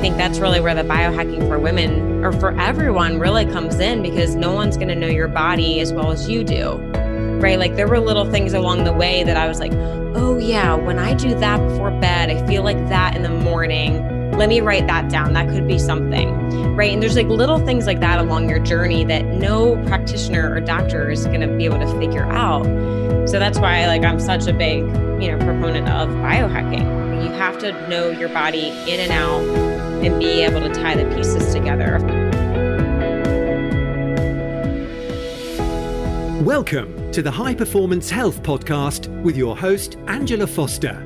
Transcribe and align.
think 0.00 0.16
that's 0.16 0.38
really 0.38 0.60
where 0.60 0.74
the 0.74 0.82
biohacking 0.82 1.48
for 1.48 1.58
women 1.58 2.24
or 2.24 2.32
for 2.32 2.58
everyone 2.60 3.18
really 3.18 3.44
comes 3.46 3.78
in 3.80 4.02
because 4.02 4.34
no 4.34 4.52
one's 4.52 4.76
going 4.76 4.88
to 4.88 4.94
know 4.94 5.08
your 5.08 5.28
body 5.28 5.80
as 5.80 5.92
well 5.92 6.12
as 6.12 6.28
you 6.28 6.44
do. 6.44 6.76
Right? 7.40 7.58
Like 7.58 7.76
there 7.76 7.88
were 7.88 8.00
little 8.00 8.30
things 8.30 8.54
along 8.54 8.84
the 8.84 8.92
way 8.92 9.24
that 9.24 9.36
I 9.36 9.48
was 9.48 9.60
like, 9.60 9.72
oh, 9.72 10.38
yeah, 10.38 10.74
when 10.74 10.98
I 10.98 11.14
do 11.14 11.34
that 11.38 11.58
before 11.68 11.90
bed, 12.00 12.30
I 12.30 12.46
feel 12.46 12.62
like 12.62 12.76
that 12.88 13.16
in 13.16 13.22
the 13.22 13.28
morning. 13.28 14.32
Let 14.32 14.48
me 14.48 14.60
write 14.60 14.86
that 14.86 15.10
down. 15.10 15.32
That 15.32 15.48
could 15.48 15.66
be 15.66 15.78
something. 15.78 16.76
Right. 16.76 16.92
And 16.92 17.02
there's 17.02 17.16
like 17.16 17.26
little 17.26 17.58
things 17.58 17.86
like 17.86 18.00
that 18.00 18.20
along 18.20 18.48
your 18.48 18.60
journey 18.60 19.04
that 19.04 19.24
no 19.24 19.76
practitioner 19.86 20.52
or 20.52 20.60
doctor 20.60 21.10
is 21.10 21.26
going 21.26 21.40
to 21.40 21.48
be 21.48 21.64
able 21.64 21.80
to 21.80 21.98
figure 21.98 22.24
out. 22.24 22.64
So 23.28 23.38
that's 23.38 23.58
why 23.58 23.86
like 23.86 24.04
I'm 24.04 24.20
such 24.20 24.46
a 24.46 24.52
big, 24.52 24.82
you 25.20 25.30
know, 25.30 25.38
proponent 25.38 25.88
of 25.88 26.08
biohacking 26.08 26.98
you 27.22 27.30
have 27.30 27.58
to 27.58 27.88
know 27.88 28.10
your 28.10 28.28
body 28.28 28.68
in 28.86 29.00
and 29.00 29.10
out 29.10 29.77
and 30.02 30.18
be 30.18 30.42
able 30.42 30.60
to 30.60 30.72
tie 30.72 30.94
the 30.94 31.04
pieces 31.14 31.52
together. 31.52 31.98
Welcome 36.42 37.10
to 37.12 37.20
the 37.20 37.30
High 37.30 37.54
Performance 37.54 38.08
Health 38.08 38.42
Podcast 38.42 39.08
with 39.22 39.36
your 39.36 39.56
host, 39.56 39.96
Angela 40.06 40.46
Foster. 40.46 41.04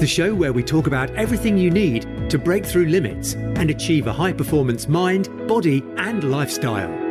The 0.00 0.06
show 0.06 0.34
where 0.34 0.52
we 0.52 0.62
talk 0.62 0.88
about 0.88 1.10
everything 1.10 1.56
you 1.56 1.70
need 1.70 2.30
to 2.30 2.38
break 2.38 2.66
through 2.66 2.86
limits 2.86 3.34
and 3.34 3.70
achieve 3.70 4.08
a 4.08 4.12
high 4.12 4.32
performance 4.32 4.88
mind, 4.88 5.28
body, 5.46 5.84
and 5.96 6.24
lifestyle. 6.24 7.05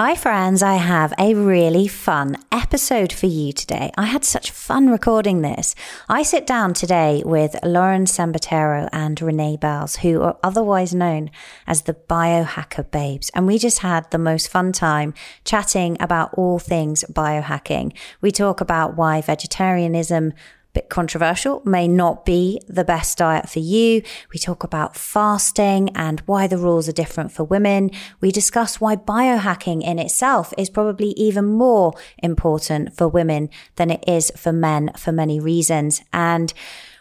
Hi, 0.00 0.14
friends. 0.14 0.62
I 0.62 0.74
have 0.74 1.12
a 1.18 1.34
really 1.34 1.88
fun 1.88 2.36
episode 2.52 3.12
for 3.12 3.26
you 3.26 3.52
today. 3.52 3.90
I 3.98 4.04
had 4.04 4.24
such 4.24 4.52
fun 4.52 4.90
recording 4.90 5.42
this. 5.42 5.74
I 6.08 6.22
sit 6.22 6.46
down 6.46 6.72
today 6.72 7.24
with 7.26 7.56
Lauren 7.64 8.04
Sambataro 8.04 8.88
and 8.92 9.20
Renee 9.20 9.56
Belz, 9.60 9.96
who 9.96 10.22
are 10.22 10.38
otherwise 10.40 10.94
known 10.94 11.32
as 11.66 11.82
the 11.82 11.94
Biohacker 11.94 12.88
Babes. 12.92 13.28
And 13.34 13.48
we 13.48 13.58
just 13.58 13.80
had 13.80 14.08
the 14.12 14.18
most 14.18 14.46
fun 14.46 14.70
time 14.70 15.14
chatting 15.42 15.96
about 15.98 16.32
all 16.34 16.60
things 16.60 17.04
biohacking. 17.10 17.92
We 18.20 18.30
talk 18.30 18.60
about 18.60 18.96
why 18.96 19.20
vegetarianism 19.20 20.32
bit 20.72 20.88
controversial, 20.88 21.62
may 21.64 21.88
not 21.88 22.24
be 22.24 22.60
the 22.68 22.84
best 22.84 23.18
diet 23.18 23.48
for 23.48 23.58
you. 23.58 24.02
We 24.32 24.38
talk 24.38 24.64
about 24.64 24.96
fasting 24.96 25.90
and 25.94 26.20
why 26.20 26.46
the 26.46 26.58
rules 26.58 26.88
are 26.88 26.92
different 26.92 27.32
for 27.32 27.44
women. 27.44 27.90
We 28.20 28.30
discuss 28.30 28.80
why 28.80 28.96
biohacking 28.96 29.82
in 29.82 29.98
itself 29.98 30.52
is 30.56 30.70
probably 30.70 31.08
even 31.10 31.46
more 31.46 31.94
important 32.22 32.94
for 32.96 33.08
women 33.08 33.50
than 33.76 33.90
it 33.90 34.04
is 34.06 34.30
for 34.36 34.52
men 34.52 34.92
for 34.96 35.12
many 35.12 35.40
reasons. 35.40 36.02
And 36.12 36.52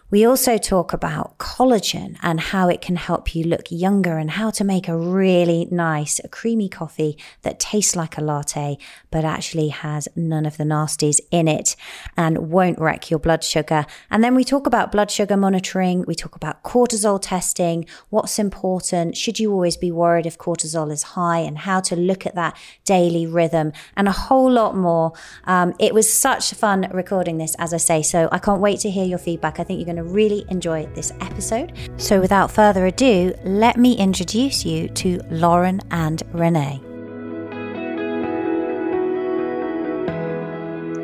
we 0.10 0.26
also 0.26 0.58
talk 0.58 0.94
about 0.94 1.38
collagen 1.38 2.18
and 2.22 2.40
how 2.40 2.70
it 2.70 2.82
can 2.82 2.96
help 2.96 3.36
you 3.36 3.44
look 3.44 3.66
younger 3.70 4.18
and 4.18 4.32
how 4.32 4.50
to 4.52 4.64
make 4.64 4.88
a 4.88 4.98
really 4.98 5.68
nice 5.70 6.22
creamy 6.32 6.70
coffee 6.70 7.18
that 7.42 7.60
tastes 7.60 7.96
like 7.96 8.18
a 8.18 8.22
latte, 8.22 8.78
but 9.12 9.26
actually 9.26 9.68
has 9.68 10.08
none 10.16 10.46
of 10.46 10.58
the 10.58 10.64
nasties 10.64 11.20
in 11.30 11.48
it 11.48 11.76
and 12.16 12.50
won't 12.50 12.80
wreck 12.80 13.12
your 13.12 13.20
blood 13.20 13.44
sugar. 13.44 13.86
And 14.10 14.24
then 14.24 14.34
we 14.34 14.46
talk 14.46 14.66
about 14.66 14.92
blood 14.92 15.12
sugar 15.12 15.36
monitoring. 15.36 16.06
We 16.08 16.16
talk 16.16 16.36
about 16.36 16.64
cortisol 16.64 17.20
testing, 17.22 17.86
what's 18.10 18.40
important. 18.40 19.18
Should 19.18 19.40
you 19.40 19.52
always 19.52 19.76
be 19.76 19.92
worried 19.92 20.26
if 20.26 20.38
cortisol 20.38 20.92
is 20.92 21.04
high 21.04 21.40
and 21.40 21.58
how 21.58 21.82
to 21.82 21.96
look 21.96 22.26
at 22.26 22.36
that 22.36 22.56
daily 22.86 23.28
rhythm 23.28 23.74
and 23.96 24.08
a 24.08 24.12
whole 24.12 24.50
lot 24.50 24.76
more. 24.76 25.14
Um, 25.44 25.74
it 25.80 25.94
was 25.94 26.12
such 26.12 26.54
fun 26.54 26.88
recording 26.94 27.38
this, 27.38 27.56
as 27.60 27.74
I 27.74 27.78
say. 27.78 28.02
So 28.02 28.30
I 28.32 28.40
can't 28.40 28.62
wait 28.62 28.80
to 28.82 28.90
hear 28.90 29.06
your 29.06 29.18
feedback. 29.18 29.60
I 29.60 29.64
think 29.64 29.80
you're 29.80 29.86
going 29.86 29.97
going 29.98 30.08
to 30.08 30.14
really 30.14 30.46
enjoy 30.50 30.86
this 30.94 31.12
episode. 31.22 31.74
So, 31.98 32.20
without 32.20 32.52
further 32.52 32.86
ado, 32.86 33.34
let 33.44 33.78
me 33.78 33.98
introduce 33.98 34.66
you 34.66 34.90
to 34.90 35.20
Lauren 35.30 35.82
and 35.92 36.24
Renee. 36.34 36.82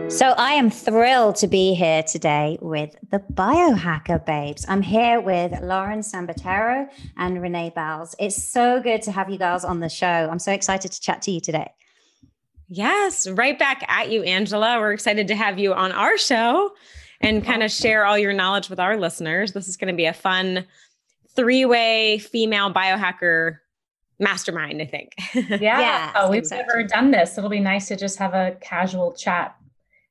So 0.10 0.28
I 0.38 0.52
am 0.54 0.70
thrilled 0.70 1.38
to 1.38 1.48
be 1.48 1.74
here 1.74 2.04
today 2.04 2.60
with 2.62 2.96
the 3.10 3.18
Biohacker 3.34 4.24
Babes. 4.24 4.64
I'm 4.70 4.84
here 4.84 5.20
with 5.20 5.60
Lauren 5.64 6.02
Sambataro 6.02 6.88
and 7.18 7.42
Renee 7.42 7.74
Belz. 7.76 8.14
It's 8.20 8.36
so 8.36 8.80
good 8.80 9.02
to 9.04 9.12
have 9.12 9.32
you 9.32 9.40
girls 9.40 9.66
on 9.66 9.80
the 9.80 9.90
show. 9.90 10.06
I'm 10.06 10.38
so 10.38 10.52
excited 10.52 10.92
to 10.92 11.02
chat 11.02 11.24
to 11.24 11.32
you 11.32 11.42
today. 11.42 11.72
Yes, 12.68 13.28
right 13.28 13.58
back 13.58 13.84
at 13.88 14.12
you, 14.12 14.22
Angela. 14.22 14.78
We're 14.80 14.94
excited 14.94 15.30
to 15.30 15.36
have 15.36 15.58
you 15.58 15.74
on 15.74 15.92
our 15.92 16.16
show 16.20 16.76
and 17.24 17.44
kind 17.44 17.64
of 17.64 17.72
share 17.72 18.06
all 18.06 18.18
your 18.18 18.34
knowledge 18.34 18.70
with 18.70 18.80
our 18.80 18.98
listeners. 18.98 19.54
This 19.54 19.68
is 19.68 19.78
going 19.78 19.92
to 19.92 19.98
be 19.98 20.06
a 20.06 20.14
fun 20.14 20.66
three 21.36 21.66
way 21.66 22.20
female 22.20 22.72
biohacker 22.72 23.58
mastermind, 24.20 24.82
I 24.82 24.86
think. 24.86 25.14
yeah. 25.34 25.58
yeah 25.60 26.12
oh, 26.16 26.30
we've 26.30 26.50
never 26.52 26.84
done 26.84 27.12
this. 27.12 27.38
It'll 27.38 27.50
be 27.50 27.60
nice 27.60 27.88
to 27.88 27.96
just 27.96 28.20
have 28.20 28.34
a 28.34 28.58
casual 28.62 29.14
chat 29.14 29.56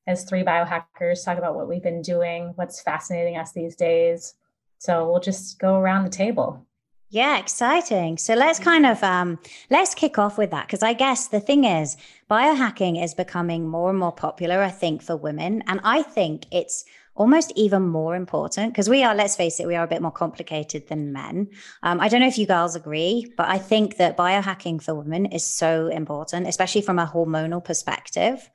as 0.08 0.24
three 0.24 0.42
biohackers, 0.42 1.24
talk 1.24 1.38
about 1.38 1.54
what 1.54 1.68
we've 1.68 1.82
been 1.82 2.02
doing, 2.02 2.52
what's 2.56 2.80
fascinating 2.82 3.36
us 3.36 3.52
these 3.52 3.76
days. 3.76 4.34
So 4.78 5.08
we'll 5.08 5.20
just 5.20 5.60
go 5.60 5.76
around 5.76 6.04
the 6.04 6.10
table. 6.10 6.66
Yeah, 7.10 7.38
exciting. 7.38 8.16
So 8.16 8.34
let's 8.34 8.58
kind 8.58 8.86
of 8.86 9.02
um, 9.02 9.38
let's 9.68 9.94
kick 9.94 10.18
off 10.18 10.38
with 10.38 10.50
that 10.50 10.66
because 10.66 10.82
I 10.82 10.94
guess 10.94 11.28
the 11.28 11.40
thing 11.40 11.64
is 11.64 11.98
biohacking 12.30 13.04
is 13.04 13.12
becoming 13.12 13.68
more 13.68 13.90
and 13.90 13.98
more 13.98 14.12
popular. 14.12 14.62
I 14.62 14.70
think 14.70 15.02
for 15.02 15.14
women, 15.14 15.62
and 15.66 15.78
I 15.84 16.02
think 16.02 16.46
it's 16.50 16.86
almost 17.14 17.52
even 17.56 17.82
more 17.82 18.16
important 18.16 18.72
because 18.72 18.88
we 18.88 19.02
are, 19.02 19.14
let's 19.14 19.36
face 19.36 19.60
it, 19.60 19.66
we 19.66 19.76
are 19.76 19.84
a 19.84 19.88
bit 19.88 20.02
more 20.02 20.10
complicated 20.10 20.88
than 20.88 21.12
men. 21.12 21.48
Um, 21.82 22.00
I 22.00 22.08
don't 22.08 22.20
know 22.20 22.26
if 22.26 22.38
you 22.38 22.46
girls 22.46 22.74
agree, 22.74 23.32
but 23.36 23.48
I 23.48 23.58
think 23.58 23.96
that 23.98 24.16
biohacking 24.16 24.82
for 24.82 24.94
women 24.94 25.26
is 25.26 25.44
so 25.44 25.88
important, 25.88 26.48
especially 26.48 26.82
from 26.82 26.98
a 26.98 27.06
hormonal 27.06 27.62
perspective. 27.62 28.48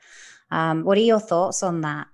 Um, 0.50 0.84
what 0.84 0.98
are 0.98 1.02
your 1.02 1.20
thoughts 1.20 1.62
on 1.62 1.82
that? 1.82 2.08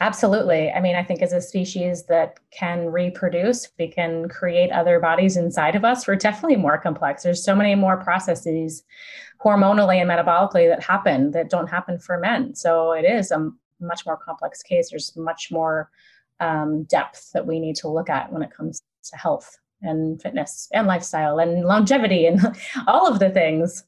Absolutely. 0.00 0.70
I 0.70 0.80
mean, 0.80 0.94
I 0.94 1.02
think 1.02 1.22
as 1.22 1.32
a 1.32 1.40
species 1.40 2.06
that 2.06 2.38
can 2.52 2.86
reproduce, 2.86 3.68
we 3.78 3.88
can 3.88 4.28
create 4.28 4.70
other 4.70 5.00
bodies 5.00 5.36
inside 5.36 5.74
of 5.74 5.84
us. 5.84 6.06
We're 6.06 6.14
definitely 6.14 6.56
more 6.56 6.78
complex. 6.78 7.24
There's 7.24 7.42
so 7.42 7.56
many 7.56 7.74
more 7.74 7.96
processes 7.96 8.84
hormonally 9.44 10.00
and 10.00 10.08
metabolically 10.08 10.68
that 10.68 10.84
happen 10.84 11.32
that 11.32 11.50
don't 11.50 11.68
happen 11.68 11.98
for 11.98 12.18
men. 12.18 12.54
So 12.54 12.92
it 12.92 13.04
is 13.04 13.32
a 13.32 13.50
much 13.80 14.06
more 14.06 14.16
complex 14.16 14.62
case. 14.62 14.90
There's 14.90 15.16
much 15.16 15.50
more 15.50 15.90
um, 16.40 16.84
depth 16.84 17.32
that 17.32 17.46
we 17.46 17.60
need 17.60 17.76
to 17.76 17.88
look 17.88 18.08
at 18.10 18.32
when 18.32 18.42
it 18.42 18.50
comes 18.50 18.82
to 19.04 19.16
health 19.16 19.58
and 19.82 20.20
fitness 20.20 20.68
and 20.72 20.86
lifestyle 20.86 21.38
and 21.38 21.64
longevity 21.64 22.26
and 22.26 22.40
all 22.86 23.06
of 23.06 23.18
the 23.18 23.30
things. 23.30 23.84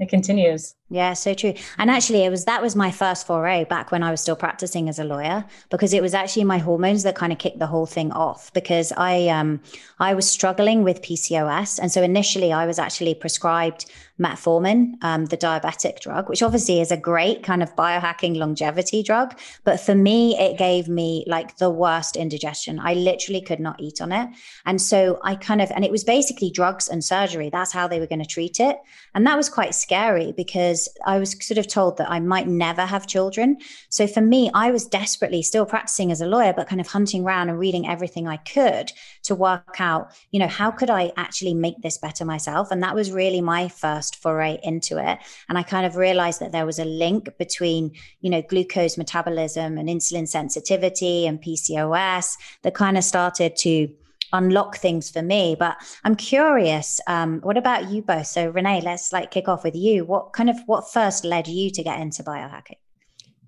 It 0.00 0.08
continues. 0.08 0.74
Yeah, 0.90 1.14
so 1.14 1.32
true. 1.32 1.54
And 1.78 1.90
actually, 1.90 2.24
it 2.24 2.30
was 2.30 2.44
that 2.44 2.60
was 2.60 2.76
my 2.76 2.90
first 2.90 3.26
foray 3.26 3.64
back 3.64 3.90
when 3.90 4.02
I 4.02 4.10
was 4.10 4.20
still 4.20 4.36
practicing 4.36 4.90
as 4.90 4.98
a 4.98 5.04
lawyer 5.04 5.46
because 5.70 5.94
it 5.94 6.02
was 6.02 6.12
actually 6.12 6.44
my 6.44 6.58
hormones 6.58 7.04
that 7.04 7.14
kind 7.16 7.32
of 7.32 7.38
kicked 7.38 7.58
the 7.58 7.66
whole 7.66 7.86
thing 7.86 8.12
off 8.12 8.52
because 8.52 8.92
I 8.94 9.28
um 9.28 9.62
I 9.98 10.12
was 10.12 10.30
struggling 10.30 10.84
with 10.84 11.00
PCOS, 11.00 11.78
and 11.80 11.90
so 11.90 12.02
initially 12.02 12.52
I 12.52 12.66
was 12.66 12.78
actually 12.78 13.14
prescribed 13.14 13.86
metformin, 14.20 14.92
um, 15.02 15.24
the 15.24 15.36
diabetic 15.36 16.00
drug, 16.00 16.28
which 16.28 16.42
obviously 16.42 16.80
is 16.80 16.92
a 16.92 16.96
great 16.96 17.42
kind 17.42 17.62
of 17.62 17.74
biohacking 17.74 18.36
longevity 18.36 19.02
drug, 19.02 19.36
but 19.64 19.80
for 19.80 19.94
me 19.94 20.38
it 20.38 20.58
gave 20.58 20.86
me 20.86 21.24
like 21.26 21.56
the 21.56 21.70
worst 21.70 22.14
indigestion. 22.14 22.78
I 22.78 22.92
literally 22.94 23.40
could 23.40 23.58
not 23.58 23.80
eat 23.80 24.02
on 24.02 24.12
it, 24.12 24.28
and 24.66 24.80
so 24.82 25.18
I 25.22 25.34
kind 25.34 25.62
of 25.62 25.70
and 25.70 25.82
it 25.82 25.90
was 25.90 26.04
basically 26.04 26.50
drugs 26.50 26.88
and 26.88 27.02
surgery. 27.02 27.48
That's 27.50 27.72
how 27.72 27.88
they 27.88 28.00
were 28.00 28.06
going 28.06 28.22
to 28.22 28.34
treat 28.36 28.60
it, 28.60 28.76
and 29.14 29.26
that 29.26 29.38
was 29.38 29.48
quite 29.48 29.74
scary 29.74 30.32
because 30.36 30.73
I 31.06 31.18
was 31.18 31.36
sort 31.44 31.58
of 31.58 31.66
told 31.68 31.96
that 31.98 32.10
I 32.10 32.20
might 32.20 32.48
never 32.48 32.82
have 32.82 33.06
children. 33.06 33.58
So 33.88 34.06
for 34.06 34.20
me, 34.20 34.50
I 34.54 34.70
was 34.70 34.86
desperately 34.86 35.42
still 35.42 35.66
practicing 35.66 36.10
as 36.10 36.20
a 36.20 36.26
lawyer, 36.26 36.52
but 36.52 36.68
kind 36.68 36.80
of 36.80 36.86
hunting 36.86 37.24
around 37.24 37.48
and 37.48 37.58
reading 37.58 37.88
everything 37.88 38.28
I 38.28 38.38
could 38.38 38.92
to 39.24 39.34
work 39.34 39.80
out, 39.80 40.12
you 40.30 40.40
know, 40.40 40.48
how 40.48 40.70
could 40.70 40.90
I 40.90 41.12
actually 41.16 41.54
make 41.54 41.80
this 41.82 41.98
better 41.98 42.24
myself? 42.24 42.70
And 42.70 42.82
that 42.82 42.94
was 42.94 43.10
really 43.10 43.40
my 43.40 43.68
first 43.68 44.16
foray 44.16 44.58
into 44.62 44.98
it. 44.98 45.18
And 45.48 45.58
I 45.58 45.62
kind 45.62 45.86
of 45.86 45.96
realized 45.96 46.40
that 46.40 46.52
there 46.52 46.66
was 46.66 46.78
a 46.78 46.84
link 46.84 47.36
between, 47.38 47.92
you 48.20 48.30
know, 48.30 48.42
glucose 48.42 48.96
metabolism 48.96 49.78
and 49.78 49.88
insulin 49.88 50.28
sensitivity 50.28 51.26
and 51.26 51.42
PCOS 51.42 52.36
that 52.62 52.74
kind 52.74 52.98
of 52.98 53.04
started 53.04 53.56
to 53.56 53.88
unlock 54.34 54.76
things 54.76 55.10
for 55.10 55.22
me. 55.22 55.56
But 55.58 55.76
I'm 56.04 56.16
curious, 56.16 57.00
um, 57.06 57.40
what 57.40 57.56
about 57.56 57.90
you 57.90 58.02
both? 58.02 58.26
So 58.26 58.50
Renee, 58.50 58.82
let's 58.82 59.12
like 59.12 59.30
kick 59.30 59.48
off 59.48 59.64
with 59.64 59.74
you. 59.74 60.04
What 60.04 60.32
kind 60.34 60.50
of 60.50 60.56
what 60.66 60.92
first 60.92 61.24
led 61.24 61.48
you 61.48 61.70
to 61.70 61.82
get 61.82 62.00
into 62.00 62.22
biohacking? 62.22 62.76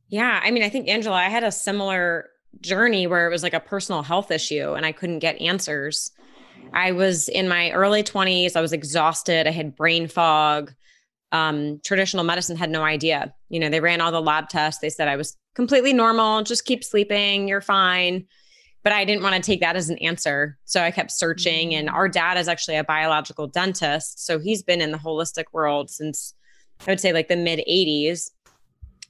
Yeah, 0.08 0.40
I 0.42 0.50
mean, 0.50 0.62
I 0.62 0.68
think 0.68 0.88
Angela, 0.88 1.16
I 1.16 1.28
had 1.28 1.44
a 1.44 1.52
similar 1.52 2.30
journey 2.60 3.06
where 3.06 3.26
it 3.26 3.30
was 3.30 3.42
like 3.42 3.52
a 3.52 3.60
personal 3.60 4.02
health 4.02 4.30
issue 4.30 4.72
and 4.74 4.86
I 4.86 4.92
couldn't 4.92 5.18
get 5.18 5.40
answers. 5.40 6.12
I 6.72 6.92
was 6.92 7.28
in 7.28 7.48
my 7.48 7.70
early 7.72 8.02
20s, 8.02 8.56
I 8.56 8.60
was 8.60 8.72
exhausted, 8.72 9.46
I 9.46 9.50
had 9.50 9.76
brain 9.76 10.08
fog. 10.08 10.72
Um, 11.32 11.80
traditional 11.84 12.22
medicine 12.22 12.56
had 12.56 12.70
no 12.70 12.82
idea. 12.82 13.34
You 13.48 13.58
know, 13.58 13.68
they 13.68 13.80
ran 13.80 14.00
all 14.00 14.12
the 14.12 14.22
lab 14.22 14.48
tests. 14.48 14.80
They 14.80 14.90
said 14.90 15.08
I 15.08 15.16
was 15.16 15.36
completely 15.54 15.92
normal, 15.92 16.42
just 16.42 16.64
keep 16.64 16.84
sleeping, 16.84 17.48
you're 17.48 17.60
fine 17.60 18.26
but 18.86 18.92
I 18.92 19.04
didn't 19.04 19.24
want 19.24 19.34
to 19.34 19.40
take 19.42 19.58
that 19.62 19.74
as 19.74 19.90
an 19.90 19.98
answer. 19.98 20.56
So 20.64 20.80
I 20.80 20.92
kept 20.92 21.10
searching. 21.10 21.74
And 21.74 21.90
our 21.90 22.08
mm. 22.08 22.12
dad 22.12 22.38
is 22.38 22.46
actually 22.46 22.76
a 22.76 22.84
biological 22.84 23.48
dentist. 23.48 24.24
So 24.24 24.38
he's 24.38 24.62
been 24.62 24.80
in 24.80 24.92
the 24.92 24.96
holistic 24.96 25.46
world 25.52 25.90
since 25.90 26.34
I 26.86 26.92
would 26.92 27.00
say 27.00 27.12
like 27.12 27.26
the 27.26 27.34
mid 27.34 27.64
80s. 27.68 28.30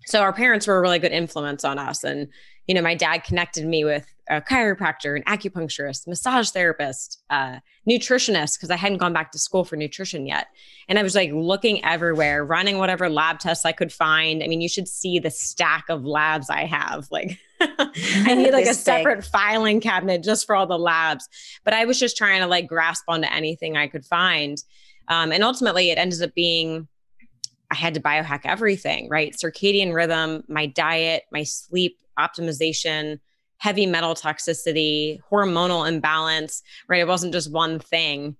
So 0.06 0.22
our 0.22 0.32
parents 0.32 0.66
were 0.66 0.78
a 0.78 0.80
really 0.80 0.98
good 0.98 1.12
influence 1.12 1.62
on 1.62 1.78
us. 1.78 2.04
And, 2.04 2.28
you 2.66 2.74
know, 2.74 2.80
my 2.80 2.94
dad 2.94 3.24
connected 3.24 3.66
me 3.66 3.84
with 3.84 4.06
a 4.28 4.40
chiropractor, 4.40 5.16
an 5.16 5.22
acupuncturist, 5.24 6.06
massage 6.06 6.50
therapist, 6.50 7.22
uh, 7.30 7.58
nutritionist, 7.88 8.56
because 8.56 8.70
I 8.70 8.76
hadn't 8.76 8.98
gone 8.98 9.12
back 9.12 9.30
to 9.32 9.38
school 9.38 9.64
for 9.64 9.76
nutrition 9.76 10.26
yet. 10.26 10.48
And 10.88 10.98
I 10.98 11.02
was 11.02 11.14
like 11.14 11.30
looking 11.32 11.84
everywhere, 11.84 12.44
running 12.44 12.78
whatever 12.78 13.08
lab 13.08 13.38
tests 13.38 13.64
I 13.64 13.72
could 13.72 13.92
find. 13.92 14.42
I 14.42 14.48
mean, 14.48 14.60
you 14.60 14.68
should 14.68 14.88
see 14.88 15.18
the 15.18 15.30
stack 15.30 15.84
of 15.88 16.04
labs 16.04 16.50
I 16.50 16.64
have. 16.64 17.06
Like, 17.10 17.38
I 17.60 18.34
need 18.34 18.52
like 18.52 18.66
a 18.66 18.74
separate 18.74 19.24
filing 19.24 19.80
cabinet 19.80 20.22
just 20.22 20.46
for 20.46 20.56
all 20.56 20.66
the 20.66 20.78
labs. 20.78 21.28
But 21.64 21.74
I 21.74 21.84
was 21.84 21.98
just 21.98 22.16
trying 22.16 22.40
to 22.40 22.46
like 22.46 22.66
grasp 22.66 23.04
onto 23.08 23.28
anything 23.30 23.76
I 23.76 23.86
could 23.86 24.04
find. 24.04 24.62
Um, 25.08 25.30
and 25.30 25.44
ultimately, 25.44 25.90
it 25.90 25.98
ended 25.98 26.22
up 26.22 26.34
being 26.34 26.88
I 27.70 27.74
had 27.74 27.94
to 27.94 28.00
biohack 28.00 28.42
everything, 28.44 29.08
right? 29.08 29.34
Circadian 29.34 29.92
rhythm, 29.92 30.44
my 30.48 30.66
diet, 30.66 31.24
my 31.32 31.42
sleep 31.42 31.98
optimization 32.18 33.18
heavy 33.58 33.86
metal 33.86 34.14
toxicity, 34.14 35.20
hormonal 35.30 35.88
imbalance, 35.88 36.62
right? 36.88 37.00
It 37.00 37.08
wasn't 37.08 37.32
just 37.32 37.50
one 37.50 37.78
thing. 37.78 38.36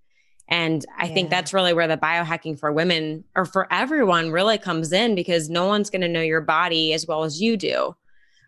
And 0.49 0.85
I 0.97 1.07
yeah. 1.07 1.15
think 1.15 1.31
that's 1.31 1.53
really 1.53 1.73
where 1.73 1.89
the 1.89 1.97
biohacking 1.97 2.59
for 2.59 2.73
women 2.73 3.25
or 3.35 3.45
for 3.45 3.67
everyone 3.73 4.31
really 4.31 4.59
comes 4.59 4.93
in 4.93 5.15
because 5.15 5.51
no 5.51 5.67
one's 5.67 5.91
going 5.91 6.03
to 6.03 6.09
know 6.09 6.21
your 6.21 6.41
body 6.41 6.93
as 6.93 7.07
well 7.07 7.25
as 7.25 7.41
you 7.41 7.57
do. 7.57 7.97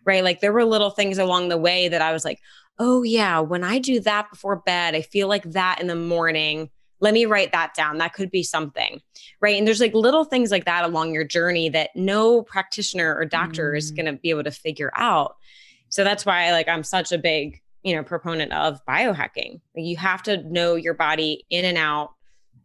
Right. 0.04 0.22
Like 0.22 0.40
there 0.40 0.52
were 0.52 0.64
little 0.64 0.90
things 0.90 1.18
along 1.18 1.48
the 1.48 1.58
way 1.58 1.88
that 1.88 2.00
I 2.00 2.12
was 2.12 2.24
like, 2.24 2.40
oh, 2.78 3.02
yeah, 3.02 3.40
when 3.40 3.64
I 3.64 3.78
do 3.78 4.00
that 4.00 4.30
before 4.30 4.56
bed, 4.56 4.94
I 4.94 5.02
feel 5.02 5.28
like 5.28 5.42
that 5.50 5.80
in 5.80 5.88
the 5.88 5.96
morning. 5.96 6.70
Let 7.00 7.14
me 7.14 7.26
write 7.26 7.52
that 7.52 7.74
down. 7.74 7.98
That 7.98 8.14
could 8.14 8.30
be 8.30 8.42
something. 8.42 9.00
Right. 9.40 9.56
And 9.56 9.66
there's 9.66 9.80
like 9.80 9.94
little 9.94 10.24
things 10.24 10.50
like 10.50 10.64
that 10.64 10.84
along 10.84 11.12
your 11.12 11.24
journey 11.24 11.68
that 11.70 11.90
no 11.94 12.42
practitioner 12.42 13.16
or 13.16 13.24
doctor 13.24 13.72
mm. 13.72 13.76
is 13.76 13.90
going 13.90 14.06
to 14.06 14.14
be 14.14 14.30
able 14.30 14.44
to 14.44 14.50
figure 14.50 14.92
out. 14.94 15.36
So 15.88 16.04
that's 16.04 16.26
why 16.26 16.50
like 16.52 16.68
I'm 16.68 16.82
such 16.82 17.12
a 17.12 17.18
big, 17.18 17.60
you 17.82 17.94
know, 17.94 18.02
proponent 18.02 18.52
of 18.52 18.84
biohacking. 18.86 19.60
you 19.74 19.96
have 19.96 20.22
to 20.24 20.42
know 20.44 20.74
your 20.74 20.94
body 20.94 21.44
in 21.50 21.64
and 21.64 21.78
out 21.78 22.10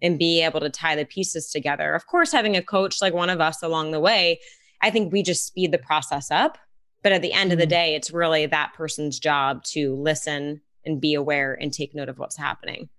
and 0.01 0.19
be 0.19 0.41
able 0.41 0.59
to 0.59 0.69
tie 0.69 0.95
the 0.95 1.05
pieces 1.05 1.49
together. 1.49 1.93
Of 1.93 2.07
course, 2.07 2.31
having 2.31 2.57
a 2.57 2.61
coach 2.61 3.01
like 3.01 3.13
one 3.13 3.29
of 3.29 3.39
us 3.39 3.63
along 3.63 3.91
the 3.91 4.01
way, 4.01 4.39
I 4.81 4.89
think 4.89 5.13
we 5.13 5.23
just 5.23 5.47
speed 5.47 5.71
the 5.71 5.77
process 5.77 6.29
up. 6.29 6.57
But 7.03 7.13
at 7.13 7.21
the 7.21 7.33
end 7.33 7.51
of 7.51 7.57
the 7.57 7.63
mm-hmm. 7.63 7.69
day, 7.69 7.95
it's 7.95 8.11
really 8.11 8.45
that 8.45 8.73
person's 8.73 9.19
job 9.19 9.63
to 9.65 9.95
listen 9.95 10.61
and 10.85 10.99
be 10.99 11.13
aware 11.13 11.53
and 11.53 11.71
take 11.71 11.95
note 11.95 12.09
of 12.09 12.19
what's 12.19 12.37
happening. 12.37 12.89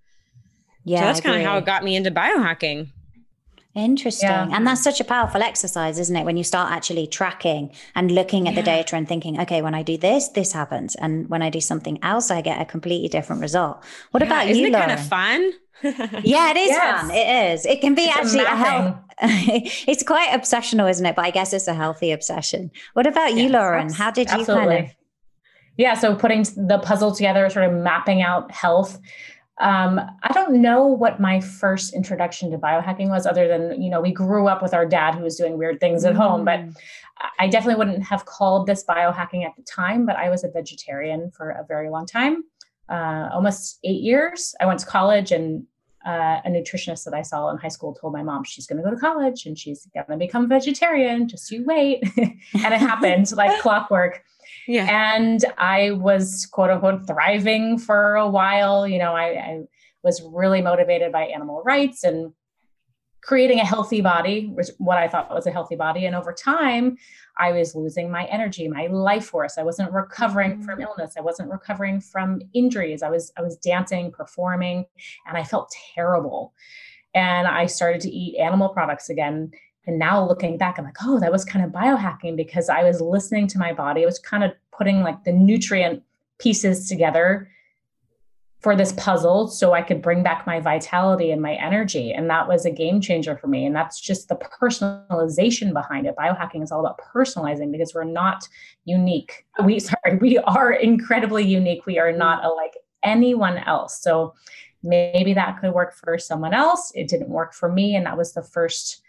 Yeah. 0.85 1.00
So 1.00 1.05
that's 1.06 1.20
kind 1.20 1.37
of 1.37 1.43
how 1.43 1.59
it 1.59 1.67
got 1.67 1.85
me 1.85 1.97
into 1.97 2.11
biohacking. 2.11 2.88
Interesting. 3.75 4.29
Yeah. 4.29 4.49
And 4.53 4.67
that's 4.67 4.82
such 4.82 5.00
a 5.00 5.05
powerful 5.05 5.43
exercise, 5.43 5.99
isn't 5.99 6.15
it? 6.15 6.25
When 6.25 6.37
you 6.37 6.44
start 6.44 6.71
actually 6.71 7.09
tracking 7.09 7.73
and 7.97 8.11
looking 8.11 8.47
at 8.47 8.55
yeah. 8.55 8.61
the 8.61 8.65
data 8.65 8.94
and 8.94 9.09
thinking, 9.09 9.41
okay, 9.41 9.62
when 9.62 9.75
I 9.75 9.82
do 9.82 9.97
this, 9.97 10.29
this 10.29 10.53
happens. 10.53 10.94
And 10.94 11.29
when 11.29 11.43
I 11.43 11.50
do 11.50 11.61
something 11.61 11.99
else, 12.03 12.31
I 12.31 12.41
get 12.41 12.61
a 12.61 12.65
completely 12.65 13.09
different 13.09 13.43
result. 13.43 13.82
What 14.12 14.23
yeah, 14.23 14.29
about 14.29 14.47
isn't 14.47 14.62
you? 14.62 14.69
Isn't 14.69 14.81
it 14.81 14.87
kind 14.87 14.93
of 14.93 15.06
fun? 15.06 15.53
yeah, 16.25 16.53
it 16.53 16.56
is 16.65 16.69
yes. 16.69 17.00
fun. 17.00 17.11
It 17.11 17.53
is. 17.53 17.67
It 17.67 17.81
can 17.81 17.97
be 17.97 18.03
it's 18.03 18.17
actually 18.17 18.44
a, 18.44 18.53
a 18.53 18.56
health. 18.56 18.97
it's 19.88 20.05
quite 20.05 20.31
obsessional, 20.31 20.88
isn't 20.88 21.05
it? 21.05 21.17
But 21.17 21.25
I 21.25 21.31
guess 21.31 21.53
it's 21.53 21.67
a 21.67 21.75
healthy 21.75 22.12
obsession. 22.12 22.70
What 22.93 23.09
about 23.09 23.35
yes, 23.35 23.38
you, 23.38 23.49
Lauren? 23.49 23.93
How 23.93 24.12
did 24.12 24.31
you 24.31 24.44
kind 24.44 24.85
of? 24.85 24.91
Yeah, 25.77 25.94
so 25.94 26.15
putting 26.15 26.44
the 26.56 26.79
puzzle 26.79 27.11
together, 27.11 27.50
sort 27.50 27.65
of 27.65 27.73
mapping 27.73 28.23
out 28.23 28.53
health 28.53 29.00
um, 29.59 30.01
I 30.23 30.33
don't 30.33 30.61
know 30.61 30.87
what 30.87 31.21
my 31.21 31.41
first 31.41 31.95
introduction 31.95 32.51
to 32.51 32.59
biohacking 32.59 33.09
was, 33.09 33.25
other 33.25 33.47
than, 33.47 33.81
you 33.81 33.89
know, 33.89 34.01
we 34.01 34.12
grew 34.12 34.49
up 34.49 34.62
with 34.62 34.75
our 34.75 34.85
dad 34.85 35.15
who 35.15 35.23
was 35.23 35.37
doing 35.37 35.56
weird 35.56 35.79
things 35.79 36.05
at 36.05 36.17
home, 36.17 36.45
but 36.45 36.61
mm. 36.61 36.77
I 37.39 37.47
definitely 37.47 37.77
wouldn't 37.77 38.03
have 38.03 38.25
called 38.25 38.67
this 38.67 38.85
biohacking 38.85 39.45
at 39.45 39.55
the 39.56 39.62
time, 39.62 40.06
but 40.06 40.17
I 40.17 40.29
was 40.29 40.43
a 40.43 40.49
vegetarian 40.49 41.31
for 41.31 41.51
a 41.51 41.65
very 41.69 41.89
long 41.89 42.05
time, 42.05 42.43
uh, 42.89 43.29
almost 43.33 43.79
eight 43.85 44.03
years. 44.03 44.55
I 44.61 44.67
went 44.67 44.81
to 44.81 44.87
college 44.87 45.31
and 45.31 45.65
uh, 46.05 46.41
a 46.45 46.51
nutritionist 46.51 47.05
that 47.05 47.15
I 47.15 47.23
saw 47.23 47.49
in 47.51 47.56
high 47.56 47.69
school 47.69 47.95
told 47.95 48.12
my 48.12 48.23
mom 48.23 48.45
she's 48.45 48.67
going 48.67 48.77
to 48.77 48.83
go 48.83 48.91
to 48.91 49.01
college 49.01 49.47
and 49.47 49.59
she's 49.59 49.87
going 49.95 50.06
to 50.09 50.17
become 50.17 50.49
vegetarian. 50.49 51.29
Just 51.29 51.51
you 51.51 51.65
wait. 51.65 52.03
and 52.17 52.35
it 52.53 52.81
happened 52.81 53.31
like 53.37 53.61
clockwork. 53.62 54.23
Yeah. 54.67 55.15
And 55.15 55.45
I 55.59 55.93
was 55.93 56.47
quote 56.47 56.71
unquote 56.71 57.07
thriving 57.07 57.79
for 57.79 58.15
a 58.15 58.29
while. 58.29 58.87
You 58.87 58.99
know, 58.99 59.15
I, 59.15 59.25
I 59.25 59.61
was 60.03 60.23
really 60.23 60.63
motivated 60.63 61.13
by 61.13 61.25
animal 61.25 61.63
rights 61.65 62.05
and 62.05 62.33
creating 63.25 63.59
a 63.59 63.65
healthy 63.65 64.03
body 64.03 64.53
was 64.55 64.71
what 64.77 64.99
I 64.99 65.09
thought 65.09 65.33
was 65.35 65.47
a 65.47 65.51
healthy 65.51 65.77
body. 65.77 66.05
And 66.05 66.15
over 66.15 66.33
time, 66.33 66.97
I 67.39 67.53
was 67.53 67.75
losing 67.75 68.11
my 68.11 68.27
energy, 68.27 68.69
my 68.69 68.87
life 68.87 69.27
force. 69.27 69.57
I 69.57 69.63
wasn't 69.63 69.93
recovering 69.93 70.53
mm-hmm. 70.53 70.65
from 70.65 70.81
illness. 70.83 71.15
I 71.17 71.23
wasn't 71.23 71.51
recovering 71.51 72.01
from 72.01 72.41
injuries. 72.53 73.03
I 73.03 73.09
was 73.09 73.33
I 73.37 73.43
was 73.43 73.57
dancing, 73.57 74.13
performing, 74.13 74.85
and 75.27 75.37
I 75.37 75.43
felt 75.43 75.75
terrible. 75.95 76.53
And 77.15 77.49
I 77.49 77.67
started 77.67 78.03
to 78.03 78.11
eat 78.11 78.39
animal 78.39 78.69
products 78.69 79.09
again 79.09 79.53
and 79.87 79.99
now 79.99 80.27
looking 80.27 80.57
back, 80.57 80.79
I'm 80.79 80.85
like, 80.85 80.97
oh, 81.03 81.21
that 81.21 81.33
was 81.33 81.45
kind 81.45 81.65
of 81.65 81.71
biohacking 81.71 82.37
because 82.37 82.69
I 82.69 82.83
was 82.83 83.01
listening 83.01 83.47
to 83.49 83.59
my 83.59 83.73
body. 83.73 84.03
I 84.03 84.07
was 84.07 84.19
kind 84.19 84.43
of 84.43 84.53
putting 84.77 85.03
like 85.03 85.25
the 85.25 85.33
nutrient 85.33 86.03
pieces 86.39 86.89
together 86.89 87.49
for 88.61 88.75
this 88.75 88.93
puzzle 88.93 89.47
so 89.47 89.75
I 89.75 89.83
could 89.83 90.01
bring 90.01 90.23
back 90.23 90.47
my 90.47 90.59
vitality 90.59 91.31
and 91.31 91.43
my 91.43 91.53
energy. 91.53 92.13
And 92.13 92.31
that 92.31 92.49
was 92.49 92.65
a 92.65 92.71
game 92.71 92.99
changer 92.99 93.37
for 93.37 93.47
me. 93.47 93.67
And 93.67 93.77
that's 93.77 94.01
just 94.01 94.29
the 94.29 94.37
personalization 94.37 95.75
behind 95.75 96.07
it. 96.07 96.17
Biohacking 96.17 96.63
is 96.63 96.73
all 96.73 96.81
about 96.81 96.99
personalizing 96.99 97.71
because 97.71 97.95
we're 97.95 98.05
not 98.05 98.49
unique. 98.87 99.45
We 99.63 99.79
sorry, 99.81 100.17
we 100.19 100.39
are 100.39 100.73
incredibly 100.73 101.45
unique. 101.45 101.85
We 101.85 101.99
are 101.99 102.11
not 102.11 102.43
like 102.57 102.73
anyone 103.03 103.59
else. 103.59 104.01
So 104.01 104.33
maybe 104.83 105.35
that 105.35 105.61
could 105.61 105.75
work 105.75 105.95
for 105.95 106.17
someone 106.19 106.55
else. 106.55 106.91
It 106.95 107.07
didn't 107.09 107.29
work 107.29 107.53
for 107.53 107.71
me. 107.71 107.95
And 107.95 108.07
that 108.07 108.17
was 108.17 108.33
the 108.33 108.43
first 108.43 109.03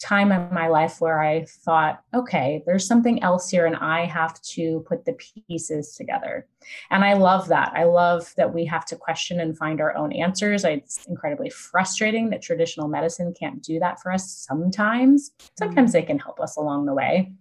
time 0.00 0.32
in 0.32 0.52
my 0.52 0.68
life 0.68 1.00
where 1.00 1.20
I 1.20 1.44
thought, 1.44 2.02
okay, 2.14 2.62
there's 2.66 2.86
something 2.86 3.22
else 3.22 3.50
here, 3.50 3.66
and 3.66 3.76
I 3.76 4.04
have 4.04 4.40
to 4.42 4.84
put 4.88 5.04
the 5.04 5.16
pieces 5.48 5.94
together. 5.94 6.46
And 6.90 7.04
I 7.04 7.14
love 7.14 7.48
that. 7.48 7.72
I 7.74 7.84
love 7.84 8.32
that 8.36 8.54
we 8.54 8.64
have 8.66 8.84
to 8.86 8.96
question 8.96 9.40
and 9.40 9.56
find 9.56 9.80
our 9.80 9.96
own 9.96 10.12
answers. 10.12 10.64
It's 10.64 11.06
incredibly 11.06 11.50
frustrating 11.50 12.30
that 12.30 12.42
traditional 12.42 12.88
medicine 12.88 13.34
can't 13.38 13.62
do 13.62 13.78
that 13.80 14.00
for 14.00 14.12
us 14.12 14.30
sometimes. 14.30 15.30
Mm-hmm. 15.30 15.46
Sometimes 15.58 15.92
they 15.92 16.02
can 16.02 16.18
help 16.18 16.40
us 16.40 16.56
along 16.56 16.86
the 16.86 16.94
way. 16.94 17.32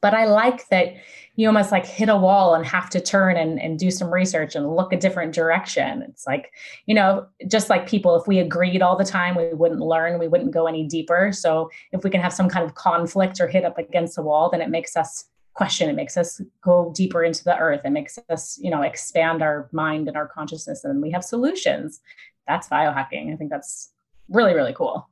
But 0.00 0.14
I 0.14 0.26
like 0.26 0.68
that 0.68 0.94
you 1.36 1.46
almost 1.46 1.72
like 1.72 1.86
hit 1.86 2.08
a 2.08 2.16
wall 2.16 2.54
and 2.54 2.66
have 2.66 2.90
to 2.90 3.00
turn 3.00 3.36
and, 3.36 3.60
and 3.60 3.78
do 3.78 3.90
some 3.90 4.12
research 4.12 4.54
and 4.54 4.76
look 4.76 4.92
a 4.92 4.98
different 4.98 5.34
direction. 5.34 6.02
It's 6.02 6.26
like, 6.26 6.52
you 6.86 6.94
know, 6.94 7.26
just 7.48 7.70
like 7.70 7.88
people, 7.88 8.16
if 8.16 8.26
we 8.26 8.38
agreed 8.38 8.82
all 8.82 8.96
the 8.96 9.04
time, 9.04 9.34
we 9.34 9.54
wouldn't 9.54 9.80
learn, 9.80 10.18
we 10.18 10.28
wouldn't 10.28 10.50
go 10.50 10.66
any 10.66 10.84
deeper. 10.84 11.32
So 11.32 11.70
if 11.90 12.04
we 12.04 12.10
can 12.10 12.20
have 12.20 12.34
some 12.34 12.50
kind 12.50 12.66
of 12.66 12.74
conflict 12.74 13.40
or 13.40 13.48
hit 13.48 13.64
up 13.64 13.78
against 13.78 14.16
the 14.16 14.22
wall, 14.22 14.50
then 14.50 14.60
it 14.60 14.68
makes 14.68 14.94
us 14.96 15.24
question 15.54 15.90
it 15.90 15.94
makes 15.94 16.16
us 16.16 16.40
go 16.62 16.90
deeper 16.94 17.22
into 17.22 17.44
the 17.44 17.54
earth 17.58 17.82
it 17.84 17.90
makes 17.90 18.18
us 18.30 18.58
you 18.58 18.70
know 18.70 18.80
expand 18.80 19.42
our 19.42 19.68
mind 19.70 20.08
and 20.08 20.16
our 20.16 20.26
consciousness 20.26 20.82
and 20.84 21.02
we 21.02 21.10
have 21.10 21.22
solutions. 21.22 22.00
That's 22.48 22.68
biohacking. 22.68 23.32
I 23.32 23.36
think 23.36 23.50
that's 23.50 23.92
really 24.28 24.54
really 24.54 24.72
cool. 24.72 25.08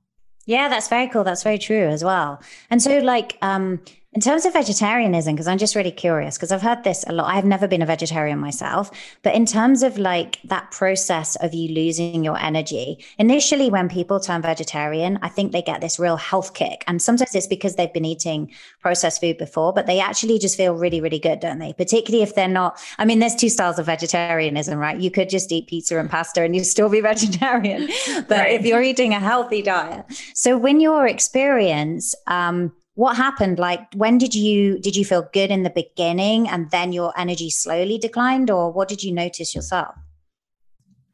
Yeah 0.46 0.68
that's 0.68 0.88
very 0.88 1.08
cool. 1.08 1.24
That's 1.24 1.42
very 1.42 1.58
true 1.58 1.86
as 1.86 2.02
well. 2.02 2.40
And 2.70 2.80
so 2.82 2.98
like 3.00 3.36
um 3.42 3.80
in 4.12 4.20
terms 4.20 4.44
of 4.44 4.52
vegetarianism, 4.52 5.34
because 5.34 5.46
I'm 5.46 5.58
just 5.58 5.76
really 5.76 5.92
curious, 5.92 6.36
because 6.36 6.50
I've 6.50 6.62
heard 6.62 6.82
this 6.82 7.04
a 7.06 7.12
lot. 7.12 7.32
I've 7.32 7.44
never 7.44 7.68
been 7.68 7.80
a 7.80 7.86
vegetarian 7.86 8.40
myself, 8.40 8.90
but 9.22 9.36
in 9.36 9.46
terms 9.46 9.84
of 9.84 9.98
like 9.98 10.40
that 10.42 10.72
process 10.72 11.36
of 11.36 11.54
you 11.54 11.72
losing 11.72 12.24
your 12.24 12.36
energy, 12.36 13.04
initially 13.18 13.70
when 13.70 13.88
people 13.88 14.18
turn 14.18 14.42
vegetarian, 14.42 15.20
I 15.22 15.28
think 15.28 15.52
they 15.52 15.62
get 15.62 15.80
this 15.80 16.00
real 16.00 16.16
health 16.16 16.54
kick. 16.54 16.82
And 16.88 17.00
sometimes 17.00 17.36
it's 17.36 17.46
because 17.46 17.76
they've 17.76 17.92
been 17.92 18.04
eating 18.04 18.52
processed 18.80 19.20
food 19.20 19.38
before, 19.38 19.72
but 19.72 19.86
they 19.86 20.00
actually 20.00 20.40
just 20.40 20.56
feel 20.56 20.74
really, 20.74 21.00
really 21.00 21.20
good, 21.20 21.38
don't 21.38 21.60
they? 21.60 21.72
Particularly 21.72 22.24
if 22.24 22.34
they're 22.34 22.48
not, 22.48 22.82
I 22.98 23.04
mean, 23.04 23.20
there's 23.20 23.36
two 23.36 23.48
styles 23.48 23.78
of 23.78 23.86
vegetarianism, 23.86 24.76
right? 24.76 24.98
You 24.98 25.12
could 25.12 25.28
just 25.28 25.52
eat 25.52 25.68
pizza 25.68 26.00
and 26.00 26.10
pasta 26.10 26.42
and 26.42 26.56
you 26.56 26.64
still 26.64 26.88
be 26.88 27.00
vegetarian. 27.12 27.88
but 28.28 28.38
right. 28.38 28.54
if 28.54 28.66
you're 28.66 28.82
eating 28.82 29.14
a 29.14 29.20
healthy 29.20 29.62
diet. 29.62 30.04
So 30.34 30.58
when 30.58 30.80
your 30.80 31.06
experience, 31.06 32.16
um, 32.26 32.72
what 32.94 33.16
happened 33.16 33.58
like 33.58 33.80
when 33.94 34.18
did 34.18 34.34
you 34.34 34.78
did 34.80 34.96
you 34.96 35.04
feel 35.04 35.28
good 35.32 35.50
in 35.50 35.62
the 35.62 35.70
beginning 35.70 36.48
and 36.48 36.70
then 36.70 36.92
your 36.92 37.12
energy 37.16 37.50
slowly 37.50 37.98
declined 37.98 38.50
or 38.50 38.70
what 38.70 38.88
did 38.88 39.02
you 39.02 39.12
notice 39.12 39.54
yourself 39.54 39.94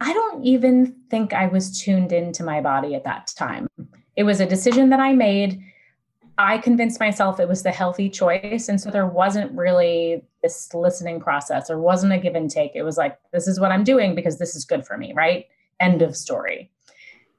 i 0.00 0.12
don't 0.12 0.44
even 0.44 0.94
think 1.10 1.32
i 1.32 1.46
was 1.46 1.80
tuned 1.80 2.12
into 2.12 2.42
my 2.42 2.60
body 2.60 2.94
at 2.94 3.04
that 3.04 3.32
time 3.36 3.68
it 4.16 4.24
was 4.24 4.40
a 4.40 4.46
decision 4.46 4.90
that 4.90 5.00
i 5.00 5.12
made 5.12 5.62
I 6.38 6.58
convinced 6.58 7.00
myself 7.00 7.40
it 7.40 7.48
was 7.48 7.62
the 7.62 7.70
healthy 7.70 8.10
choice. 8.10 8.68
And 8.68 8.80
so 8.80 8.90
there 8.90 9.06
wasn't 9.06 9.52
really 9.52 10.22
this 10.42 10.72
listening 10.74 11.20
process 11.20 11.70
or 11.70 11.80
wasn't 11.80 12.12
a 12.12 12.18
give 12.18 12.34
and 12.34 12.50
take. 12.50 12.72
It 12.74 12.82
was 12.82 12.98
like, 12.98 13.18
this 13.32 13.48
is 13.48 13.58
what 13.58 13.72
I'm 13.72 13.84
doing 13.84 14.14
because 14.14 14.38
this 14.38 14.54
is 14.54 14.64
good 14.64 14.86
for 14.86 14.98
me, 14.98 15.12
right? 15.14 15.46
End 15.80 16.02
of 16.02 16.16
story. 16.16 16.70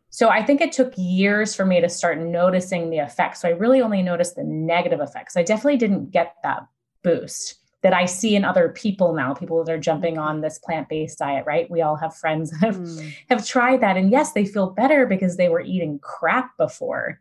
So 0.09 0.29
I 0.29 0.43
think 0.43 0.61
it 0.61 0.71
took 0.71 0.93
years 0.95 1.53
for 1.53 1.65
me 1.65 1.81
to 1.81 1.89
start 1.89 2.19
noticing 2.19 2.89
the 2.89 2.99
effects. 2.99 3.41
So 3.41 3.49
I 3.49 3.51
really 3.51 3.81
only 3.81 4.01
noticed 4.01 4.35
the 4.35 4.43
negative 4.43 5.01
effects. 5.01 5.35
I 5.37 5.43
definitely 5.43 5.77
didn't 5.77 6.11
get 6.11 6.35
that 6.43 6.65
boost 7.03 7.55
that 7.83 7.93
I 7.93 8.05
see 8.05 8.35
in 8.35 8.43
other 8.43 8.69
people 8.69 9.13
now, 9.13 9.33
people 9.33 9.63
that 9.63 9.71
are 9.71 9.79
jumping 9.79 10.17
on 10.17 10.41
this 10.41 10.57
plant-based 10.59 11.19
diet, 11.19 11.45
right? 11.45 11.69
We 11.69 11.81
all 11.81 11.95
have 11.95 12.15
friends 12.15 12.49
that 12.51 12.61
have, 12.61 12.77
mm. 12.77 13.13
have 13.29 13.45
tried 13.45 13.81
that. 13.81 13.97
And 13.97 14.09
yes, 14.09 14.31
they 14.31 14.45
feel 14.45 14.71
better 14.71 15.05
because 15.05 15.37
they 15.37 15.49
were 15.49 15.61
eating 15.61 15.99
crap 15.99 16.57
before. 16.57 17.19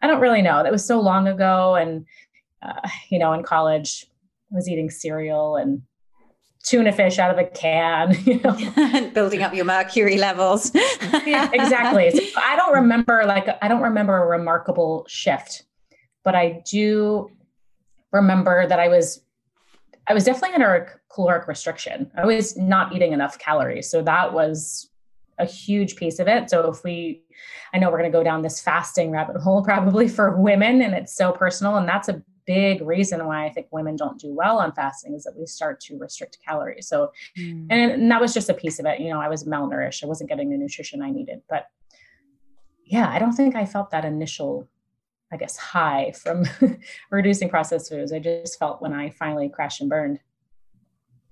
I 0.00 0.06
don't 0.06 0.20
really 0.20 0.42
know. 0.42 0.62
That 0.62 0.72
was 0.72 0.84
so 0.84 1.00
long 1.00 1.28
ago. 1.28 1.74
And, 1.74 2.06
uh, 2.62 2.88
you 3.10 3.18
know, 3.18 3.32
in 3.34 3.42
college, 3.42 4.06
I 4.50 4.54
was 4.54 4.68
eating 4.68 4.90
cereal 4.90 5.56
and 5.56 5.82
tuna 6.64 6.92
fish 6.92 7.18
out 7.18 7.30
of 7.30 7.38
a 7.38 7.48
can, 7.48 8.16
you 8.24 8.40
know, 8.40 9.10
building 9.14 9.42
up 9.42 9.54
your 9.54 9.64
mercury 9.64 10.18
levels. 10.18 10.72
yeah, 11.26 11.50
exactly. 11.52 12.10
So 12.10 12.40
I 12.40 12.56
don't 12.56 12.74
remember 12.74 13.24
like 13.26 13.48
I 13.62 13.68
don't 13.68 13.82
remember 13.82 14.22
a 14.22 14.26
remarkable 14.26 15.06
shift, 15.08 15.64
but 16.24 16.34
I 16.34 16.62
do 16.70 17.30
remember 18.12 18.66
that 18.66 18.80
I 18.80 18.88
was 18.88 19.22
I 20.08 20.14
was 20.14 20.24
definitely 20.24 20.54
under 20.54 20.74
a 20.74 21.14
caloric 21.14 21.46
restriction. 21.48 22.10
I 22.16 22.24
was 22.24 22.56
not 22.56 22.94
eating 22.94 23.12
enough 23.12 23.38
calories. 23.38 23.90
So 23.90 24.02
that 24.02 24.32
was 24.32 24.88
a 25.38 25.44
huge 25.44 25.96
piece 25.96 26.18
of 26.18 26.28
it. 26.28 26.50
So 26.50 26.70
if 26.70 26.82
we, 26.82 27.22
I 27.72 27.78
know 27.78 27.90
we're 27.90 27.98
going 27.98 28.10
to 28.10 28.18
go 28.18 28.24
down 28.24 28.42
this 28.42 28.60
fasting 28.60 29.10
rabbit 29.10 29.36
hole 29.36 29.62
probably 29.62 30.08
for 30.08 30.36
women, 30.36 30.82
and 30.82 30.94
it's 30.94 31.14
so 31.14 31.32
personal. 31.32 31.76
And 31.76 31.88
that's 31.88 32.08
a 32.08 32.22
big 32.48 32.80
reason 32.80 33.24
why 33.26 33.44
I 33.44 33.50
think 33.50 33.68
women 33.70 33.94
don't 33.94 34.18
do 34.18 34.34
well 34.34 34.58
on 34.58 34.72
fasting 34.72 35.14
is 35.14 35.22
that 35.24 35.36
we 35.36 35.46
start 35.46 35.78
to 35.82 35.98
restrict 35.98 36.38
calories. 36.44 36.88
So, 36.88 37.12
mm. 37.38 37.66
and, 37.68 37.92
and 37.92 38.10
that 38.10 38.20
was 38.20 38.32
just 38.34 38.48
a 38.48 38.54
piece 38.54 38.80
of 38.80 38.86
it. 38.86 38.98
You 38.98 39.10
know, 39.10 39.20
I 39.20 39.28
was 39.28 39.44
malnourished, 39.44 40.02
I 40.02 40.06
wasn't 40.06 40.30
getting 40.30 40.48
the 40.50 40.56
nutrition 40.56 41.02
I 41.02 41.10
needed. 41.10 41.42
But 41.48 41.66
yeah, 42.86 43.08
I 43.08 43.18
don't 43.18 43.34
think 43.34 43.54
I 43.54 43.66
felt 43.66 43.90
that 43.90 44.04
initial 44.04 44.66
I 45.30 45.36
guess, 45.36 45.56
high 45.56 46.12
from 46.12 46.44
reducing 47.10 47.50
processed 47.50 47.90
foods. 47.90 48.12
I 48.12 48.18
just 48.18 48.58
felt 48.58 48.80
when 48.80 48.92
I 48.92 49.10
finally 49.10 49.48
crashed 49.48 49.80
and 49.80 49.90
burned. 49.90 50.20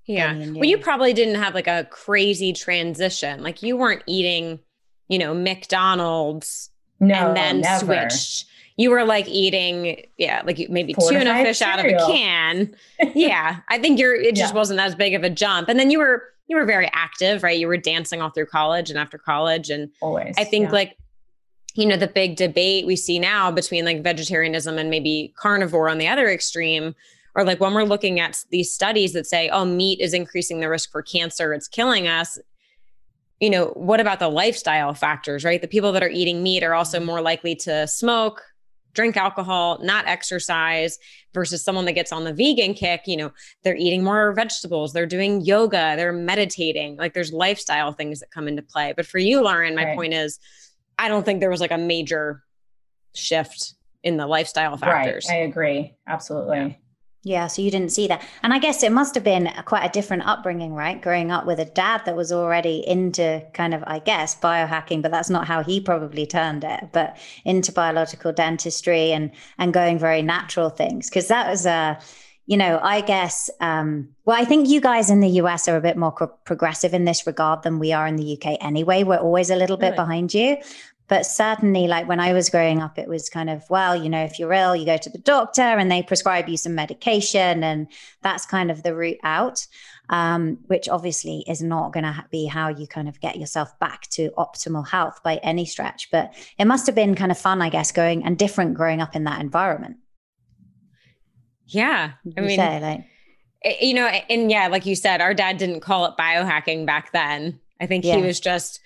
Yeah. 0.05 0.37
Well, 0.37 0.65
you 0.65 0.79
probably 0.79 1.13
didn't 1.13 1.37
have 1.37 1.55
like 1.55 1.67
a 1.67 1.87
crazy 1.91 2.53
transition. 2.53 3.43
Like 3.43 3.63
you 3.63 3.77
weren't 3.77 4.03
eating, 4.07 4.61
you 5.09 5.19
know, 5.19 5.35
McDonald's 5.35 6.71
no, 7.01 7.15
and 7.15 7.37
then 7.37 7.61
never. 7.61 7.87
switched. 7.87 8.47
You 8.77 8.91
were 8.91 9.05
like 9.05 9.27
eating, 9.29 10.05
yeah, 10.19 10.43
like 10.45 10.59
maybe 10.69 10.95
tuna 10.95 11.43
fish 11.43 11.59
cereal. 11.59 11.79
out 11.79 11.87
of 11.87 11.93
a 11.93 12.13
can. 12.13 12.77
yeah. 13.15 13.61
I 13.69 13.79
think 13.79 13.99
you're, 13.99 14.15
it 14.15 14.35
just 14.35 14.53
yeah. 14.53 14.59
wasn't 14.59 14.81
as 14.81 14.95
big 14.95 15.15
of 15.15 15.25
a 15.25 15.31
jump. 15.31 15.69
And 15.69 15.79
then 15.79 15.91
you 15.91 15.99
were, 15.99 16.23
you 16.49 16.57
were 16.57 16.67
very 16.67 16.91
active, 16.93 17.43
right? 17.43 17.59
You 17.59 17.69
were 17.69 17.79
dancing 17.79 18.21
all 18.21 18.31
through 18.31 18.47
college 18.47 18.91
and 18.91 18.99
after 18.99 19.17
college. 19.19 19.71
And 19.71 19.91
always, 20.03 20.35
I 20.37 20.45
think 20.45 20.67
yeah. 20.67 20.73
like 20.73 20.97
you 21.77 21.87
know 21.87 21.97
the 21.97 22.09
big 22.09 22.37
debate 22.37 22.87
we 22.87 22.97
see 22.97 23.19
now 23.19 23.51
between 23.51 23.85
like 23.85 24.03
vegetarianism 24.03 24.79
and 24.79 24.91
maybe 24.91 25.33
carnivore 25.37 25.89
on 25.89 25.99
the 25.99 26.09
other 26.09 26.29
extreme 26.29 26.95
or 27.35 27.45
like 27.45 27.61
when 27.61 27.75
we're 27.75 27.85
looking 27.85 28.19
at 28.19 28.43
these 28.51 28.73
studies 28.73 29.13
that 29.13 29.27
say 29.27 29.49
oh 29.51 29.65
meat 29.65 30.01
is 30.01 30.15
increasing 30.15 30.61
the 30.61 30.69
risk 30.69 30.91
for 30.91 31.03
cancer 31.03 31.53
it's 31.53 31.69
killing 31.69 32.09
us 32.09 32.39
you 33.41 33.51
know 33.51 33.67
what 33.75 34.01
about 34.01 34.19
the 34.19 34.29
lifestyle 34.29 34.95
factors 34.95 35.45
right 35.45 35.61
the 35.61 35.69
people 35.69 35.93
that 35.93 36.03
are 36.03 36.09
eating 36.09 36.43
meat 36.43 36.63
are 36.63 36.75
also 36.75 36.99
mm-hmm. 36.99 37.07
more 37.07 37.21
likely 37.21 37.55
to 37.55 37.87
smoke 37.87 38.43
drink 38.97 39.17
alcohol 39.17 39.79
not 39.83 40.07
exercise 40.09 40.99
versus 41.33 41.63
someone 41.63 41.85
that 41.85 41.93
gets 41.93 42.11
on 42.11 42.25
the 42.25 42.33
vegan 42.33 42.75
kick 42.75 43.03
you 43.07 43.17
know 43.17 43.31
they're 43.63 43.77
eating 43.77 44.03
more 44.03 44.33
vegetables 44.33 44.93
they're 44.93 45.07
doing 45.07 45.41
yoga 45.43 45.95
they're 45.97 46.13
meditating 46.13 46.97
like 46.97 47.15
there's 47.15 47.33
lifestyle 47.33 47.93
things 47.93 48.19
that 48.19 48.31
come 48.33 48.49
into 48.49 48.63
play 48.63 48.93
but 48.97 49.07
for 49.07 49.19
you 49.19 49.41
lauren 49.43 49.77
my 49.77 49.85
right. 49.85 49.97
point 49.97 50.13
is 50.13 50.41
I 50.99 51.09
don't 51.09 51.25
think 51.25 51.41
there 51.41 51.51
was 51.51 51.61
like 51.61 51.73
a 51.73 51.79
major 51.79 52.43
shift 53.15 53.75
in 54.03 54.17
the 54.17 54.27
lifestyle 54.27 54.77
factors. 54.77 55.27
Right. 55.29 55.37
I 55.37 55.39
agree. 55.41 55.95
Absolutely. 56.07 56.79
Yeah. 57.27 57.49
So 57.49 57.61
you 57.61 57.73
didn't 57.73 57.91
see 57.91 58.07
that. 58.07 58.25
And 58.45 58.55
I 58.55 58.61
guess 58.61 58.85
it 58.85 58.93
must 58.93 59.17
have 59.17 59.25
been 59.25 59.51
quite 59.65 59.85
a 59.85 59.89
different 59.89 60.29
upbringing, 60.29 60.75
right? 60.75 61.03
Growing 61.03 61.33
up 61.33 61.45
with 61.45 61.59
a 61.59 61.65
dad 61.65 62.03
that 62.05 62.15
was 62.15 62.31
already 62.31 62.87
into 62.87 63.45
kind 63.53 63.75
of, 63.75 63.83
I 63.85 63.99
guess, 63.99 64.39
biohacking, 64.39 65.03
but 65.03 65.11
that's 65.11 65.29
not 65.29 65.45
how 65.45 65.65
he 65.65 65.81
probably 65.81 66.25
turned 66.25 66.63
it, 66.63 66.91
but 66.93 67.17
into 67.45 67.73
biological 67.73 68.33
dentistry 68.33 69.11
and 69.11 69.33
and 69.59 69.75
going 69.75 69.99
very 69.99 70.23
natural 70.23 70.71
things. 70.71 71.11
Because 71.11 71.27
that 71.27 71.51
was 71.51 71.67
a, 71.67 71.99
you 72.47 72.57
know, 72.57 72.79
I 72.81 73.01
guess, 73.01 73.51
um, 73.61 74.11
well, 74.25 74.41
I 74.41 74.45
think 74.45 74.69
you 74.69 74.81
guys 74.81 75.11
in 75.11 75.19
the 75.19 75.31
US 75.41 75.67
are 75.67 75.77
a 75.77 75.81
bit 75.81 75.97
more 75.97 76.13
progressive 76.13 76.95
in 76.95 77.07
this 77.07 77.27
regard 77.27 77.65
than 77.65 77.81
we 77.81 77.93
are 77.93 78.07
in 78.07 78.15
the 78.15 78.39
UK 78.41 78.57
anyway. 78.61 79.03
We're 79.03 79.17
always 79.17 79.51
a 79.51 79.57
little 79.57 79.77
bit 79.77 79.87
really? 79.87 79.97
behind 79.97 80.33
you. 80.33 80.59
But 81.09 81.25
certainly, 81.25 81.87
like 81.87 82.09
when 82.09 82.19
I 82.19 82.33
was 82.33 82.51
growing 82.51 82.83
up, 82.83 82.99
it 82.99 83.09
was 83.09 83.29
kind 83.29 83.49
of, 83.49 83.63
well, 83.71 83.95
you 83.95 84.09
know, 84.09 84.25
if 84.25 84.39
you're 84.39 84.53
ill, 84.53 84.75
you 84.75 84.85
go 84.85 84.97
to 84.97 85.11
the 85.11 85.19
doctor 85.19 85.63
and 85.63 85.91
they 85.91 86.03
prescribe 86.03 86.49
you 86.49 86.57
some 86.57 86.75
medication. 86.75 87.63
And 87.63 87.87
that's 88.23 88.45
kind 88.45 88.73
of 88.73 88.83
the 88.83 88.95
route 88.95 89.21
out, 89.23 89.65
um, 90.09 90.59
which 90.67 90.89
obviously 90.89 91.45
is 91.47 91.63
not 91.63 91.93
going 91.93 92.05
to 92.05 92.25
be 92.31 92.47
how 92.47 92.69
you 92.69 92.89
kind 92.89 93.09
of 93.09 93.21
get 93.21 93.39
yourself 93.39 93.79
back 93.79 94.09
to 94.11 94.31
optimal 94.37 94.89
health 94.89 95.21
by 95.23 95.37
any 95.37 95.65
stretch. 95.65 96.11
But 96.11 96.35
it 96.59 96.65
must 96.65 96.87
have 96.87 96.97
been 96.97 97.15
kind 97.15 97.31
of 97.31 97.39
fun, 97.39 97.63
I 97.63 97.69
guess, 97.69 97.93
going 97.93 98.25
and 98.25 98.37
different 98.37 98.75
growing 98.75 99.01
up 99.01 99.15
in 99.15 99.25
that 99.25 99.41
environment. 99.41 99.99
Yeah. 101.67 102.13
I 102.37 102.41
mean, 102.41 102.59
say, 102.59 102.81
like, 102.81 103.05
eh, 103.63 103.77
you 103.81 103.95
know, 103.95 104.07
and 104.07 104.51
yeah, 104.51 104.67
like 104.67 104.87
you 104.87 104.97
said, 104.97 105.21
our 105.21 105.35
dad 105.35 105.59
didn't 105.59 105.81
call 105.81 106.07
it 106.07 106.15
biohacking 106.19 106.85
back 106.85 107.13
then. 107.13 107.61
I 107.81 107.87
think 107.87 108.05
yeah. 108.05 108.17
he 108.17 108.23
was 108.23 108.41
just 108.41 108.81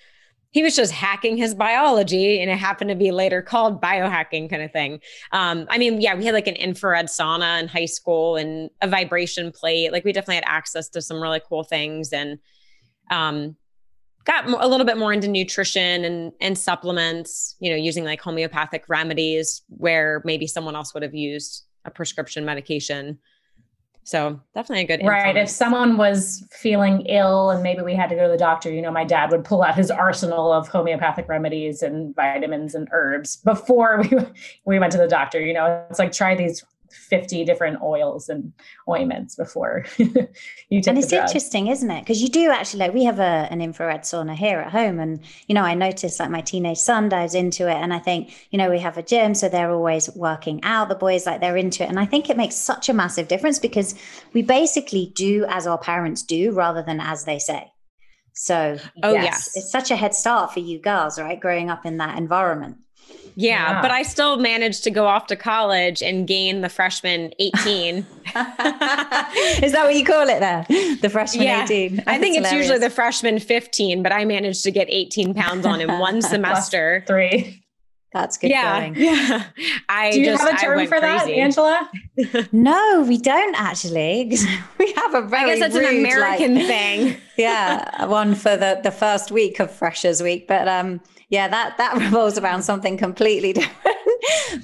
he 0.51 0.63
was 0.63 0.75
just 0.75 0.91
hacking 0.91 1.37
his 1.37 1.55
biology 1.55 2.41
and 2.41 2.51
it 2.51 2.57
happened 2.57 2.89
to 2.89 2.95
be 2.95 3.11
later 3.11 3.41
called 3.41 3.81
biohacking 3.81 4.49
kind 4.49 4.61
of 4.61 4.71
thing 4.71 4.99
um, 5.31 5.65
i 5.69 5.77
mean 5.77 6.01
yeah 6.01 6.15
we 6.15 6.25
had 6.25 6.33
like 6.33 6.47
an 6.47 6.55
infrared 6.55 7.07
sauna 7.07 7.59
in 7.61 7.67
high 7.67 7.85
school 7.85 8.35
and 8.35 8.69
a 8.81 8.87
vibration 8.87 9.51
plate 9.51 9.91
like 9.91 10.03
we 10.03 10.13
definitely 10.13 10.35
had 10.35 10.43
access 10.47 10.89
to 10.89 11.01
some 11.01 11.21
really 11.21 11.41
cool 11.47 11.63
things 11.63 12.11
and 12.13 12.39
um, 13.09 13.55
got 14.23 14.45
a 14.47 14.67
little 14.67 14.85
bit 14.85 14.97
more 14.97 15.11
into 15.11 15.27
nutrition 15.27 16.05
and 16.05 16.31
and 16.39 16.57
supplements 16.57 17.55
you 17.59 17.69
know 17.69 17.75
using 17.75 18.03
like 18.03 18.21
homeopathic 18.21 18.85
remedies 18.87 19.63
where 19.69 20.21
maybe 20.23 20.47
someone 20.47 20.75
else 20.75 20.93
would 20.93 21.03
have 21.03 21.15
used 21.15 21.65
a 21.85 21.91
prescription 21.91 22.45
medication. 22.45 23.19
So 24.03 24.39
definitely 24.55 24.83
a 24.83 24.87
good 24.87 24.99
influence. 25.01 25.23
right. 25.23 25.37
If 25.37 25.49
someone 25.49 25.97
was 25.97 26.45
feeling 26.51 27.01
ill 27.01 27.51
and 27.51 27.61
maybe 27.61 27.81
we 27.81 27.95
had 27.95 28.09
to 28.09 28.15
go 28.15 28.23
to 28.23 28.31
the 28.31 28.37
doctor, 28.37 28.71
you 28.71 28.81
know, 28.81 28.91
my 28.91 29.03
dad 29.03 29.31
would 29.31 29.45
pull 29.45 29.61
out 29.63 29.75
his 29.75 29.91
arsenal 29.91 30.51
of 30.51 30.67
homeopathic 30.67 31.27
remedies 31.27 31.81
and 31.81 32.15
vitamins 32.15 32.73
and 32.73 32.87
herbs 32.91 33.37
before 33.37 34.01
we 34.11 34.17
we 34.65 34.79
went 34.79 34.91
to 34.93 34.97
the 34.97 35.07
doctor. 35.07 35.39
You 35.39 35.53
know, 35.53 35.85
it's 35.89 35.99
like 35.99 36.11
try 36.11 36.35
these 36.35 36.63
50 36.93 37.45
different 37.45 37.81
oils 37.81 38.29
and 38.29 38.53
ointments 38.89 39.35
before 39.35 39.85
you 39.97 40.07
take 40.07 40.87
and 40.87 40.97
it's 40.97 41.07
drug. 41.07 41.23
interesting 41.23 41.67
isn't 41.67 41.89
it 41.89 42.01
because 42.01 42.21
you 42.21 42.29
do 42.29 42.49
actually 42.51 42.79
like 42.79 42.93
we 42.93 43.03
have 43.03 43.19
a, 43.19 43.47
an 43.51 43.61
infrared 43.61 44.01
sauna 44.01 44.35
here 44.35 44.59
at 44.59 44.71
home 44.71 44.99
and 44.99 45.21
you 45.47 45.55
know 45.55 45.63
i 45.63 45.73
noticed 45.73 46.19
like 46.19 46.29
my 46.29 46.41
teenage 46.41 46.77
son 46.77 47.09
dives 47.09 47.35
into 47.35 47.67
it 47.67 47.75
and 47.75 47.93
i 47.93 47.99
think 47.99 48.33
you 48.51 48.57
know 48.57 48.69
we 48.69 48.79
have 48.79 48.97
a 48.97 49.03
gym 49.03 49.33
so 49.33 49.49
they're 49.49 49.71
always 49.71 50.09
working 50.15 50.59
out 50.63 50.89
the 50.89 50.95
boys 50.95 51.25
like 51.25 51.41
they're 51.41 51.57
into 51.57 51.83
it 51.83 51.89
and 51.89 51.99
i 51.99 52.05
think 52.05 52.29
it 52.29 52.37
makes 52.37 52.55
such 52.55 52.89
a 52.89 52.93
massive 52.93 53.27
difference 53.27 53.59
because 53.59 53.95
we 54.33 54.41
basically 54.41 55.11
do 55.15 55.45
as 55.49 55.67
our 55.67 55.77
parents 55.77 56.23
do 56.23 56.51
rather 56.51 56.81
than 56.81 56.99
as 56.99 57.25
they 57.25 57.39
say 57.39 57.71
so 58.33 58.77
oh 59.03 59.13
yes, 59.13 59.23
yes. 59.23 59.57
it's 59.57 59.71
such 59.71 59.91
a 59.91 59.95
head 59.95 60.13
start 60.13 60.53
for 60.53 60.59
you 60.59 60.79
girls 60.79 61.19
right 61.19 61.39
growing 61.39 61.69
up 61.69 61.85
in 61.85 61.97
that 61.97 62.17
environment 62.17 62.77
yeah, 63.35 63.71
yeah, 63.73 63.81
but 63.81 63.91
I 63.91 64.03
still 64.03 64.37
managed 64.37 64.83
to 64.85 64.91
go 64.91 65.05
off 65.07 65.27
to 65.27 65.35
college 65.35 66.01
and 66.01 66.27
gain 66.27 66.61
the 66.61 66.69
freshman 66.69 67.33
18. 67.39 67.97
Is 67.97 68.05
that 68.35 69.81
what 69.83 69.95
you 69.95 70.05
call 70.05 70.27
it 70.29 70.39
there? 70.39 70.65
The 71.01 71.09
freshman 71.09 71.43
yeah. 71.43 71.63
18. 71.63 72.03
I 72.07 72.17
think 72.17 72.37
it's 72.37 72.47
hilarious. 72.47 72.53
usually 72.53 72.79
the 72.79 72.89
freshman 72.89 73.39
15, 73.39 74.03
but 74.03 74.11
I 74.11 74.25
managed 74.25 74.63
to 74.63 74.71
get 74.71 74.87
18 74.89 75.33
pounds 75.33 75.65
on 75.65 75.81
in 75.81 75.99
one 75.99 76.21
semester. 76.21 77.03
three. 77.07 77.57
That's 78.13 78.37
good 78.37 78.49
yeah, 78.49 78.81
going. 78.81 78.95
Yeah. 78.97 79.45
I 79.87 80.11
Do 80.11 80.19
you 80.19 80.25
just, 80.25 80.43
have 80.43 80.53
a 80.55 80.57
term 80.57 80.85
for 80.87 80.99
crazy. 80.99 81.01
that, 81.01 81.29
Angela? 81.29 81.89
no, 82.51 83.05
we 83.07 83.17
don't 83.17 83.55
actually. 83.57 84.37
we 84.77 84.91
have 84.93 85.13
a 85.13 85.21
very 85.21 85.43
I 85.43 85.55
guess 85.55 85.59
that's 85.59 85.75
rude, 85.75 85.85
an 85.85 85.99
American 85.99 86.55
like, 86.55 86.67
thing. 86.67 87.17
yeah, 87.37 88.05
one 88.05 88.35
for 88.35 88.57
the, 88.57 88.81
the 88.83 88.91
first 88.91 89.31
week 89.31 89.61
of 89.61 89.71
Freshers 89.71 90.21
Week. 90.21 90.45
But 90.45 90.67
um, 90.67 90.99
yeah, 91.31 91.47
that 91.47 91.77
that 91.77 91.97
revolves 91.97 92.37
around 92.37 92.61
something 92.61 92.97
completely 92.97 93.53
different. 93.59 93.97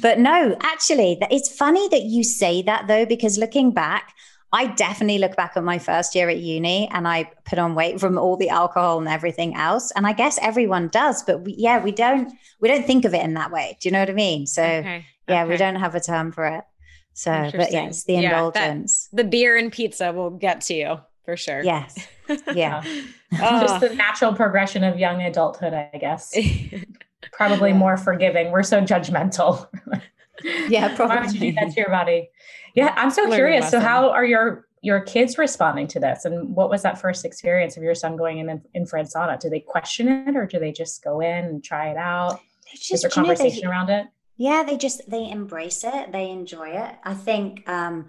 but 0.01 0.19
no, 0.19 0.55
actually, 0.61 1.17
it's 1.31 1.51
funny 1.51 1.87
that 1.89 2.03
you 2.03 2.23
say 2.23 2.61
that 2.61 2.87
though, 2.87 3.05
because 3.05 3.39
looking 3.39 3.71
back, 3.71 4.13
I 4.53 4.67
definitely 4.67 5.17
look 5.17 5.35
back 5.35 5.53
at 5.55 5.63
my 5.63 5.79
first 5.79 6.13
year 6.13 6.29
at 6.29 6.37
uni 6.37 6.89
and 6.91 7.07
I 7.07 7.31
put 7.45 7.57
on 7.57 7.73
weight 7.73 7.99
from 7.99 8.17
all 8.17 8.37
the 8.37 8.49
alcohol 8.49 8.99
and 8.99 9.07
everything 9.07 9.55
else. 9.55 9.91
And 9.91 10.05
I 10.05 10.13
guess 10.13 10.37
everyone 10.41 10.89
does, 10.89 11.23
but 11.23 11.41
we, 11.41 11.55
yeah, 11.57 11.81
we 11.83 11.91
don't 11.91 12.31
we 12.59 12.67
don't 12.67 12.85
think 12.85 13.05
of 13.05 13.13
it 13.13 13.23
in 13.23 13.33
that 13.33 13.51
way. 13.51 13.77
Do 13.79 13.87
you 13.89 13.93
know 13.93 13.99
what 14.01 14.09
I 14.09 14.13
mean? 14.13 14.45
So 14.45 14.61
okay. 14.61 15.05
Yeah, 15.27 15.43
okay. 15.43 15.51
we 15.51 15.57
don't 15.57 15.75
have 15.75 15.95
a 15.95 15.99
term 15.99 16.31
for 16.31 16.45
it. 16.45 16.63
So, 17.13 17.31
but 17.31 17.71
yes, 17.71 18.03
the 18.03 18.13
yeah, 18.13 18.19
indulgence. 18.21 19.07
That, 19.07 19.23
the 19.23 19.29
beer 19.29 19.57
and 19.57 19.71
pizza 19.71 20.13
will 20.13 20.29
get 20.29 20.61
to 20.61 20.73
you 20.75 20.99
for 21.27 21.35
sure. 21.35 21.61
Yes. 21.61 22.07
Yeah. 22.53 22.83
oh. 22.85 23.61
Just 23.61 23.79
the 23.79 23.95
natural 23.95 24.33
progression 24.33 24.83
of 24.83 24.99
young 24.99 25.21
adulthood, 25.21 25.73
I 25.73 25.97
guess. 25.97 26.35
Probably 27.31 27.71
more 27.71 27.95
forgiving. 27.95 28.51
We're 28.51 28.63
so 28.63 28.81
judgmental. 28.81 29.67
yeah, 30.67 30.93
probably. 30.93 31.15
Why 31.15 31.21
would 31.21 31.33
you 31.33 31.39
do 31.39 31.51
that 31.53 31.71
to 31.71 31.79
your 31.79 31.89
body? 31.89 32.29
Yeah, 32.75 32.93
I'm 32.97 33.11
so 33.11 33.29
curious. 33.33 33.69
So, 33.69 33.79
how 33.79 34.09
are 34.09 34.25
your 34.25 34.67
your 34.81 34.99
kids 34.99 35.37
responding 35.37 35.87
to 35.87 36.01
this? 36.01 36.25
And 36.25 36.53
what 36.53 36.69
was 36.69 36.81
that 36.83 36.99
first 36.99 37.23
experience 37.23 37.77
of 37.77 37.83
your 37.83 37.95
son 37.95 38.17
going 38.17 38.39
in 38.39 38.61
infrared 38.75 39.07
sauna? 39.07 39.39
Do 39.39 39.49
they 39.49 39.61
question 39.61 40.07
it, 40.09 40.35
or 40.35 40.45
do 40.45 40.59
they 40.59 40.73
just 40.73 41.01
go 41.03 41.21
in 41.21 41.45
and 41.45 41.63
try 41.63 41.89
it 41.89 41.97
out? 41.97 42.39
Just, 42.71 42.93
Is 42.93 43.01
there 43.01 43.09
conversation 43.09 43.63
know, 43.63 43.69
they, 43.69 43.71
around 43.71 43.89
it? 43.89 44.07
Yeah, 44.37 44.63
they 44.63 44.77
just 44.77 45.09
they 45.09 45.29
embrace 45.29 45.83
it. 45.83 46.11
They 46.11 46.29
enjoy 46.29 46.69
it. 46.69 46.95
I 47.03 47.15
think 47.15 47.67
um, 47.67 48.05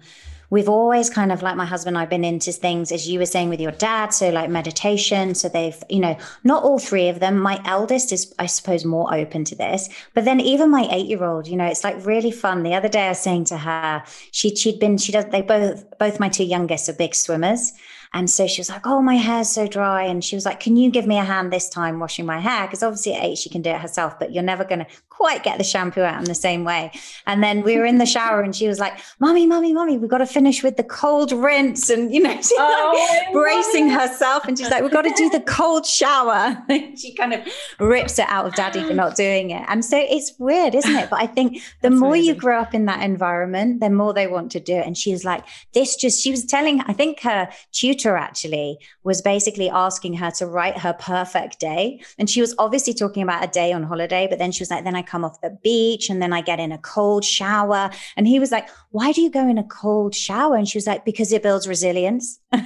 we've 0.51 0.69
always 0.69 1.09
kind 1.09 1.31
of 1.31 1.41
like 1.41 1.55
my 1.55 1.65
husband 1.65 1.95
and 1.95 2.03
I've 2.03 2.09
been 2.09 2.23
into 2.23 2.51
things 2.51 2.91
as 2.91 3.09
you 3.09 3.17
were 3.17 3.25
saying 3.25 3.49
with 3.49 3.59
your 3.59 3.71
dad. 3.71 4.13
So 4.13 4.29
like 4.29 4.47
meditation. 4.47 5.33
So 5.33 5.49
they've 5.49 5.81
you 5.89 5.99
know 5.99 6.15
not 6.43 6.63
all 6.63 6.77
three 6.77 7.09
of 7.09 7.19
them. 7.19 7.39
My 7.39 7.59
eldest 7.65 8.11
is 8.11 8.31
I 8.37 8.45
suppose 8.45 8.85
more 8.85 9.11
open 9.13 9.43
to 9.45 9.55
this, 9.55 9.89
but 10.13 10.23
then 10.23 10.39
even 10.39 10.69
my 10.69 10.87
eight 10.91 11.07
year 11.07 11.23
old, 11.23 11.47
you 11.47 11.57
know, 11.57 11.65
it's 11.65 11.83
like 11.83 12.05
really 12.05 12.31
fun. 12.31 12.61
The 12.61 12.75
other 12.75 12.89
day 12.89 13.07
I 13.07 13.09
was 13.09 13.19
saying 13.19 13.45
to 13.45 13.57
her, 13.57 14.03
she 14.31 14.55
she'd 14.55 14.79
been 14.79 14.99
she 14.99 15.11
does 15.11 15.25
they 15.25 15.41
both 15.41 15.97
both 15.97 16.19
my 16.19 16.29
two 16.29 16.45
youngest 16.45 16.87
are 16.89 16.93
big 16.93 17.15
swimmers. 17.15 17.73
And 18.13 18.29
so 18.29 18.47
she 18.47 18.59
was 18.59 18.69
like, 18.69 18.87
Oh, 18.87 19.01
my 19.01 19.15
hair's 19.15 19.49
so 19.49 19.67
dry. 19.67 20.03
And 20.03 20.23
she 20.23 20.35
was 20.35 20.45
like, 20.45 20.59
Can 20.59 20.77
you 20.77 20.89
give 20.89 21.05
me 21.05 21.17
a 21.17 21.23
hand 21.23 21.51
this 21.51 21.69
time 21.69 21.99
washing 21.99 22.25
my 22.25 22.39
hair? 22.39 22.65
Because 22.65 22.83
obviously 22.83 23.13
at 23.13 23.23
eight, 23.23 23.37
she 23.37 23.49
can 23.49 23.61
do 23.61 23.69
it 23.69 23.81
herself, 23.81 24.17
but 24.17 24.33
you're 24.33 24.43
never 24.43 24.63
going 24.63 24.79
to 24.79 24.87
quite 25.19 25.43
get 25.43 25.57
the 25.57 25.65
shampoo 25.65 26.01
out 26.01 26.17
in 26.17 26.23
the 26.23 26.33
same 26.33 26.63
way. 26.63 26.91
And 27.27 27.43
then 27.43 27.61
we 27.61 27.77
were 27.77 27.85
in 27.85 27.97
the 27.97 28.05
shower 28.05 28.41
and 28.41 28.55
she 28.55 28.69
was 28.69 28.79
like, 28.79 28.97
Mommy, 29.19 29.45
Mommy, 29.45 29.73
Mommy, 29.73 29.97
we've 29.97 30.09
got 30.09 30.19
to 30.19 30.25
finish 30.25 30.63
with 30.63 30.77
the 30.77 30.83
cold 30.83 31.33
rinse. 31.33 31.89
And, 31.89 32.13
you 32.13 32.21
know, 32.21 32.33
she's 32.37 32.53
oh, 32.57 33.07
like 33.11 33.33
bracing 33.33 33.89
herself 33.89 34.45
and 34.47 34.57
she's 34.57 34.69
like, 34.69 34.81
We've 34.81 34.93
got 34.93 35.01
to 35.01 35.13
do 35.17 35.29
the 35.29 35.41
cold 35.41 35.85
shower. 35.85 36.57
she 36.95 37.13
kind 37.15 37.33
of 37.33 37.41
rips 37.81 38.17
it 38.17 38.27
out 38.29 38.45
of 38.45 38.55
daddy 38.55 38.81
for 38.81 38.93
not 38.93 39.17
doing 39.17 39.49
it. 39.49 39.65
And 39.67 39.83
so 39.83 39.97
it's 39.99 40.33
weird, 40.39 40.73
isn't 40.73 40.95
it? 40.95 41.09
But 41.09 41.21
I 41.21 41.27
think 41.27 41.61
the 41.81 41.89
more 41.89 42.13
amazing. 42.13 42.35
you 42.35 42.39
grow 42.39 42.61
up 42.61 42.73
in 42.73 42.85
that 42.85 43.03
environment, 43.03 43.81
the 43.81 43.89
more 43.89 44.13
they 44.13 44.27
want 44.27 44.53
to 44.53 44.61
do 44.61 44.75
it. 44.75 44.87
And 44.87 44.97
she 44.97 45.11
was 45.11 45.25
like, 45.25 45.43
This 45.73 45.97
just, 45.97 46.23
she 46.23 46.31
was 46.31 46.45
telling, 46.45 46.79
I 46.81 46.93
think 46.93 47.19
her 47.21 47.49
tutor 47.73 48.15
actually 48.15 48.79
was 49.03 49.21
basically 49.21 49.69
asking 49.69 50.13
her 50.13 50.31
to 50.31 50.45
write 50.45 50.77
her 50.77 50.93
perfect 50.93 51.59
day. 51.59 51.99
And 52.17 52.29
she 52.29 52.39
was 52.39 52.55
obviously 52.57 52.93
talking 52.93 53.21
about 53.21 53.43
a 53.43 53.47
day 53.47 53.73
on 53.73 53.83
holiday, 53.83 54.25
but 54.29 54.39
then 54.39 54.53
she 54.53 54.61
was 54.61 54.71
like, 54.71 54.85
Then 54.85 54.95
I 54.95 55.08
come 55.09 55.25
off 55.25 55.41
the 55.41 55.57
beach 55.63 56.09
and 56.09 56.21
then 56.21 56.33
I 56.33 56.41
get 56.41 56.59
in 56.59 56.71
a 56.71 56.77
cold 56.77 57.25
shower. 57.25 57.89
And 58.15 58.27
he 58.27 58.39
was 58.39 58.51
like, 58.51 58.69
Why 58.91 59.11
do 59.11 59.21
you 59.21 59.29
go 59.29 59.47
in 59.47 59.57
a 59.57 59.63
cold 59.63 60.13
shower? 60.15 60.55
And 60.55 60.67
she 60.67 60.77
was 60.77 60.87
like, 60.87 61.05
Because 61.05 61.31
it 61.31 61.43
builds 61.43 61.67
resilience. 61.67 62.39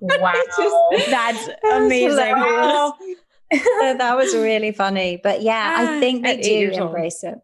Wow. 0.00 0.32
just, 0.56 1.10
that's 1.10 1.48
amazing. 1.72 2.34
that 3.98 4.14
was 4.16 4.32
really 4.32 4.70
funny. 4.70 5.20
But 5.20 5.42
yeah, 5.42 5.74
I 5.76 5.98
think 5.98 6.22
they 6.24 6.40
do 6.40 6.70
embrace 6.70 7.24
it. 7.24 7.34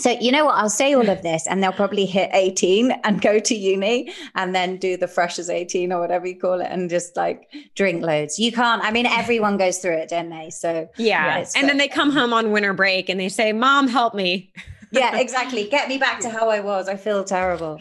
So, 0.00 0.10
you 0.10 0.32
know 0.32 0.46
what? 0.46 0.54
I'll 0.54 0.70
say 0.70 0.94
all 0.94 1.08
of 1.08 1.22
this 1.30 1.46
and 1.46 1.62
they'll 1.62 1.72
probably 1.72 2.06
hit 2.06 2.30
18 2.32 2.90
and 3.04 3.20
go 3.20 3.38
to 3.38 3.54
uni 3.54 4.12
and 4.34 4.54
then 4.54 4.76
do 4.78 4.96
the 4.96 5.06
freshers 5.06 5.50
18 5.50 5.92
or 5.92 6.00
whatever 6.00 6.26
you 6.26 6.38
call 6.38 6.60
it 6.60 6.68
and 6.70 6.88
just 6.88 7.16
like 7.16 7.52
drink 7.74 8.02
loads. 8.02 8.38
You 8.38 8.52
can't, 8.52 8.82
I 8.82 8.90
mean, 8.90 9.06
everyone 9.06 9.56
goes 9.56 9.78
through 9.78 9.96
it, 9.96 10.08
don't 10.08 10.30
they? 10.30 10.50
So, 10.50 10.88
yeah. 10.96 11.38
yeah 11.38 11.46
and 11.56 11.68
then 11.68 11.76
they 11.76 11.88
come 11.88 12.10
home 12.10 12.32
on 12.32 12.50
winter 12.50 12.72
break 12.72 13.08
and 13.08 13.20
they 13.20 13.28
say, 13.28 13.52
Mom, 13.52 13.88
help 13.88 14.14
me. 14.14 14.52
yeah, 14.90 15.18
exactly. 15.18 15.68
Get 15.70 15.88
me 15.88 15.98
back 15.98 16.20
to 16.20 16.30
how 16.30 16.48
I 16.48 16.60
was. 16.60 16.88
I 16.88 16.96
feel 16.96 17.22
terrible. 17.24 17.80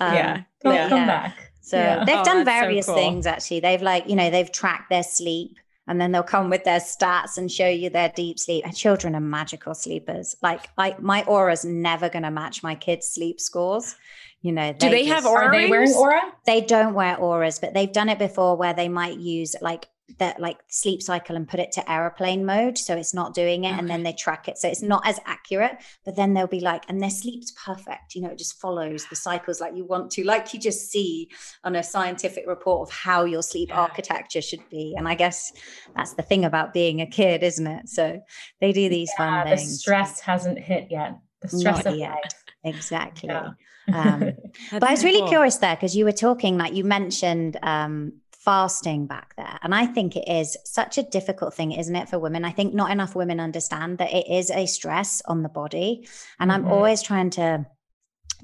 Um, 0.00 0.14
yeah. 0.14 0.42
yeah. 0.64 0.88
Come 0.88 1.06
back. 1.06 1.50
So, 1.62 1.78
yeah. 1.78 2.04
they've 2.04 2.18
oh, 2.18 2.24
done 2.24 2.44
various 2.44 2.86
so 2.86 2.92
cool. 2.92 3.02
things 3.02 3.26
actually. 3.26 3.60
They've 3.60 3.80
like, 3.80 4.08
you 4.08 4.16
know, 4.16 4.28
they've 4.28 4.52
tracked 4.52 4.90
their 4.90 5.02
sleep 5.02 5.56
and 5.86 6.00
then 6.00 6.12
they'll 6.12 6.22
come 6.22 6.50
with 6.50 6.64
their 6.64 6.80
stats 6.80 7.36
and 7.36 7.50
show 7.50 7.68
you 7.68 7.90
their 7.90 8.10
deep 8.14 8.38
sleep. 8.38 8.64
And 8.64 8.74
children 8.74 9.14
are 9.14 9.20
magical 9.20 9.74
sleepers. 9.74 10.34
Like 10.42 10.68
I, 10.78 10.96
my 10.98 11.24
Oura's 11.24 11.64
never 11.64 12.08
going 12.08 12.22
to 12.22 12.30
match 12.30 12.62
my 12.62 12.74
kids' 12.74 13.08
sleep 13.08 13.40
scores. 13.40 13.94
You 14.40 14.52
know, 14.52 14.72
do 14.72 14.90
they, 14.90 15.06
have 15.06 15.24
Oura? 15.24 15.36
Are 15.36 15.52
they 15.52 15.70
wearing 15.70 15.90
Oura? 15.92 16.20
They 16.46 16.60
don't 16.60 16.94
wear 16.94 17.16
Ouras, 17.16 17.60
but 17.60 17.72
they've 17.72 17.92
done 17.92 18.08
it 18.08 18.18
before 18.18 18.56
where 18.56 18.74
they 18.74 18.88
might 18.88 19.18
use 19.18 19.56
like 19.60 19.88
that 20.18 20.38
like 20.38 20.58
sleep 20.68 21.02
cycle 21.02 21.34
and 21.34 21.48
put 21.48 21.58
it 21.58 21.72
to 21.72 21.90
airplane 21.90 22.44
mode 22.44 22.76
so 22.76 22.94
it's 22.94 23.14
not 23.14 23.34
doing 23.34 23.64
it 23.64 23.70
okay. 23.70 23.78
and 23.78 23.88
then 23.88 24.02
they 24.02 24.12
track 24.12 24.48
it 24.48 24.58
so 24.58 24.68
it's 24.68 24.82
not 24.82 25.06
as 25.06 25.18
accurate 25.24 25.76
but 26.04 26.14
then 26.14 26.34
they'll 26.34 26.46
be 26.46 26.60
like 26.60 26.84
and 26.88 27.00
their 27.00 27.10
sleep's 27.10 27.52
perfect 27.52 28.14
you 28.14 28.20
know 28.20 28.28
it 28.28 28.38
just 28.38 28.60
follows 28.60 29.06
the 29.06 29.16
cycles 29.16 29.60
like 29.60 29.74
you 29.74 29.84
want 29.84 30.10
to 30.10 30.22
like 30.24 30.52
you 30.52 30.60
just 30.60 30.90
see 30.90 31.28
on 31.64 31.74
a 31.74 31.82
scientific 31.82 32.44
report 32.46 32.86
of 32.86 32.94
how 32.94 33.24
your 33.24 33.42
sleep 33.42 33.70
yeah. 33.70 33.80
architecture 33.80 34.42
should 34.42 34.68
be 34.68 34.94
and 34.96 35.08
i 35.08 35.14
guess 35.14 35.52
that's 35.96 36.14
the 36.14 36.22
thing 36.22 36.44
about 36.44 36.74
being 36.74 37.00
a 37.00 37.06
kid 37.06 37.42
isn't 37.42 37.66
it 37.66 37.88
so 37.88 38.20
they 38.60 38.72
do 38.72 38.88
these 38.90 39.10
yeah, 39.18 39.44
fun 39.44 39.56
things 39.56 39.70
the 39.70 39.78
stress 39.78 40.20
hasn't 40.20 40.58
hit 40.58 40.88
yet 40.90 41.18
the 41.40 41.48
stress 41.48 41.84
not 41.84 41.94
of 41.94 41.98
yet. 41.98 42.10
life 42.10 42.44
exactly 42.62 43.30
yeah. 43.30 43.50
um, 43.92 44.32
but 44.70 44.84
i 44.84 44.90
was 44.90 45.02
really 45.02 45.20
cool. 45.20 45.28
curious 45.28 45.56
there 45.56 45.74
because 45.74 45.96
you 45.96 46.04
were 46.04 46.12
talking 46.12 46.58
like 46.58 46.74
you 46.74 46.84
mentioned 46.84 47.56
um, 47.62 48.12
fasting 48.44 49.06
back 49.06 49.34
there. 49.36 49.58
And 49.62 49.74
I 49.74 49.86
think 49.86 50.16
it 50.16 50.28
is 50.28 50.56
such 50.64 50.98
a 50.98 51.02
difficult 51.02 51.54
thing, 51.54 51.72
isn't 51.72 51.96
it, 51.96 52.08
for 52.08 52.18
women? 52.18 52.44
I 52.44 52.50
think 52.50 52.74
not 52.74 52.90
enough 52.90 53.14
women 53.14 53.40
understand 53.40 53.98
that 53.98 54.12
it 54.12 54.28
is 54.28 54.50
a 54.50 54.66
stress 54.66 55.22
on 55.26 55.42
the 55.42 55.48
body. 55.48 56.06
And 56.38 56.50
mm-hmm. 56.50 56.66
I'm 56.66 56.72
always 56.72 57.02
trying 57.02 57.30
to 57.30 57.66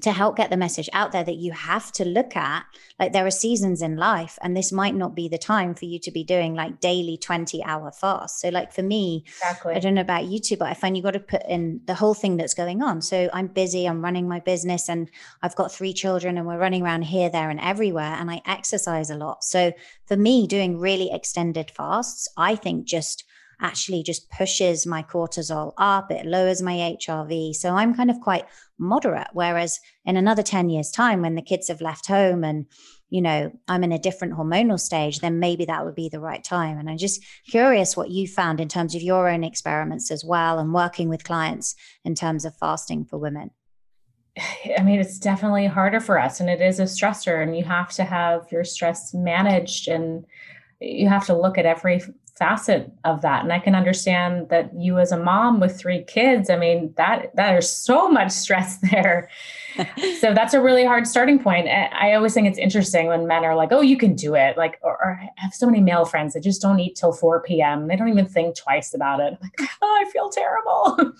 to 0.01 0.11
help 0.11 0.35
get 0.35 0.49
the 0.49 0.57
message 0.57 0.89
out 0.93 1.11
there 1.11 1.23
that 1.23 1.35
you 1.35 1.51
have 1.51 1.91
to 1.91 2.05
look 2.05 2.35
at 2.35 2.65
like 2.99 3.13
there 3.13 3.25
are 3.25 3.31
seasons 3.31 3.81
in 3.81 3.95
life 3.95 4.37
and 4.41 4.55
this 4.55 4.71
might 4.71 4.95
not 4.95 5.15
be 5.15 5.27
the 5.27 5.37
time 5.37 5.73
for 5.73 5.85
you 5.85 5.99
to 5.99 6.11
be 6.11 6.23
doing 6.23 6.53
like 6.53 6.79
daily 6.79 7.17
20 7.17 7.63
hour 7.63 7.91
fast 7.91 8.39
so 8.39 8.49
like 8.49 8.71
for 8.71 8.83
me 8.83 9.23
exactly. 9.27 9.73
i 9.73 9.79
don't 9.79 9.93
know 9.93 10.01
about 10.01 10.25
you 10.25 10.39
two 10.39 10.57
but 10.57 10.67
i 10.67 10.73
find 10.73 10.97
you 10.97 11.03
got 11.03 11.11
to 11.11 11.19
put 11.19 11.43
in 11.47 11.81
the 11.85 11.93
whole 11.93 12.13
thing 12.13 12.37
that's 12.37 12.53
going 12.53 12.81
on. 12.81 13.01
So 13.01 13.29
i'm 13.33 13.47
busy 13.47 13.85
i'm 13.85 14.01
running 14.01 14.27
my 14.27 14.39
business 14.39 14.89
and 14.89 15.09
i've 15.41 15.55
got 15.55 15.71
three 15.71 15.93
children 15.93 16.37
and 16.37 16.47
we're 16.47 16.57
running 16.57 16.83
around 16.83 17.03
here 17.03 17.29
there 17.29 17.49
and 17.49 17.59
everywhere 17.59 18.15
and 18.19 18.29
i 18.29 18.41
exercise 18.45 19.09
a 19.09 19.15
lot. 19.15 19.43
So 19.43 19.73
for 20.05 20.17
me 20.17 20.47
doing 20.47 20.77
really 20.77 21.11
extended 21.11 21.71
fasts 21.71 22.27
i 22.37 22.55
think 22.55 22.85
just 22.85 23.25
actually 23.61 24.03
just 24.03 24.29
pushes 24.29 24.85
my 24.85 25.03
cortisol 25.03 25.73
up, 25.77 26.11
it 26.11 26.25
lowers 26.25 26.61
my 26.61 26.73
HRV. 26.99 27.55
So 27.55 27.69
I'm 27.69 27.93
kind 27.93 28.09
of 28.09 28.19
quite 28.19 28.45
moderate. 28.77 29.27
Whereas 29.33 29.79
in 30.05 30.17
another 30.17 30.43
10 30.43 30.69
years' 30.69 30.91
time, 30.91 31.21
when 31.21 31.35
the 31.35 31.41
kids 31.41 31.67
have 31.67 31.81
left 31.81 32.07
home 32.07 32.43
and 32.43 32.65
you 33.11 33.21
know, 33.21 33.51
I'm 33.67 33.83
in 33.83 33.91
a 33.91 33.99
different 33.99 34.35
hormonal 34.35 34.79
stage, 34.79 35.19
then 35.19 35.37
maybe 35.37 35.65
that 35.65 35.83
would 35.83 35.95
be 35.95 36.07
the 36.07 36.21
right 36.21 36.41
time. 36.41 36.79
And 36.79 36.89
I'm 36.89 36.97
just 36.97 37.21
curious 37.49 37.97
what 37.97 38.09
you 38.09 38.25
found 38.25 38.61
in 38.61 38.69
terms 38.69 38.95
of 38.95 39.01
your 39.01 39.29
own 39.29 39.43
experiments 39.43 40.09
as 40.11 40.23
well 40.23 40.57
and 40.59 40.73
working 40.73 41.09
with 41.09 41.25
clients 41.25 41.75
in 42.05 42.15
terms 42.15 42.45
of 42.45 42.55
fasting 42.55 43.03
for 43.03 43.19
women. 43.19 43.51
I 44.77 44.81
mean, 44.81 45.01
it's 45.01 45.19
definitely 45.19 45.67
harder 45.67 45.99
for 45.99 46.17
us 46.17 46.39
and 46.39 46.49
it 46.49 46.61
is 46.61 46.79
a 46.79 46.83
stressor, 46.83 47.43
and 47.43 47.55
you 47.55 47.65
have 47.65 47.91
to 47.91 48.05
have 48.05 48.49
your 48.49 48.63
stress 48.63 49.13
managed 49.13 49.89
and 49.89 50.25
you 50.79 51.09
have 51.09 51.25
to 51.27 51.37
look 51.37 51.57
at 51.57 51.65
every 51.65 52.01
facet 52.35 52.91
of 53.03 53.21
that. 53.21 53.43
And 53.43 53.51
i 53.53 53.59
can 53.59 53.75
understand 53.75 54.49
that 54.49 54.73
you 54.73 54.99
as 54.99 55.11
a 55.11 55.17
mom 55.17 55.59
with 55.59 55.77
three 55.77 56.03
kids 56.03 56.49
i 56.49 56.55
mean 56.55 56.93
that 56.97 57.31
there's 57.35 57.69
so 57.69 58.09
much 58.09 58.31
stress 58.31 58.77
there. 58.91 59.29
So 60.19 60.33
that's 60.33 60.53
a 60.53 60.61
really 60.61 60.85
hard 60.85 61.07
starting 61.07 61.39
point. 61.39 61.67
I 61.69 62.13
always 62.13 62.33
think 62.33 62.45
it's 62.45 62.57
interesting 62.57 63.07
when 63.07 63.25
men 63.25 63.45
are 63.45 63.55
like 63.55 63.71
oh 63.71 63.81
you 63.81 63.97
can 63.97 64.15
do 64.15 64.35
it 64.35 64.57
like 64.57 64.77
or, 64.81 64.97
or, 65.03 65.19
I 65.21 65.29
have 65.37 65.53
so 65.53 65.65
many 65.65 65.81
male 65.81 66.05
friends 66.05 66.33
that 66.33 66.43
just 66.43 66.61
don't 66.61 66.79
eat 66.79 66.95
till 66.95 67.13
4 67.13 67.41
p.m 67.41 67.87
they 67.87 67.95
don't 67.95 68.09
even 68.09 68.27
think 68.27 68.57
twice 68.57 68.93
about 68.93 69.21
it. 69.21 69.33
I'm 69.33 69.39
like 69.41 69.69
oh 69.81 70.03
i 70.05 70.11
feel 70.11 70.29
terrible. 70.29 71.13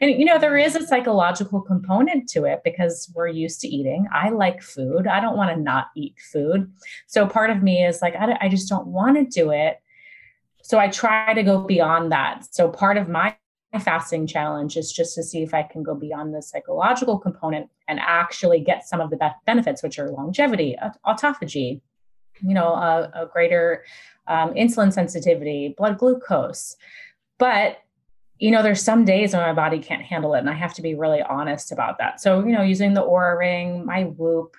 And 0.00 0.10
you 0.10 0.24
know 0.24 0.38
there 0.38 0.58
is 0.58 0.74
a 0.74 0.86
psychological 0.86 1.60
component 1.60 2.28
to 2.30 2.44
it 2.44 2.62
because 2.64 3.10
we're 3.14 3.28
used 3.28 3.60
to 3.60 3.68
eating. 3.68 4.08
I 4.12 4.30
like 4.30 4.62
food. 4.62 5.06
I 5.06 5.20
don't 5.20 5.36
want 5.36 5.54
to 5.54 5.62
not 5.62 5.86
eat 5.96 6.16
food. 6.32 6.70
So 7.06 7.26
part 7.26 7.50
of 7.50 7.62
me 7.62 7.84
is 7.84 8.02
like 8.02 8.16
I, 8.16 8.36
I 8.40 8.48
just 8.48 8.68
don't 8.68 8.88
want 8.88 9.16
to 9.16 9.24
do 9.24 9.52
it 9.52 9.80
so 10.62 10.78
I 10.78 10.88
try 10.88 11.34
to 11.34 11.42
go 11.42 11.60
beyond 11.60 12.12
that. 12.12 12.46
So 12.54 12.68
part 12.68 12.96
of 12.96 13.08
my 13.08 13.36
fasting 13.80 14.26
challenge 14.26 14.76
is 14.76 14.92
just 14.92 15.14
to 15.14 15.22
see 15.22 15.42
if 15.42 15.54
I 15.54 15.62
can 15.62 15.82
go 15.82 15.94
beyond 15.94 16.34
the 16.34 16.42
psychological 16.42 17.18
component 17.18 17.70
and 17.88 17.98
actually 18.00 18.60
get 18.60 18.86
some 18.86 19.00
of 19.00 19.10
the 19.10 19.32
benefits, 19.46 19.82
which 19.82 19.98
are 19.98 20.10
longevity, 20.10 20.76
autophagy, 21.06 21.80
you 22.42 22.54
know, 22.54 22.74
a, 22.74 23.10
a 23.14 23.26
greater 23.32 23.84
um, 24.26 24.54
insulin 24.54 24.92
sensitivity, 24.92 25.74
blood 25.76 25.98
glucose. 25.98 26.76
But 27.38 27.78
you 28.38 28.50
know, 28.50 28.62
there's 28.62 28.82
some 28.82 29.04
days 29.04 29.34
when 29.34 29.42
my 29.42 29.52
body 29.52 29.78
can't 29.78 30.02
handle 30.02 30.34
it, 30.34 30.40
and 30.40 30.50
I 30.50 30.54
have 30.54 30.74
to 30.74 30.82
be 30.82 30.96
really 30.96 31.22
honest 31.22 31.70
about 31.70 31.98
that. 31.98 32.20
So, 32.20 32.44
you 32.44 32.50
know, 32.50 32.62
using 32.62 32.92
the 32.92 33.02
Oura 33.02 33.38
ring, 33.38 33.86
my 33.86 34.02
Whoop, 34.02 34.56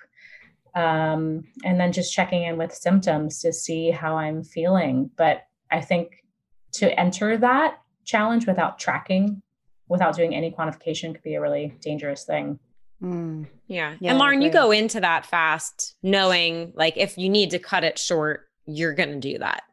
um, 0.73 1.43
and 1.65 1.81
then 1.81 1.91
just 1.91 2.13
checking 2.13 2.43
in 2.43 2.57
with 2.57 2.73
symptoms 2.73 3.39
to 3.41 3.51
see 3.51 3.91
how 3.91 4.15
I'm 4.15 4.41
feeling. 4.41 5.11
But 5.17 5.45
I 5.73 5.81
think 5.81 6.23
to 6.73 6.97
enter 6.99 7.37
that 7.37 7.79
challenge 8.05 8.47
without 8.47 8.79
tracking, 8.79 9.41
without 9.87 10.15
doing 10.15 10.35
any 10.35 10.51
quantification, 10.51 11.13
could 11.13 11.23
be 11.23 11.35
a 11.35 11.41
really 11.41 11.75
dangerous 11.81 12.23
thing. 12.23 12.59
Mm. 13.01 13.47
Yeah. 13.67 13.95
yeah. 13.99 14.11
And 14.11 14.19
Lauren, 14.19 14.41
you 14.41 14.49
go 14.49 14.71
into 14.71 15.01
that 15.01 15.25
fast 15.25 15.95
knowing 16.01 16.71
like 16.75 16.95
if 16.95 17.17
you 17.17 17.29
need 17.29 17.51
to 17.51 17.59
cut 17.59 17.83
it 17.83 17.99
short, 17.99 18.47
you're 18.65 18.93
going 18.93 19.09
to 19.09 19.19
do 19.19 19.39
that. 19.39 19.63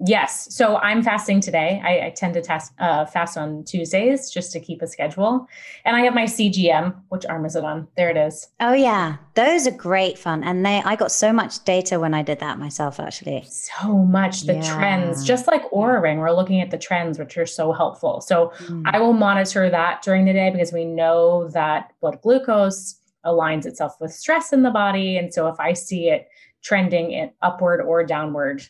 Yes. 0.00 0.54
So 0.54 0.76
I'm 0.78 1.02
fasting 1.02 1.40
today. 1.40 1.80
I, 1.84 2.06
I 2.06 2.10
tend 2.10 2.34
to 2.34 2.42
test, 2.42 2.72
uh, 2.78 3.06
fast 3.06 3.38
on 3.38 3.64
Tuesdays 3.64 4.30
just 4.30 4.52
to 4.52 4.60
keep 4.60 4.82
a 4.82 4.86
schedule. 4.86 5.46
And 5.84 5.96
I 5.96 6.00
have 6.00 6.14
my 6.14 6.24
CGM. 6.24 6.94
Which 7.08 7.24
arm 7.26 7.44
is 7.44 7.56
it 7.56 7.64
on? 7.64 7.86
There 7.96 8.10
it 8.10 8.16
is. 8.16 8.48
Oh 8.60 8.72
yeah, 8.72 9.16
those 9.34 9.66
are 9.66 9.70
great 9.70 10.18
fun. 10.18 10.42
And 10.42 10.66
they, 10.66 10.82
I 10.84 10.96
got 10.96 11.12
so 11.12 11.32
much 11.32 11.64
data 11.64 12.00
when 12.00 12.12
I 12.12 12.22
did 12.22 12.40
that 12.40 12.58
myself. 12.58 12.98
Actually, 12.98 13.44
so 13.48 13.98
much 14.04 14.42
the 14.42 14.54
yeah. 14.54 14.74
trends, 14.74 15.24
just 15.24 15.46
like 15.46 15.70
Oura 15.70 16.02
Ring. 16.02 16.18
We're 16.18 16.32
looking 16.32 16.60
at 16.60 16.70
the 16.70 16.78
trends, 16.78 17.18
which 17.18 17.38
are 17.38 17.46
so 17.46 17.72
helpful. 17.72 18.20
So 18.20 18.52
mm. 18.58 18.82
I 18.86 18.98
will 18.98 19.12
monitor 19.12 19.70
that 19.70 20.02
during 20.02 20.24
the 20.24 20.32
day 20.32 20.50
because 20.50 20.72
we 20.72 20.84
know 20.84 21.48
that 21.50 21.92
blood 22.00 22.20
glucose 22.22 22.96
aligns 23.24 23.64
itself 23.64 23.96
with 24.00 24.12
stress 24.12 24.52
in 24.52 24.62
the 24.62 24.70
body. 24.70 25.16
And 25.16 25.32
so 25.32 25.48
if 25.48 25.58
I 25.58 25.72
see 25.72 26.08
it 26.10 26.28
trending 26.62 27.12
it 27.12 27.34
upward 27.42 27.80
or 27.80 28.04
downward 28.04 28.62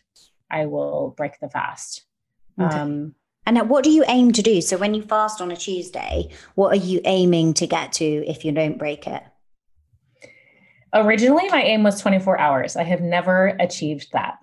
I 0.55 0.67
will 0.67 1.13
break 1.17 1.39
the 1.39 1.49
fast. 1.49 2.05
Okay. 2.59 2.77
Um, 2.77 3.15
and 3.45 3.69
what 3.69 3.83
do 3.83 3.91
you 3.91 4.05
aim 4.07 4.31
to 4.31 4.41
do? 4.41 4.61
So 4.61 4.77
when 4.77 4.93
you 4.93 5.03
fast 5.03 5.41
on 5.41 5.51
a 5.51 5.55
Tuesday, 5.55 6.29
what 6.55 6.73
are 6.73 6.83
you 6.83 7.01
aiming 7.03 7.53
to 7.55 7.67
get 7.67 7.91
to 7.93 8.05
if 8.05 8.45
you 8.45 8.51
don't 8.51 8.77
break 8.77 9.05
it? 9.05 9.21
Originally, 10.93 11.47
my 11.49 11.61
aim 11.61 11.83
was 11.83 11.99
24 11.99 12.39
hours. 12.39 12.75
I 12.77 12.83
have 12.83 13.01
never 13.01 13.55
achieved 13.59 14.07
that. 14.13 14.39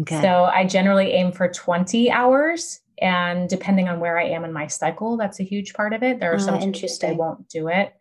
Okay. 0.00 0.22
So 0.22 0.44
I 0.44 0.64
generally 0.64 1.12
aim 1.12 1.32
for 1.32 1.48
20 1.48 2.10
hours. 2.10 2.80
And 2.98 3.46
depending 3.48 3.88
on 3.88 4.00
where 4.00 4.18
I 4.18 4.24
am 4.28 4.44
in 4.44 4.54
my 4.54 4.68
cycle, 4.68 5.18
that's 5.18 5.38
a 5.38 5.44
huge 5.44 5.74
part 5.74 5.92
of 5.92 6.02
it. 6.02 6.18
There 6.18 6.32
are 6.32 6.36
oh, 6.36 6.38
some 6.38 6.54
interesting. 6.56 7.10
I 7.10 7.12
won't 7.12 7.48
do 7.48 7.68
it 7.68 7.92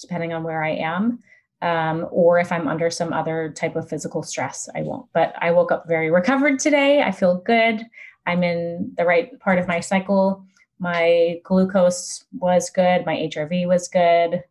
depending 0.00 0.32
on 0.32 0.42
where 0.42 0.62
I 0.62 0.70
am 0.70 1.20
um, 1.62 2.08
or 2.10 2.38
if 2.40 2.50
I'm 2.50 2.66
under 2.66 2.90
some 2.90 3.12
other 3.12 3.52
type 3.56 3.76
of 3.76 3.88
physical 3.88 4.22
stress, 4.22 4.68
I 4.74 4.82
won't. 4.82 5.06
But 5.14 5.34
I 5.40 5.52
woke 5.52 5.70
up 5.70 5.86
very 5.86 6.10
recovered 6.10 6.58
today. 6.58 7.02
I 7.02 7.12
feel 7.12 7.36
good. 7.38 7.86
I'm 8.26 8.42
in 8.42 8.92
the 8.96 9.06
right 9.06 9.38
part 9.40 9.58
of 9.58 9.68
my 9.68 9.78
cycle. 9.80 10.44
My 10.80 11.40
glucose 11.44 12.24
was 12.32 12.68
good. 12.68 13.06
My 13.06 13.14
HRV 13.14 13.68
was 13.68 13.86
good. 13.86 14.42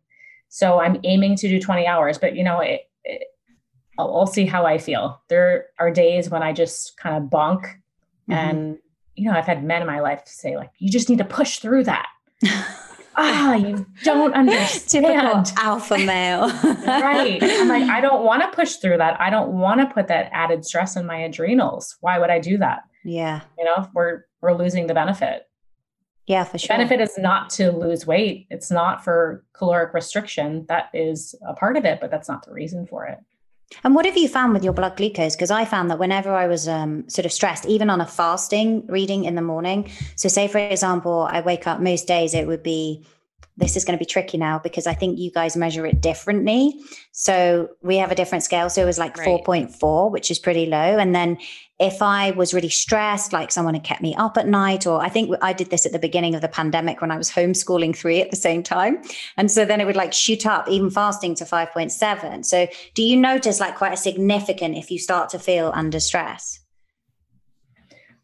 So 0.48 0.80
I'm 0.80 1.00
aiming 1.04 1.36
to 1.36 1.48
do 1.48 1.60
20 1.60 1.86
hours, 1.86 2.18
but 2.18 2.34
you 2.34 2.42
know, 2.42 2.60
it, 2.60 2.88
it, 3.04 3.28
I'll, 3.98 4.14
I'll, 4.14 4.26
see 4.26 4.46
how 4.46 4.64
I 4.64 4.78
feel. 4.78 5.20
There 5.28 5.66
are 5.78 5.90
days 5.90 6.30
when 6.30 6.42
I 6.42 6.52
just 6.52 6.96
kind 6.96 7.16
of 7.16 7.30
bonk. 7.30 7.62
Mm-hmm. 7.62 8.32
And, 8.32 8.78
you 9.16 9.30
know, 9.30 9.36
I've 9.36 9.46
had 9.46 9.64
men 9.64 9.82
in 9.82 9.86
my 9.86 10.00
life 10.00 10.22
say, 10.24 10.56
like, 10.56 10.70
you 10.78 10.90
just 10.90 11.10
need 11.10 11.18
to 11.18 11.24
push 11.24 11.58
through 11.58 11.84
that. 11.84 12.06
ah, 13.16 13.54
you 13.56 13.86
don't 14.04 14.34
understand. 14.34 15.04
Typical 15.04 15.44
alpha 15.58 15.98
male. 15.98 16.48
right. 16.86 17.42
I'm 17.42 17.68
like, 17.68 17.88
I 17.88 18.00
don't 18.00 18.24
want 18.24 18.42
to 18.42 18.48
push 18.54 18.76
through 18.76 18.98
that. 18.98 19.20
I 19.20 19.30
don't 19.30 19.52
want 19.52 19.80
to 19.80 19.92
put 19.92 20.08
that 20.08 20.30
added 20.32 20.64
stress 20.64 20.96
on 20.96 21.06
my 21.06 21.16
adrenals. 21.16 21.96
Why 22.00 22.18
would 22.18 22.30
I 22.30 22.38
do 22.38 22.58
that? 22.58 22.84
Yeah. 23.04 23.40
You 23.58 23.64
know, 23.64 23.88
we're 23.94 24.24
we're 24.40 24.54
losing 24.54 24.86
the 24.86 24.94
benefit. 24.94 25.48
Yeah, 26.26 26.44
for 26.44 26.58
sure. 26.58 26.68
The 26.68 26.84
benefit 26.84 27.00
is 27.00 27.18
not 27.18 27.50
to 27.50 27.72
lose 27.72 28.06
weight. 28.06 28.46
It's 28.48 28.70
not 28.70 29.02
for 29.02 29.44
caloric 29.54 29.92
restriction. 29.92 30.66
That 30.68 30.88
is 30.94 31.34
a 31.46 31.54
part 31.54 31.76
of 31.76 31.84
it, 31.84 32.00
but 32.00 32.10
that's 32.10 32.28
not 32.28 32.44
the 32.44 32.52
reason 32.52 32.86
for 32.86 33.06
it. 33.06 33.18
And 33.84 33.94
what 33.94 34.06
have 34.06 34.16
you 34.16 34.28
found 34.28 34.52
with 34.52 34.64
your 34.64 34.72
blood 34.72 34.96
glucose? 34.96 35.34
Because 35.34 35.50
I 35.50 35.64
found 35.64 35.90
that 35.90 35.98
whenever 35.98 36.34
I 36.34 36.46
was 36.46 36.68
um, 36.68 37.08
sort 37.08 37.26
of 37.26 37.32
stressed, 37.32 37.66
even 37.66 37.90
on 37.90 38.00
a 38.00 38.06
fasting 38.06 38.86
reading 38.86 39.24
in 39.24 39.34
the 39.34 39.42
morning, 39.42 39.90
so 40.16 40.28
say 40.28 40.48
for 40.48 40.58
example, 40.58 41.28
I 41.30 41.40
wake 41.40 41.66
up 41.66 41.80
most 41.80 42.06
days, 42.06 42.34
it 42.34 42.46
would 42.46 42.62
be 42.62 43.04
this 43.56 43.76
is 43.76 43.84
going 43.84 43.96
to 43.96 43.98
be 43.98 44.06
tricky 44.06 44.38
now 44.38 44.58
because 44.58 44.86
I 44.86 44.94
think 44.94 45.18
you 45.18 45.30
guys 45.30 45.56
measure 45.56 45.84
it 45.84 46.00
differently. 46.00 46.80
So 47.12 47.68
we 47.82 47.96
have 47.98 48.10
a 48.10 48.14
different 48.14 48.44
scale. 48.44 48.70
So 48.70 48.82
it 48.82 48.86
was 48.86 48.98
like 48.98 49.16
right. 49.18 49.44
4.4, 49.44 50.10
which 50.10 50.30
is 50.30 50.38
pretty 50.38 50.66
low. 50.66 50.98
And 50.98 51.14
then 51.14 51.36
if 51.82 52.00
I 52.00 52.30
was 52.30 52.54
really 52.54 52.68
stressed, 52.68 53.32
like 53.32 53.50
someone 53.50 53.74
had 53.74 53.82
kept 53.82 54.00
me 54.00 54.14
up 54.14 54.38
at 54.38 54.46
night, 54.46 54.86
or 54.86 55.02
I 55.02 55.08
think 55.08 55.34
I 55.42 55.52
did 55.52 55.70
this 55.70 55.84
at 55.84 55.90
the 55.90 55.98
beginning 55.98 56.34
of 56.34 56.40
the 56.40 56.48
pandemic 56.48 57.00
when 57.00 57.10
I 57.10 57.18
was 57.18 57.30
homeschooling 57.30 57.96
three 57.96 58.20
at 58.20 58.30
the 58.30 58.36
same 58.36 58.62
time. 58.62 59.02
And 59.36 59.50
so 59.50 59.64
then 59.64 59.80
it 59.80 59.84
would 59.84 59.96
like 59.96 60.12
shoot 60.12 60.46
up, 60.46 60.68
even 60.68 60.90
fasting 60.90 61.34
to 61.36 61.44
5.7. 61.44 62.44
So 62.44 62.68
do 62.94 63.02
you 63.02 63.16
notice 63.16 63.58
like 63.58 63.76
quite 63.76 63.92
a 63.92 63.96
significant 63.96 64.76
if 64.76 64.90
you 64.90 64.98
start 64.98 65.28
to 65.30 65.38
feel 65.40 65.72
under 65.74 65.98
stress? 65.98 66.60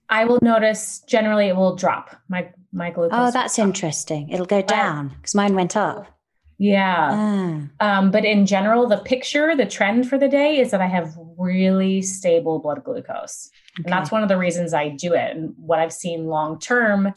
I 0.08 0.24
will 0.24 0.38
notice 0.40 1.00
generally 1.00 1.48
it 1.48 1.56
will 1.56 1.74
drop. 1.76 2.16
My 2.28 2.50
my 2.72 2.90
glucose. 2.90 3.18
Oh, 3.18 3.30
that's 3.30 3.58
interesting. 3.58 4.30
It'll 4.30 4.46
go 4.46 4.62
down 4.62 5.08
because 5.08 5.34
mine 5.34 5.54
went 5.54 5.76
up. 5.76 6.17
Yeah. 6.58 7.10
Ah. 7.12 7.60
Um, 7.80 8.10
but 8.10 8.24
in 8.24 8.44
general, 8.44 8.88
the 8.88 8.98
picture, 8.98 9.56
the 9.56 9.66
trend 9.66 10.08
for 10.08 10.18
the 10.18 10.28
day 10.28 10.58
is 10.58 10.72
that 10.72 10.80
I 10.80 10.86
have 10.86 11.14
really 11.38 12.02
stable 12.02 12.58
blood 12.58 12.82
glucose. 12.82 13.50
Okay. 13.78 13.84
And 13.84 13.92
that's 13.92 14.10
one 14.10 14.22
of 14.22 14.28
the 14.28 14.36
reasons 14.36 14.74
I 14.74 14.88
do 14.88 15.14
it. 15.14 15.36
And 15.36 15.54
what 15.56 15.78
I've 15.78 15.92
seen 15.92 16.26
long 16.26 16.58
term 16.58 17.12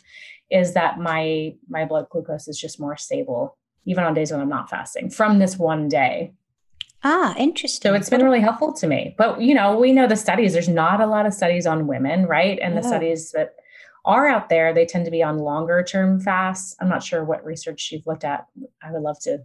is 0.52 0.74
that 0.74 1.00
my 1.00 1.56
my 1.68 1.86
blood 1.86 2.08
glucose 2.10 2.48
is 2.48 2.60
just 2.60 2.80
more 2.80 2.96
stable, 2.98 3.58
even 3.86 4.04
on 4.04 4.14
days 4.14 4.32
when 4.32 4.42
I'm 4.42 4.50
not 4.50 4.70
fasting 4.70 5.10
from 5.10 5.40
this 5.40 5.58
one 5.58 5.88
day. 5.88 6.34
Ah, 7.04 7.34
interesting. 7.36 7.90
So 7.90 7.96
it's 7.96 8.12
been 8.12 8.24
really 8.24 8.42
helpful 8.42 8.74
to 8.74 8.86
me. 8.86 9.16
But 9.18 9.42
you 9.42 9.56
know, 9.56 9.76
we 9.76 9.92
know 9.92 10.06
the 10.06 10.16
studies, 10.16 10.54
there's 10.54 10.70
not 10.70 11.02
a 11.02 11.08
lot 11.08 11.26
of 11.26 11.34
studies 11.34 11.66
on 11.66 11.88
women, 11.88 12.28
right? 12.28 12.60
And 12.62 12.78
the 12.78 12.84
studies 12.84 13.32
that 13.32 13.56
are 14.06 14.28
out 14.28 14.50
there, 14.50 14.74
they 14.74 14.86
tend 14.86 15.06
to 15.06 15.12
be 15.12 15.24
on 15.24 15.40
longer 15.40 15.84
term 15.84 16.20
fasts. 16.20 16.76
I'm 16.80 16.90
not 16.90 17.04
sure 17.04 17.24
what 17.24 17.46
research 17.46 17.90
you've 17.92 18.08
looked 18.08 18.24
at. 18.24 18.48
I 18.84 18.92
would 18.92 19.02
love 19.02 19.20
to 19.22 19.40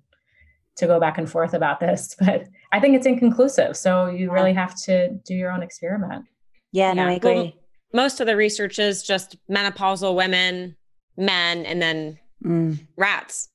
to 0.76 0.86
go 0.86 1.00
back 1.00 1.16
and 1.16 1.30
forth 1.30 1.54
about 1.54 1.80
this, 1.80 2.14
but 2.20 2.46
I 2.72 2.80
think 2.80 2.96
it's 2.96 3.06
inconclusive. 3.06 3.76
So 3.76 4.06
you 4.06 4.30
really 4.30 4.52
have 4.52 4.74
to 4.82 5.10
do 5.24 5.34
your 5.34 5.50
own 5.50 5.62
experiment. 5.62 6.26
Yeah, 6.72 6.92
no, 6.92 7.04
yeah. 7.04 7.08
I 7.08 7.12
agree. 7.12 7.34
Well, 7.34 7.52
most 7.94 8.20
of 8.20 8.26
the 8.26 8.36
research 8.36 8.78
is 8.78 9.02
just 9.02 9.36
menopausal 9.50 10.14
women, 10.14 10.76
men, 11.16 11.64
and 11.64 11.80
then 11.80 12.18
mm. 12.44 12.78
rats. 12.96 13.48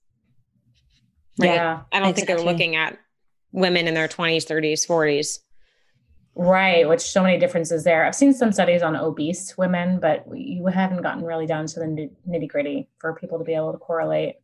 Right? 1.40 1.54
Yeah, 1.54 1.82
I 1.92 2.00
don't 2.00 2.10
exactly. 2.10 2.14
think 2.14 2.28
they're 2.28 2.52
looking 2.52 2.76
at 2.76 2.98
women 3.52 3.88
in 3.88 3.94
their 3.94 4.08
20s, 4.08 4.46
30s, 4.46 4.88
40s. 4.88 5.40
Right, 6.34 6.88
which 6.88 7.02
so 7.02 7.22
many 7.22 7.38
differences 7.38 7.84
there. 7.84 8.06
I've 8.06 8.16
seen 8.16 8.34
some 8.34 8.52
studies 8.52 8.82
on 8.82 8.96
obese 8.96 9.58
women, 9.58 10.00
but 10.00 10.26
you 10.34 10.66
haven't 10.68 11.02
gotten 11.02 11.26
really 11.26 11.46
down 11.46 11.66
to 11.68 11.80
the 11.80 12.10
nitty 12.28 12.48
gritty 12.48 12.90
for 13.00 13.14
people 13.14 13.38
to 13.38 13.44
be 13.44 13.54
able 13.54 13.74
to 13.74 13.78
correlate. 13.78 14.36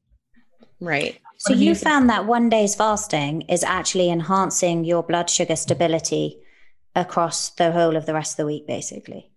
Right. 0.81 1.19
So 1.37 1.53
you, 1.53 1.69
you 1.69 1.75
found 1.75 2.09
that 2.09 2.25
one 2.25 2.49
day's 2.49 2.75
fasting 2.75 3.43
is 3.43 3.63
actually 3.63 4.09
enhancing 4.09 4.83
your 4.83 5.01
blood 5.01 5.29
sugar 5.29 5.55
stability 5.55 6.39
across 6.95 7.51
the 7.51 7.71
whole 7.71 7.95
of 7.95 8.05
the 8.05 8.13
rest 8.13 8.33
of 8.33 8.37
the 8.37 8.45
week, 8.45 8.67
basically. 8.67 9.31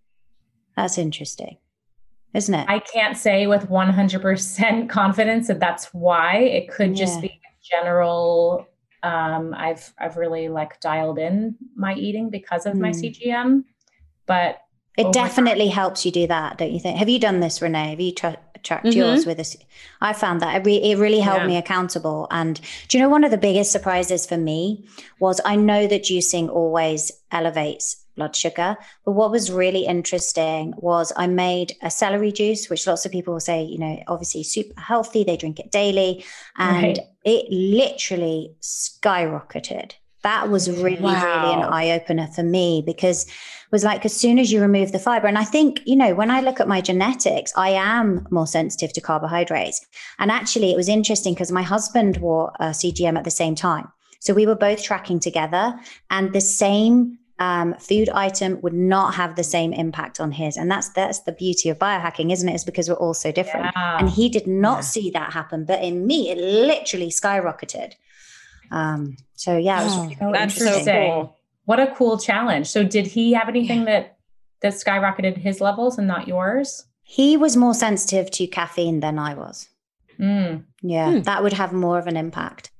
That's 0.76 0.98
interesting, 0.98 1.58
isn't 2.34 2.54
it? 2.54 2.66
I 2.68 2.80
can't 2.80 3.16
say 3.16 3.46
with 3.46 3.68
100% 3.68 4.88
confidence 4.88 5.46
that 5.48 5.60
that's 5.60 5.86
why. 5.94 6.38
It 6.38 6.70
could 6.70 6.96
just 6.96 7.16
yeah. 7.16 7.28
be 7.28 7.40
general 7.62 8.66
um, 9.02 9.54
I've 9.56 9.92
I've 9.98 10.16
really 10.16 10.48
like 10.48 10.80
dialed 10.80 11.18
in 11.18 11.56
my 11.74 11.94
eating 11.94 12.30
because 12.30 12.66
of 12.66 12.74
mm. 12.74 12.80
my 12.80 12.90
hmm. 12.90 13.00
CGM, 13.00 13.64
but 14.26 14.60
it 14.96 15.12
definitely 15.12 15.66
time, 15.66 15.74
helps 15.74 16.04
you 16.04 16.12
do 16.12 16.26
that, 16.26 16.58
don't 16.58 16.72
you 16.72 16.80
think? 16.80 16.98
Have 16.98 17.08
you 17.08 17.18
done 17.18 17.40
this, 17.40 17.62
Renee? 17.62 17.90
Have 17.90 18.00
you 18.00 18.12
tra- 18.12 18.36
tracked 18.62 18.86
mm-hmm. 18.86 18.98
yours 18.98 19.24
with 19.24 19.38
us? 19.38 19.56
I 20.00 20.12
found 20.12 20.42
that 20.42 20.56
it, 20.56 20.66
re- 20.66 20.82
it 20.82 20.98
really 20.98 21.20
held 21.20 21.42
yeah. 21.42 21.46
me 21.46 21.56
accountable. 21.56 22.26
And 22.30 22.60
do 22.88 22.98
you 22.98 23.02
know 23.02 23.08
one 23.08 23.24
of 23.24 23.30
the 23.30 23.38
biggest 23.38 23.72
surprises 23.72 24.26
for 24.26 24.36
me 24.36 24.86
was 25.18 25.40
I 25.44 25.56
know 25.56 25.86
that 25.86 26.02
juicing 26.02 26.50
always 26.50 27.12
elevates 27.30 28.04
blood 28.16 28.36
sugar. 28.36 28.76
But 29.04 29.12
what 29.12 29.30
was 29.30 29.50
really 29.50 29.86
interesting 29.86 30.74
was 30.76 31.12
I 31.16 31.26
made 31.26 31.74
a 31.80 31.90
celery 31.90 32.32
juice, 32.32 32.68
which 32.68 32.86
lots 32.86 33.06
of 33.06 33.12
people 33.12 33.32
will 33.32 33.40
say, 33.40 33.62
you 33.62 33.78
know, 33.78 34.02
obviously 34.08 34.42
super 34.42 34.78
healthy. 34.78 35.24
They 35.24 35.38
drink 35.38 35.58
it 35.58 35.70
daily. 35.70 36.24
And 36.58 36.98
right. 36.98 36.98
It 37.24 37.46
literally 37.50 38.54
skyrocketed. 38.60 39.92
That 40.22 40.50
was 40.50 40.70
really, 40.70 41.00
wow. 41.00 41.12
really 41.42 41.62
an 41.62 41.72
eye 41.72 41.92
opener 41.92 42.26
for 42.26 42.42
me 42.42 42.82
because 42.84 43.26
it 43.26 43.72
was 43.72 43.84
like 43.84 44.04
as 44.04 44.14
soon 44.14 44.38
as 44.38 44.52
you 44.52 44.60
remove 44.60 44.92
the 44.92 44.98
fiber, 44.98 45.26
and 45.26 45.38
I 45.38 45.44
think, 45.44 45.80
you 45.86 45.96
know, 45.96 46.14
when 46.14 46.30
I 46.30 46.40
look 46.40 46.60
at 46.60 46.68
my 46.68 46.80
genetics, 46.80 47.52
I 47.56 47.70
am 47.70 48.26
more 48.30 48.46
sensitive 48.46 48.92
to 48.94 49.00
carbohydrates. 49.00 49.80
And 50.18 50.30
actually, 50.30 50.72
it 50.72 50.76
was 50.76 50.88
interesting 50.88 51.32
because 51.32 51.52
my 51.52 51.62
husband 51.62 52.18
wore 52.18 52.52
a 52.60 52.66
CGM 52.66 53.16
at 53.16 53.24
the 53.24 53.30
same 53.30 53.54
time. 53.54 53.90
So 54.20 54.34
we 54.34 54.46
were 54.46 54.56
both 54.56 54.82
tracking 54.82 55.20
together, 55.20 55.74
and 56.10 56.34
the 56.34 56.42
same 56.42 57.18
um, 57.40 57.74
food 57.78 58.10
item 58.10 58.60
would 58.60 58.74
not 58.74 59.14
have 59.14 59.34
the 59.34 59.42
same 59.42 59.72
impact 59.72 60.20
on 60.20 60.30
his. 60.30 60.58
And 60.58 60.70
that's 60.70 60.90
that's 60.90 61.20
the 61.20 61.32
beauty 61.32 61.70
of 61.70 61.78
biohacking, 61.78 62.30
isn't 62.30 62.48
it? 62.48 62.54
It's 62.54 62.64
because 62.64 62.88
we're 62.88 62.96
all 62.96 63.14
so 63.14 63.32
different. 63.32 63.72
Yeah. 63.74 63.98
And 63.98 64.10
he 64.10 64.28
did 64.28 64.46
not 64.46 64.76
yeah. 64.78 64.80
see 64.82 65.10
that 65.10 65.32
happen, 65.32 65.64
but 65.64 65.82
in 65.82 66.06
me, 66.06 66.30
it 66.30 66.38
literally 66.38 67.08
skyrocketed. 67.08 67.94
Um, 68.70 69.16
so 69.34 69.56
yeah, 69.56 69.80
oh, 69.82 70.12
so 70.18 70.32
that's 70.32 70.56
so 70.56 70.82
cool. 70.84 71.36
What 71.64 71.80
a 71.80 71.94
cool 71.94 72.18
challenge. 72.18 72.66
So 72.68 72.84
did 72.84 73.06
he 73.06 73.32
have 73.32 73.48
anything 73.48 73.86
that 73.86 74.18
that 74.60 74.74
skyrocketed 74.74 75.38
his 75.38 75.60
levels 75.62 75.98
and 75.98 76.06
not 76.06 76.28
yours? 76.28 76.84
He 77.02 77.36
was 77.38 77.56
more 77.56 77.74
sensitive 77.74 78.30
to 78.32 78.46
caffeine 78.46 79.00
than 79.00 79.18
I 79.18 79.34
was. 79.34 79.66
Mm. 80.18 80.64
Yeah, 80.82 81.06
mm. 81.06 81.24
that 81.24 81.42
would 81.42 81.54
have 81.54 81.72
more 81.72 81.98
of 81.98 82.06
an 82.06 82.16
impact. 82.16 82.70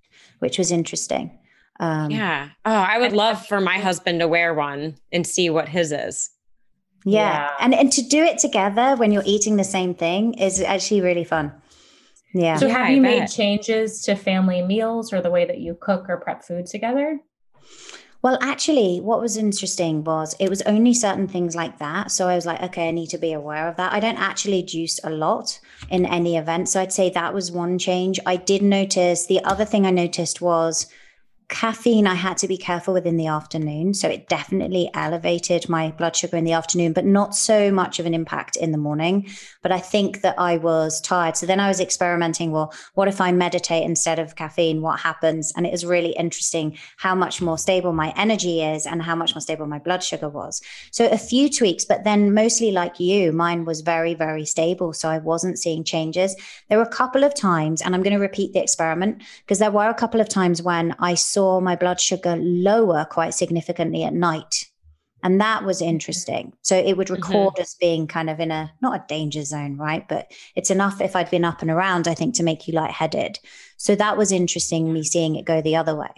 which 0.40 0.58
was 0.58 0.70
interesting. 0.70 1.38
Um, 1.80 2.10
yeah. 2.10 2.50
Oh, 2.66 2.72
I 2.72 2.98
would 2.98 3.14
love 3.14 3.44
for 3.46 3.60
my 3.60 3.78
husband 3.78 4.20
to 4.20 4.28
wear 4.28 4.52
one 4.52 4.96
and 5.10 5.26
see 5.26 5.48
what 5.48 5.68
his 5.68 5.90
is. 5.90 6.30
Yeah. 7.06 7.20
yeah. 7.20 7.50
And 7.58 7.74
and 7.74 7.90
to 7.92 8.02
do 8.02 8.22
it 8.22 8.38
together 8.38 8.94
when 8.96 9.10
you're 9.10 9.22
eating 9.24 9.56
the 9.56 9.64
same 9.64 9.94
thing 9.94 10.34
is 10.34 10.60
actually 10.60 11.00
really 11.00 11.24
fun. 11.24 11.52
Yeah. 12.34 12.56
So 12.56 12.66
yeah, 12.66 12.78
have 12.78 12.90
you 12.90 13.00
made 13.00 13.26
changes 13.28 14.02
to 14.02 14.14
family 14.14 14.60
meals 14.62 15.12
or 15.12 15.22
the 15.22 15.30
way 15.30 15.46
that 15.46 15.58
you 15.58 15.74
cook 15.80 16.04
or 16.08 16.18
prep 16.18 16.44
food 16.44 16.66
together? 16.66 17.18
Well, 18.22 18.36
actually, 18.42 19.00
what 19.00 19.22
was 19.22 19.38
interesting 19.38 20.04
was 20.04 20.36
it 20.38 20.50
was 20.50 20.60
only 20.62 20.92
certain 20.92 21.26
things 21.26 21.56
like 21.56 21.78
that. 21.78 22.10
So 22.10 22.28
I 22.28 22.34
was 22.34 22.44
like, 22.44 22.62
okay, 22.64 22.88
I 22.88 22.90
need 22.90 23.08
to 23.10 23.18
be 23.18 23.32
aware 23.32 23.66
of 23.66 23.76
that. 23.76 23.94
I 23.94 24.00
don't 24.00 24.18
actually 24.18 24.62
juice 24.62 25.00
a 25.02 25.08
lot 25.08 25.58
in 25.88 26.04
any 26.04 26.36
event. 26.36 26.68
So 26.68 26.82
I'd 26.82 26.92
say 26.92 27.08
that 27.08 27.32
was 27.32 27.50
one 27.50 27.78
change. 27.78 28.20
I 28.26 28.36
did 28.36 28.60
notice 28.60 29.24
the 29.24 29.42
other 29.44 29.64
thing 29.64 29.86
I 29.86 29.90
noticed 29.90 30.42
was 30.42 30.86
caffeine 31.50 32.06
i 32.06 32.14
had 32.14 32.38
to 32.38 32.48
be 32.48 32.56
careful 32.56 32.94
with 32.94 33.06
in 33.06 33.16
the 33.16 33.26
afternoon. 33.26 33.92
So 33.92 34.08
it 34.08 34.28
definitely 34.28 34.88
elevated 34.94 35.68
my 35.68 35.90
blood 35.90 36.16
sugar 36.16 36.36
in 36.36 36.44
the 36.44 36.52
afternoon 36.52 36.92
but 36.92 37.04
not 37.04 37.34
so 37.34 37.70
much 37.70 37.98
of 37.98 38.06
an 38.06 38.14
impact 38.14 38.56
in 38.56 38.72
the 38.72 38.78
morning 38.78 39.28
but 39.62 39.72
i 39.72 39.78
think 39.78 40.20
that 40.22 40.34
i 40.38 40.56
was 40.56 41.00
tired. 41.00 41.36
So 41.36 41.46
then 41.46 41.60
i 41.60 41.68
was 41.68 41.80
experimenting 41.80 42.52
well 42.52 42.72
what 42.94 43.08
if 43.08 43.20
i 43.20 43.32
meditate 43.32 43.84
instead 43.84 44.18
of 44.18 44.36
caffeine? 44.36 44.82
What 44.82 45.00
happens? 45.00 45.52
And 45.56 45.66
it 45.66 45.72
was 45.72 45.84
really 45.84 46.12
interesting 46.12 46.78
how 46.98 47.14
much 47.14 47.42
more 47.42 47.58
stable 47.58 47.92
my 47.92 48.12
energy 48.16 48.62
is 48.62 48.86
and 48.86 49.02
how 49.02 49.16
much 49.16 49.34
more 49.34 49.40
stable 49.40 49.66
my 49.66 49.78
blood 49.78 50.02
sugar 50.02 50.28
was. 50.28 50.62
So 50.92 51.08
a 51.08 51.18
few 51.18 51.50
tweaks 51.50 51.84
but 51.84 52.04
then 52.04 52.32
mostly 52.32 52.70
like 52.70 53.00
you 53.00 53.32
mine 53.32 53.64
was 53.64 53.80
very 53.80 54.14
very 54.14 54.44
stable. 54.44 54.92
So 54.92 55.08
i 55.08 55.18
wasn't 55.18 55.58
seeing 55.58 55.84
changes. 55.84 56.36
There 56.68 56.78
were 56.78 56.84
a 56.84 56.98
couple 57.00 57.24
of 57.24 57.34
times 57.34 57.82
and 57.82 57.94
i'm 57.94 58.02
going 58.02 58.16
to 58.16 58.22
repeat 58.22 58.52
the 58.52 58.62
experiment 58.62 59.22
because 59.40 59.58
there 59.58 59.70
were 59.70 59.88
a 59.88 59.94
couple 59.94 60.20
of 60.20 60.28
times 60.28 60.62
when 60.62 60.94
i 60.98 61.14
saw 61.14 61.40
saw 61.40 61.60
my 61.60 61.74
blood 61.74 62.00
sugar 62.00 62.36
lower 62.36 63.04
quite 63.04 63.34
significantly 63.34 64.04
at 64.04 64.14
night. 64.14 64.69
And 65.22 65.40
that 65.40 65.64
was 65.64 65.82
interesting. 65.82 66.52
So 66.62 66.76
it 66.76 66.96
would 66.96 67.08
mm-hmm. 67.08 67.22
record 67.22 67.54
mm-hmm. 67.54 67.62
as 67.62 67.74
being 67.74 68.06
kind 68.06 68.30
of 68.30 68.40
in 68.40 68.50
a 68.50 68.72
not 68.80 69.00
a 69.00 69.04
danger 69.08 69.44
zone, 69.44 69.76
right? 69.76 70.08
But 70.08 70.32
it's 70.56 70.70
enough 70.70 71.00
if 71.00 71.14
I'd 71.14 71.30
been 71.30 71.44
up 71.44 71.62
and 71.62 71.70
around, 71.70 72.08
I 72.08 72.14
think, 72.14 72.34
to 72.36 72.42
make 72.42 72.66
you 72.66 72.74
lightheaded. 72.74 73.38
So 73.76 73.94
that 73.96 74.16
was 74.16 74.32
interesting, 74.32 74.92
me 74.92 75.02
seeing 75.02 75.36
it 75.36 75.44
go 75.44 75.60
the 75.60 75.76
other 75.76 75.96
way. 75.96 76.10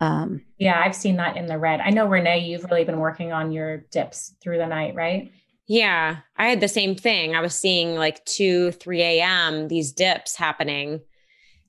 Um, 0.00 0.42
yeah, 0.58 0.82
I've 0.84 0.94
seen 0.94 1.16
that 1.16 1.36
in 1.36 1.46
the 1.46 1.58
red. 1.58 1.80
I 1.80 1.90
know 1.90 2.06
Renee, 2.06 2.40
you've 2.40 2.64
really 2.64 2.84
been 2.84 2.98
working 2.98 3.32
on 3.32 3.52
your 3.52 3.78
dips 3.90 4.34
through 4.42 4.58
the 4.58 4.66
night, 4.66 4.94
right? 4.94 5.32
Yeah, 5.66 6.18
I 6.36 6.48
had 6.48 6.60
the 6.60 6.68
same 6.68 6.94
thing. 6.94 7.34
I 7.34 7.40
was 7.40 7.54
seeing 7.54 7.94
like 7.94 8.24
2, 8.26 8.72
3 8.72 9.02
a.m., 9.02 9.68
these 9.68 9.92
dips 9.92 10.36
happening. 10.36 11.00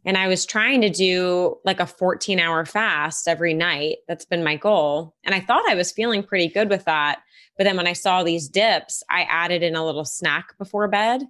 And 0.05 0.17
I 0.17 0.27
was 0.27 0.45
trying 0.45 0.81
to 0.81 0.89
do 0.89 1.57
like 1.65 1.79
a 1.79 1.87
14 1.87 2.39
hour 2.39 2.63
fast 2.63 3.27
every 3.27 3.55
night. 3.55 3.97
That's 4.07 4.25
been 4.25 4.43
my 4.43 4.55
goal. 4.55 5.15
And 5.23 5.33
I 5.33 5.39
thought 5.39 5.67
I 5.67 5.75
was 5.75 5.91
feeling 5.91 6.21
pretty 6.21 6.47
good 6.47 6.69
with 6.69 6.85
that. 6.85 7.21
But 7.57 7.63
then 7.63 7.75
when 7.75 7.87
I 7.87 7.93
saw 7.93 8.23
these 8.23 8.47
dips, 8.47 9.01
I 9.09 9.23
added 9.23 9.63
in 9.63 9.75
a 9.75 9.85
little 9.85 10.05
snack 10.05 10.57
before 10.59 10.87
bed. 10.87 11.23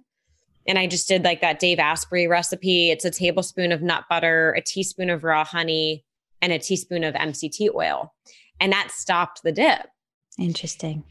And 0.68 0.78
I 0.78 0.86
just 0.86 1.08
did 1.08 1.24
like 1.24 1.40
that 1.40 1.58
Dave 1.58 1.78
Asprey 1.78 2.26
recipe. 2.26 2.90
It's 2.90 3.04
a 3.04 3.10
tablespoon 3.10 3.72
of 3.72 3.82
nut 3.82 4.04
butter, 4.10 4.52
a 4.52 4.60
teaspoon 4.60 5.10
of 5.10 5.24
raw 5.24 5.44
honey, 5.44 6.04
and 6.42 6.52
a 6.52 6.58
teaspoon 6.58 7.04
of 7.04 7.14
MCT 7.14 7.74
oil. 7.74 8.12
And 8.60 8.72
that 8.72 8.90
stopped 8.90 9.42
the 9.42 9.52
dip. 9.52 9.86
Interesting. 10.38 11.04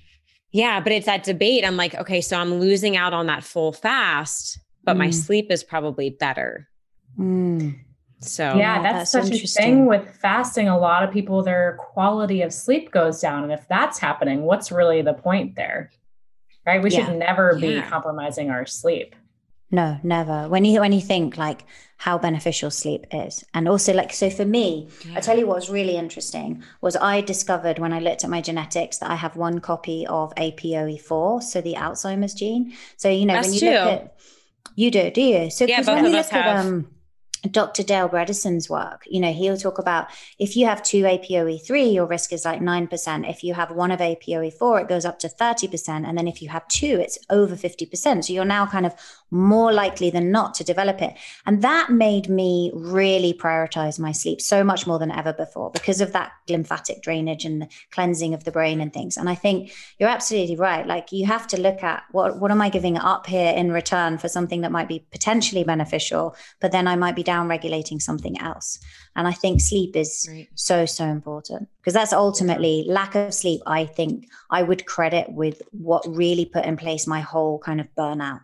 Yeah. 0.51 0.81
But 0.81 0.91
it's 0.91 1.05
that 1.07 1.23
debate. 1.23 1.65
I'm 1.65 1.77
like, 1.77 1.95
okay, 1.95 2.21
so 2.21 2.37
I'm 2.37 2.55
losing 2.55 2.95
out 2.95 3.13
on 3.13 3.25
that 3.27 3.43
full 3.43 3.71
fast, 3.71 4.59
but 4.83 4.95
mm. 4.95 4.99
my 4.99 5.09
sleep 5.09 5.49
is 5.49 5.63
probably 5.63 6.11
better. 6.11 6.67
Mm. 7.17 7.79
So 8.19 8.55
yeah, 8.55 8.81
that's, 8.81 9.11
that's 9.11 9.29
such 9.29 9.43
a 9.43 9.47
thing 9.47 9.85
with 9.85 10.17
fasting. 10.21 10.67
A 10.67 10.77
lot 10.77 11.03
of 11.03 11.11
people, 11.11 11.43
their 11.43 11.77
quality 11.79 12.41
of 12.41 12.53
sleep 12.53 12.91
goes 12.91 13.21
down, 13.21 13.43
and 13.43 13.51
if 13.51 13.67
that's 13.67 13.99
happening, 13.99 14.43
what's 14.43 14.71
really 14.71 15.01
the 15.01 15.13
point 15.13 15.55
there? 15.55 15.91
Right? 16.65 16.81
We 16.81 16.89
yeah. 16.89 17.05
should 17.05 17.17
never 17.17 17.57
yeah. 17.59 17.81
be 17.81 17.87
compromising 17.87 18.49
our 18.49 18.65
sleep. 18.65 19.15
No, 19.71 19.99
never. 20.03 20.47
When 20.47 20.63
you 20.63 20.79
when 20.79 20.93
you 20.93 21.01
think 21.01 21.37
like 21.37 21.65
how 21.97 22.17
beneficial 22.17 22.71
sleep 22.71 23.05
is, 23.11 23.43
and 23.53 23.67
also 23.67 23.93
like 23.93 24.13
so 24.13 24.29
for 24.29 24.45
me, 24.45 24.87
yeah. 25.05 25.17
I 25.17 25.19
tell 25.19 25.37
you 25.37 25.47
what 25.47 25.55
was 25.55 25.69
really 25.69 25.97
interesting 25.97 26.63
was 26.81 26.95
I 26.95 27.21
discovered 27.21 27.79
when 27.79 27.91
I 27.91 27.99
looked 27.99 28.23
at 28.23 28.29
my 28.29 28.41
genetics 28.41 28.99
that 28.99 29.09
I 29.09 29.15
have 29.15 29.35
one 29.35 29.59
copy 29.59 30.07
of 30.07 30.33
APOE4, 30.35 31.43
so 31.43 31.61
the 31.61 31.73
Alzheimer's 31.73 32.33
gene. 32.33 32.73
So 32.97 33.09
you 33.09 33.25
know 33.25 33.33
That's 33.33 33.47
when 33.47 33.53
you 33.55 33.59
two. 33.59 33.69
look 33.71 33.87
at 33.87 34.17
you 34.75 34.91
do, 34.91 35.11
do 35.11 35.21
you? 35.21 35.49
So 35.49 35.65
yeah, 35.65 35.81
both 35.81 35.95
when 35.95 36.05
you 36.05 36.11
look 36.11 36.31
at 36.31 36.57
um 36.57 36.87
Dr. 37.51 37.83
Dale 37.83 38.09
Bredesen's 38.09 38.69
work, 38.69 39.03
you 39.07 39.19
know, 39.19 39.31
he'll 39.31 39.57
talk 39.57 39.79
about 39.79 40.07
if 40.39 40.55
you 40.55 40.65
have 40.65 40.81
two 40.83 41.03
APOE3, 41.03 41.93
your 41.93 42.05
risk 42.05 42.33
is 42.33 42.45
like 42.45 42.61
9%. 42.61 43.29
If 43.29 43.43
you 43.43 43.53
have 43.53 43.71
one 43.71 43.91
of 43.91 43.99
APOE4, 43.99 44.81
it 44.81 44.89
goes 44.89 45.05
up 45.05 45.19
to 45.19 45.27
30%. 45.27 46.07
And 46.07 46.17
then 46.17 46.27
if 46.27 46.41
you 46.41 46.49
have 46.49 46.67
two, 46.67 46.99
it's 46.99 47.17
over 47.29 47.55
50%. 47.55 48.23
So 48.23 48.33
you're 48.33 48.45
now 48.45 48.65
kind 48.65 48.85
of 48.85 48.95
more 49.31 49.73
likely 49.73 50.09
than 50.09 50.31
not 50.31 50.53
to 50.55 50.63
develop 50.63 51.01
it. 51.01 51.15
And 51.45 51.61
that 51.61 51.89
made 51.89 52.29
me 52.29 52.71
really 52.73 53.33
prioritize 53.33 53.99
my 53.99 54.11
sleep 54.11 54.41
so 54.41 54.63
much 54.63 54.87
more 54.87 54.97
than 54.97 55.11
ever 55.11 55.33
before 55.33 55.71
because 55.71 55.99
of 56.01 56.13
that 56.13 56.31
lymphatic 56.47 57.01
drainage 57.01 57.43
and 57.43 57.61
the 57.61 57.67
cleansing 57.91 58.33
of 58.33 58.43
the 58.43 58.51
brain 58.51 58.79
and 58.79 58.93
things. 58.93 59.17
And 59.17 59.29
I 59.29 59.35
think 59.35 59.71
you're 59.99 60.09
absolutely 60.09 60.55
right. 60.55 60.87
Like 60.87 61.11
you 61.11 61.25
have 61.25 61.47
to 61.47 61.59
look 61.59 61.83
at 61.83 62.03
what, 62.11 62.39
what 62.39 62.51
am 62.51 62.61
I 62.61 62.69
giving 62.69 62.97
up 62.97 63.27
here 63.27 63.53
in 63.53 63.71
return 63.71 64.17
for 64.17 64.29
something 64.29 64.61
that 64.61 64.71
might 64.71 64.87
be 64.87 65.05
potentially 65.11 65.63
beneficial, 65.63 66.35
but 66.61 66.71
then 66.71 66.87
I 66.87 66.95
might 66.95 67.15
be 67.15 67.23
down 67.23 67.34
regulating 67.43 67.99
something 67.99 68.39
else. 68.39 68.79
And 69.15 69.27
I 69.27 69.31
think 69.31 69.61
sleep 69.61 69.95
is 69.95 70.27
right. 70.29 70.47
so, 70.55 70.85
so 70.85 71.05
important 71.05 71.69
because 71.77 71.93
that's 71.93 72.13
ultimately 72.13 72.85
lack 72.87 73.15
of 73.15 73.33
sleep. 73.33 73.61
I 73.65 73.85
think 73.85 74.27
I 74.49 74.63
would 74.63 74.85
credit 74.85 75.27
with 75.29 75.61
what 75.71 76.05
really 76.07 76.45
put 76.45 76.65
in 76.65 76.77
place 76.77 77.07
my 77.07 77.21
whole 77.21 77.59
kind 77.59 77.81
of 77.81 77.87
burnout 77.97 78.41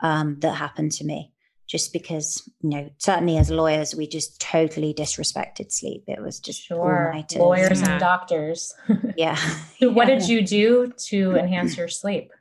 um, 0.00 0.38
that 0.40 0.54
happened 0.54 0.92
to 0.92 1.04
me. 1.04 1.32
Just 1.66 1.92
because, 1.92 2.48
you 2.62 2.70
know, 2.70 2.90
certainly 2.96 3.36
as 3.36 3.50
lawyers, 3.50 3.94
we 3.94 4.06
just 4.06 4.40
totally 4.40 4.94
disrespected 4.94 5.70
sleep. 5.70 6.04
It 6.06 6.22
was 6.22 6.40
just 6.40 6.62
sure. 6.62 7.12
lawyers 7.36 7.82
yeah. 7.82 7.90
and 7.90 8.00
doctors. 8.00 8.74
yeah. 9.18 9.36
so, 9.78 9.90
what 9.90 10.06
did 10.06 10.26
you 10.26 10.40
do 10.40 10.94
to 11.08 11.36
enhance 11.36 11.76
your 11.76 11.88
sleep? 11.88 12.32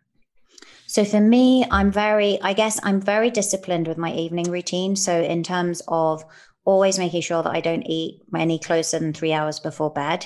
So 0.87 1.03
for 1.03 1.19
me, 1.19 1.65
I'm 1.69 1.91
very, 1.91 2.41
I 2.41 2.53
guess 2.53 2.79
I'm 2.81 3.01
very 3.01 3.29
disciplined 3.29 3.87
with 3.87 3.97
my 3.97 4.13
evening 4.13 4.49
routine. 4.49 4.95
So 4.95 5.21
in 5.21 5.43
terms 5.43 5.81
of 5.87 6.23
always 6.63 6.97
making 6.97 7.21
sure 7.21 7.43
that 7.43 7.53
I 7.53 7.59
don't 7.59 7.83
eat 7.83 8.21
any 8.35 8.57
closer 8.57 8.97
than 8.97 9.13
three 9.13 9.33
hours 9.33 9.59
before 9.59 9.91
bed. 9.91 10.25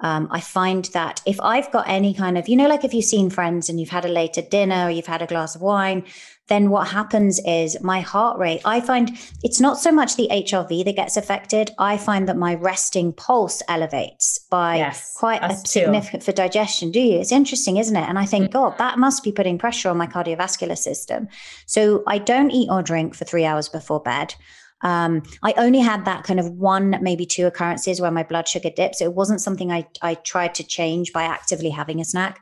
Um, 0.00 0.28
I 0.30 0.40
find 0.40 0.84
that 0.86 1.20
if 1.26 1.40
I've 1.40 1.70
got 1.72 1.88
any 1.88 2.14
kind 2.14 2.38
of, 2.38 2.48
you 2.48 2.56
know, 2.56 2.68
like 2.68 2.84
if 2.84 2.94
you've 2.94 3.04
seen 3.04 3.30
friends 3.30 3.68
and 3.68 3.80
you've 3.80 3.88
had 3.88 4.04
a 4.04 4.08
later 4.08 4.42
dinner 4.42 4.86
or 4.86 4.90
you've 4.90 5.06
had 5.06 5.22
a 5.22 5.26
glass 5.26 5.56
of 5.56 5.60
wine, 5.60 6.04
then 6.48 6.70
what 6.70 6.88
happens 6.88 7.40
is 7.44 7.80
my 7.82 8.00
heart 8.00 8.38
rate, 8.38 8.60
I 8.64 8.80
find 8.80 9.18
it's 9.42 9.60
not 9.60 9.78
so 9.78 9.92
much 9.92 10.16
the 10.16 10.28
HRV 10.30 10.84
that 10.84 10.96
gets 10.96 11.16
affected. 11.16 11.72
I 11.78 11.98
find 11.98 12.28
that 12.28 12.36
my 12.36 12.54
resting 12.54 13.12
pulse 13.12 13.62
elevates 13.68 14.38
by 14.50 14.76
yes, 14.76 15.14
quite 15.18 15.42
a 15.42 15.54
significant 15.54 16.22
for 16.22 16.32
digestion. 16.32 16.90
Do 16.90 17.00
you? 17.00 17.18
It's 17.18 17.32
interesting, 17.32 17.76
isn't 17.76 17.96
it? 17.96 18.08
And 18.08 18.18
I 18.18 18.24
think, 18.24 18.46
mm-hmm. 18.46 18.52
God, 18.52 18.78
that 18.78 18.98
must 18.98 19.22
be 19.22 19.32
putting 19.32 19.58
pressure 19.58 19.90
on 19.90 19.98
my 19.98 20.06
cardiovascular 20.06 20.78
system. 20.78 21.28
So 21.66 22.02
I 22.06 22.18
don't 22.18 22.50
eat 22.50 22.70
or 22.70 22.82
drink 22.82 23.14
for 23.14 23.24
three 23.24 23.44
hours 23.44 23.68
before 23.68 24.00
bed. 24.00 24.34
Um, 24.82 25.22
I 25.42 25.54
only 25.56 25.80
had 25.80 26.04
that 26.04 26.24
kind 26.24 26.38
of 26.38 26.50
one, 26.50 26.96
maybe 27.00 27.26
two 27.26 27.46
occurrences 27.46 28.00
where 28.00 28.10
my 28.10 28.22
blood 28.22 28.48
sugar 28.48 28.70
dipped. 28.70 28.96
So 28.96 29.04
it 29.04 29.14
wasn't 29.14 29.40
something 29.40 29.72
I, 29.72 29.86
I 30.02 30.14
tried 30.14 30.54
to 30.56 30.64
change 30.64 31.12
by 31.12 31.24
actively 31.24 31.70
having 31.70 32.00
a 32.00 32.04
snack. 32.04 32.40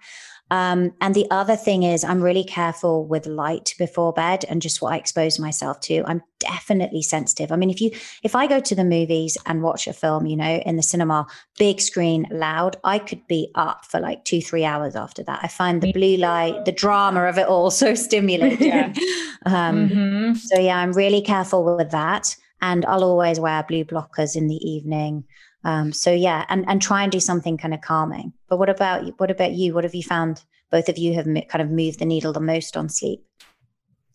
Um, 0.50 0.92
and 1.00 1.14
the 1.14 1.26
other 1.30 1.56
thing 1.56 1.82
is, 1.82 2.04
I'm 2.04 2.22
really 2.22 2.44
careful 2.44 3.04
with 3.04 3.26
light 3.26 3.74
before 3.78 4.12
bed 4.12 4.44
and 4.48 4.62
just 4.62 4.80
what 4.80 4.92
I 4.92 4.96
expose 4.96 5.38
myself 5.38 5.80
to. 5.80 6.04
I'm 6.06 6.22
definitely 6.38 7.02
sensitive. 7.02 7.50
I 7.50 7.56
mean, 7.56 7.70
if 7.70 7.80
you, 7.80 7.90
if 8.22 8.36
I 8.36 8.46
go 8.46 8.60
to 8.60 8.74
the 8.74 8.84
movies 8.84 9.36
and 9.46 9.62
watch 9.62 9.88
a 9.88 9.92
film, 9.92 10.26
you 10.26 10.36
know, 10.36 10.62
in 10.64 10.76
the 10.76 10.82
cinema, 10.82 11.26
big 11.58 11.80
screen, 11.80 12.28
loud, 12.30 12.76
I 12.84 13.00
could 13.00 13.26
be 13.26 13.50
up 13.56 13.86
for 13.86 13.98
like 13.98 14.24
two, 14.24 14.40
three 14.40 14.64
hours 14.64 14.94
after 14.94 15.24
that. 15.24 15.40
I 15.42 15.48
find 15.48 15.82
the 15.82 15.92
blue 15.92 16.16
light, 16.16 16.64
the 16.64 16.72
drama 16.72 17.24
of 17.24 17.38
it 17.38 17.48
all 17.48 17.70
so 17.72 17.94
stimulating. 17.94 18.68
Yeah. 18.68 18.92
um, 19.46 19.88
mm-hmm. 19.88 20.34
So, 20.34 20.60
yeah, 20.60 20.78
I'm 20.78 20.92
really 20.92 21.22
careful 21.22 21.64
with 21.76 21.90
that. 21.90 22.36
And 22.62 22.86
I'll 22.86 23.04
always 23.04 23.38
wear 23.38 23.64
blue 23.64 23.84
blockers 23.84 24.36
in 24.36 24.46
the 24.46 24.56
evening. 24.56 25.24
Um, 25.66 25.92
so 25.92 26.12
yeah, 26.12 26.46
and 26.48 26.64
and 26.68 26.80
try 26.80 27.02
and 27.02 27.10
do 27.10 27.18
something 27.18 27.58
kind 27.58 27.74
of 27.74 27.80
calming. 27.80 28.32
But 28.48 28.58
what 28.58 28.70
about 28.70 29.18
what 29.18 29.32
about 29.32 29.52
you? 29.52 29.74
What 29.74 29.82
have 29.82 29.96
you 29.96 30.02
found? 30.02 30.44
Both 30.70 30.88
of 30.88 30.96
you 30.96 31.12
have 31.14 31.24
kind 31.24 31.60
of 31.60 31.70
moved 31.70 31.98
the 31.98 32.04
needle 32.04 32.32
the 32.32 32.40
most 32.40 32.76
on 32.76 32.88
sleep. 32.88 33.24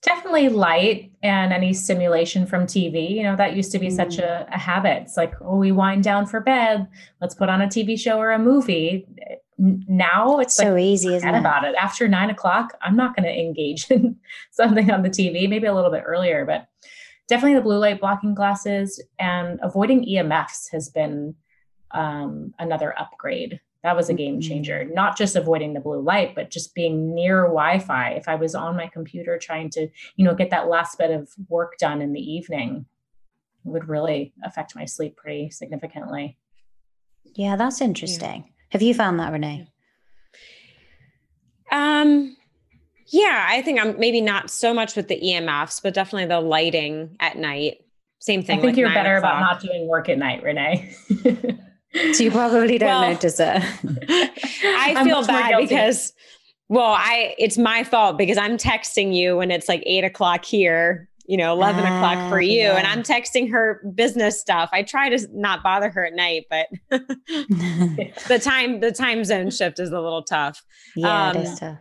Definitely 0.01 0.49
light 0.49 1.11
and 1.21 1.51
any 1.53 1.73
stimulation 1.73 2.45
from 2.45 2.63
TV. 2.63 3.11
You 3.11 3.23
know, 3.23 3.35
that 3.35 3.55
used 3.55 3.71
to 3.73 3.79
be 3.79 3.87
mm. 3.87 3.95
such 3.95 4.17
a, 4.17 4.47
a 4.51 4.57
habit. 4.57 5.03
It's 5.03 5.17
like, 5.17 5.33
oh, 5.41 5.57
we 5.57 5.71
wind 5.71 6.03
down 6.03 6.25
for 6.25 6.39
bed. 6.39 6.87
Let's 7.19 7.35
put 7.35 7.49
on 7.49 7.61
a 7.61 7.67
TV 7.67 7.99
show 7.99 8.17
or 8.17 8.31
a 8.31 8.39
movie. 8.39 9.05
Now 9.57 10.39
it's 10.39 10.55
so 10.55 10.73
like, 10.73 10.81
easy, 10.81 11.13
isn't 11.15 11.35
it? 11.35 11.37
About 11.37 11.65
it 11.65 11.75
after 11.75 12.07
nine 12.07 12.29
o'clock, 12.29 12.77
I'm 12.81 12.95
not 12.95 13.15
going 13.15 13.25
to 13.25 13.39
engage 13.39 13.87
in 13.91 14.15
something 14.51 14.89
on 14.89 15.03
the 15.03 15.09
TV. 15.09 15.49
Maybe 15.49 15.67
a 15.67 15.75
little 15.75 15.91
bit 15.91 16.03
earlier, 16.05 16.45
but 16.45 16.67
definitely 17.31 17.55
the 17.55 17.61
blue 17.61 17.77
light 17.77 18.01
blocking 18.01 18.35
glasses 18.35 19.01
and 19.17 19.57
avoiding 19.63 20.05
EMFs 20.05 20.69
has 20.73 20.89
been 20.89 21.33
um, 21.91 22.53
another 22.59 22.93
upgrade. 22.99 23.61
That 23.83 23.95
was 23.95 24.09
a 24.09 24.13
game 24.13 24.33
mm-hmm. 24.33 24.49
changer. 24.49 24.79
Mm-hmm. 24.83 24.93
Not 24.93 25.17
just 25.17 25.37
avoiding 25.37 25.73
the 25.73 25.79
blue 25.79 26.01
light, 26.01 26.35
but 26.35 26.51
just 26.51 26.75
being 26.75 27.15
near 27.15 27.43
Wi-Fi. 27.43 28.09
If 28.09 28.27
I 28.27 28.35
was 28.35 28.53
on 28.53 28.75
my 28.75 28.87
computer 28.87 29.39
trying 29.41 29.69
to, 29.71 29.87
you 30.17 30.25
know, 30.25 30.35
get 30.35 30.49
that 30.49 30.67
last 30.67 30.97
bit 30.97 31.09
of 31.09 31.29
work 31.47 31.77
done 31.79 32.01
in 32.01 32.11
the 32.11 32.19
evening, 32.19 32.85
would 33.63 33.87
really 33.87 34.33
affect 34.43 34.75
my 34.75 34.83
sleep 34.83 35.15
pretty 35.15 35.51
significantly. 35.51 36.37
Yeah, 37.35 37.55
that's 37.55 37.79
interesting. 37.79 38.43
Yeah. 38.45 38.51
Have 38.71 38.81
you 38.81 38.93
found 38.93 39.21
that, 39.21 39.31
Renee? 39.31 39.67
Um, 41.71 42.35
yeah, 43.11 43.45
I 43.49 43.61
think 43.61 43.79
I'm 43.79 43.99
maybe 43.99 44.21
not 44.21 44.49
so 44.49 44.73
much 44.73 44.95
with 44.95 45.07
the 45.07 45.19
EMFs, 45.19 45.81
but 45.81 45.93
definitely 45.93 46.27
the 46.27 46.39
lighting 46.39 47.15
at 47.19 47.37
night. 47.37 47.77
Same 48.19 48.43
thing. 48.43 48.59
I 48.59 48.61
think 48.61 48.77
you're 48.77 48.89
better 48.89 49.17
o'clock. 49.17 49.33
about 49.33 49.39
not 49.41 49.61
doing 49.61 49.87
work 49.87 50.07
at 50.07 50.17
night, 50.17 50.43
Renee. 50.43 50.95
so 52.13 52.23
you 52.23 52.31
probably 52.31 52.77
don't 52.77 52.89
well, 52.89 53.11
notice 53.11 53.39
it. 53.39 53.63
I 54.63 55.03
feel 55.03 55.25
bad 55.25 55.57
because, 55.59 56.13
well, 56.69 56.93
I 56.97 57.35
it's 57.37 57.57
my 57.57 57.83
fault 57.83 58.17
because 58.17 58.37
I'm 58.37 58.57
texting 58.57 59.13
you 59.13 59.37
when 59.37 59.51
it's 59.51 59.67
like 59.67 59.83
eight 59.85 60.03
o'clock 60.03 60.45
here 60.45 61.09
you 61.31 61.37
know, 61.37 61.53
11 61.53 61.85
uh, 61.85 61.85
o'clock 61.85 62.29
for 62.29 62.39
ah, 62.39 62.41
you. 62.41 62.59
Yeah. 62.59 62.75
And 62.75 62.85
I'm 62.85 63.03
texting 63.03 63.49
her 63.51 63.81
business 63.95 64.41
stuff. 64.41 64.69
I 64.73 64.83
try 64.83 65.07
to 65.07 65.27
not 65.31 65.63
bother 65.63 65.89
her 65.89 66.05
at 66.05 66.13
night, 66.13 66.45
but 66.49 66.67
the 66.89 68.41
time, 68.43 68.81
the 68.81 68.91
time 68.91 69.23
zone 69.23 69.49
shift 69.49 69.79
is 69.79 69.91
a 69.91 70.01
little 70.01 70.23
tough. 70.23 70.61
Yeah, 70.93 71.29
um, 71.29 71.37
it 71.37 71.43
is 71.43 71.59
tough. 71.59 71.77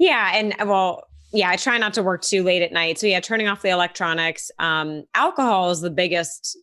Yeah. 0.00 0.32
And 0.34 0.54
well, 0.68 1.04
yeah, 1.32 1.50
I 1.50 1.54
try 1.54 1.78
not 1.78 1.94
to 1.94 2.02
work 2.02 2.22
too 2.22 2.42
late 2.42 2.62
at 2.62 2.72
night. 2.72 2.98
So 2.98 3.06
yeah, 3.06 3.20
turning 3.20 3.46
off 3.46 3.62
the 3.62 3.68
electronics. 3.68 4.50
Um, 4.58 5.04
alcohol 5.14 5.70
is 5.70 5.80
the 5.80 5.90
biggest 5.90 6.58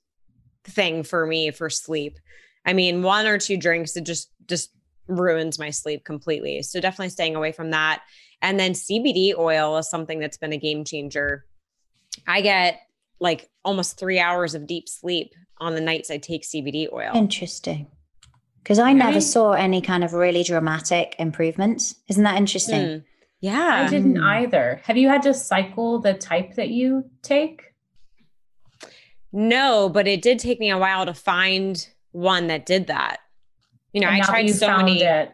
thing 0.66 1.04
for 1.04 1.26
me 1.26 1.52
for 1.52 1.70
sleep. 1.70 2.20
I 2.66 2.74
mean, 2.74 3.02
one 3.02 3.26
or 3.26 3.38
two 3.38 3.56
drinks, 3.56 3.96
it 3.96 4.04
just, 4.04 4.30
just 4.46 4.72
ruins 5.08 5.58
my 5.58 5.70
sleep 5.70 6.04
completely. 6.04 6.62
So 6.64 6.82
definitely 6.82 7.10
staying 7.10 7.38
away 7.38 7.54
from 7.54 7.72
that. 7.72 8.02
And 8.42 8.60
then 8.60 8.74
CBD 8.74 9.34
oil 9.38 9.78
is 9.78 9.90
something 9.90 10.20
that's 10.20 10.38
been 10.38 10.52
a 10.52 10.58
game 10.58 10.84
changer 10.84 11.46
I 12.26 12.42
get 12.42 12.82
like 13.20 13.50
almost 13.64 14.00
three 14.00 14.20
hours 14.20 14.56
of 14.56 14.66
deep 14.66 14.88
sleep 14.88 15.34
on 15.60 15.76
the 15.76 15.82
nights 15.82 16.10
I 16.10 16.18
take 16.18 16.44
CBD 16.44 16.92
oil. 16.92 17.12
Interesting. 17.14 17.88
Because 18.64 18.80
I 18.80 18.94
never 18.94 19.22
saw 19.22 19.54
any 19.54 19.82
kind 19.82 20.04
of 20.04 20.14
really 20.14 20.44
dramatic 20.44 21.16
improvements. 21.20 21.96
Isn't 22.10 22.24
that 22.24 22.36
interesting? 22.36 22.82
Mm. 22.82 23.04
Yeah. 23.40 23.86
I 23.86 23.90
didn't 23.90 24.18
either. 24.18 24.82
Have 24.84 24.98
you 24.98 25.10
had 25.10 25.22
to 25.24 25.34
cycle 25.34 26.00
the 26.00 26.14
type 26.14 26.56
that 26.56 26.70
you 26.70 27.10
take? 27.22 27.74
No, 29.32 29.90
but 29.90 30.08
it 30.08 30.22
did 30.22 30.40
take 30.40 30.60
me 30.60 30.70
a 30.70 30.78
while 30.78 31.06
to 31.06 31.14
find 31.14 31.88
one 32.12 32.48
that 32.48 32.66
did 32.66 32.88
that. 32.88 33.18
You 33.94 34.02
know, 34.02 34.08
and 34.08 34.22
I 34.22 34.26
tried 34.26 34.48
so 34.50 34.76
many. 34.78 35.04
It, 35.04 35.34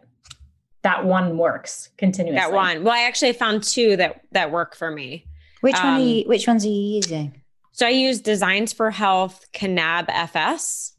that 0.84 1.06
one 1.06 1.38
works 1.38 1.90
continuously. 1.98 2.38
That 2.38 2.52
one. 2.52 2.84
Well, 2.84 2.94
I 2.94 3.04
actually 3.04 3.34
found 3.34 3.64
two 3.64 3.96
that 3.98 4.22
that 4.32 4.52
work 4.52 4.76
for 4.76 4.92
me. 4.92 5.26
Which 5.62 5.76
um, 5.76 5.84
one 5.86 5.94
are 5.94 6.04
you, 6.04 6.24
which 6.28 6.48
ones 6.48 6.66
are 6.66 6.70
you 6.70 6.96
using? 6.96 7.42
So 7.72 7.88
I 7.88 7.90
use 7.90 8.22
Designs 8.22 8.74
for 8.74 8.92
Health 8.92 9.46
Cannab 9.54 10.06
FS. 10.10 10.94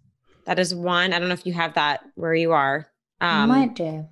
That 0.46 0.58
is 0.58 0.74
one. 0.74 1.12
I 1.12 1.18
don't 1.18 1.28
know 1.28 1.34
if 1.34 1.46
you 1.46 1.52
have 1.52 1.74
that 1.74 2.00
where 2.14 2.34
you 2.34 2.52
are. 2.52 2.86
Um, 3.20 3.50
I 3.50 3.60
might 3.60 3.74
do. 3.74 4.06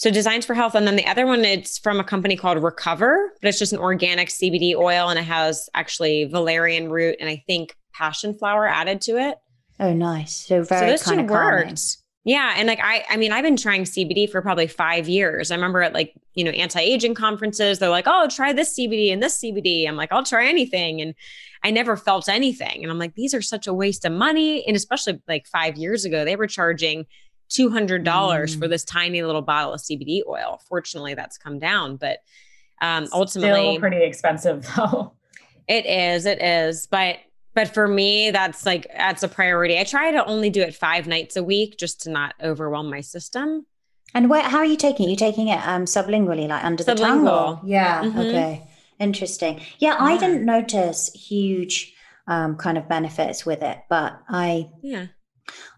So 0.00 0.10
Designs 0.10 0.46
for 0.46 0.54
Health, 0.54 0.74
and 0.74 0.86
then 0.86 0.96
the 0.96 1.06
other 1.06 1.26
one 1.26 1.44
it's 1.44 1.78
from 1.78 2.00
a 2.00 2.04
company 2.04 2.34
called 2.34 2.62
Recover, 2.62 3.34
but 3.42 3.48
it's 3.48 3.58
just 3.58 3.74
an 3.74 3.78
organic 3.78 4.30
CBD 4.30 4.74
oil, 4.74 5.10
and 5.10 5.18
it 5.18 5.24
has 5.24 5.68
actually 5.74 6.24
valerian 6.24 6.88
root 6.88 7.16
and 7.20 7.28
I 7.28 7.44
think 7.46 7.76
passion 7.92 8.32
flower 8.32 8.66
added 8.66 9.02
to 9.02 9.18
it. 9.18 9.36
Oh, 9.78 9.92
nice. 9.92 10.34
So 10.34 10.62
very 10.62 10.86
so 10.86 10.90
this 10.90 11.02
kind 11.02 11.20
of 11.20 11.28
worked. 11.28 11.98
Yeah. 12.24 12.54
And 12.56 12.66
like, 12.66 12.80
I, 12.82 13.04
I 13.10 13.18
mean, 13.18 13.30
I've 13.30 13.44
been 13.44 13.58
trying 13.58 13.84
CBD 13.84 14.30
for 14.30 14.40
probably 14.40 14.68
five 14.68 15.06
years. 15.06 15.50
I 15.50 15.54
remember 15.54 15.82
at 15.82 15.92
like, 15.92 16.14
you 16.32 16.44
know, 16.44 16.50
anti-aging 16.50 17.14
conferences, 17.14 17.78
they're 17.78 17.90
like, 17.90 18.06
oh, 18.06 18.26
try 18.30 18.54
this 18.54 18.78
CBD 18.78 19.12
and 19.12 19.22
this 19.22 19.38
CBD. 19.38 19.86
I'm 19.86 19.96
like, 19.96 20.12
I'll 20.12 20.24
try 20.24 20.48
anything. 20.48 21.02
And 21.02 21.14
I 21.62 21.70
never 21.70 21.98
felt 21.98 22.26
anything. 22.26 22.82
And 22.82 22.90
I'm 22.90 22.98
like, 22.98 23.16
these 23.16 23.34
are 23.34 23.42
such 23.42 23.66
a 23.66 23.74
waste 23.74 24.06
of 24.06 24.12
money. 24.12 24.66
And 24.66 24.76
especially 24.76 25.20
like 25.28 25.46
five 25.46 25.76
years 25.76 26.06
ago, 26.06 26.24
they 26.24 26.36
were 26.36 26.46
charging 26.46 27.04
$200 27.50 28.02
mm. 28.02 28.58
for 28.58 28.68
this 28.68 28.84
tiny 28.84 29.22
little 29.22 29.42
bottle 29.42 29.72
of 29.72 29.80
CBD 29.80 30.22
oil. 30.26 30.60
Fortunately, 30.68 31.14
that's 31.14 31.38
come 31.38 31.58
down, 31.58 31.96
but 31.96 32.18
um, 32.80 33.08
ultimately 33.12 33.72
Still 33.72 33.80
pretty 33.80 34.02
expensive 34.02 34.66
though. 34.76 35.12
It 35.68 35.86
is, 35.86 36.26
it 36.26 36.42
is. 36.42 36.86
But 36.86 37.18
but 37.54 37.72
for 37.72 37.88
me 37.88 38.30
that's 38.30 38.64
like 38.64 38.86
that's 38.96 39.22
a 39.22 39.28
priority 39.28 39.78
i 39.78 39.84
try 39.84 40.10
to 40.12 40.24
only 40.26 40.50
do 40.50 40.60
it 40.60 40.74
five 40.74 41.06
nights 41.06 41.36
a 41.36 41.42
week 41.42 41.76
just 41.78 42.02
to 42.02 42.10
not 42.10 42.34
overwhelm 42.42 42.90
my 42.90 43.00
system 43.00 43.66
and 44.14 44.30
where 44.30 44.42
how 44.42 44.58
are 44.58 44.64
you 44.64 44.76
taking 44.76 45.08
it 45.08 45.10
you 45.10 45.16
taking 45.16 45.48
it 45.48 45.58
um 45.66 45.84
sublingually 45.84 46.48
like 46.48 46.64
under 46.64 46.84
the 46.84 46.94
tongue 46.94 47.26
or? 47.26 47.60
yeah 47.64 48.02
mm-hmm. 48.02 48.18
okay 48.18 48.68
interesting 48.98 49.58
yeah, 49.78 49.94
yeah, 49.94 49.96
i 49.98 50.16
didn't 50.16 50.44
notice 50.44 51.10
huge 51.12 51.94
um 52.26 52.56
kind 52.56 52.78
of 52.78 52.88
benefits 52.88 53.44
with 53.44 53.62
it 53.62 53.78
but 53.88 54.20
i 54.28 54.68
yeah 54.82 55.06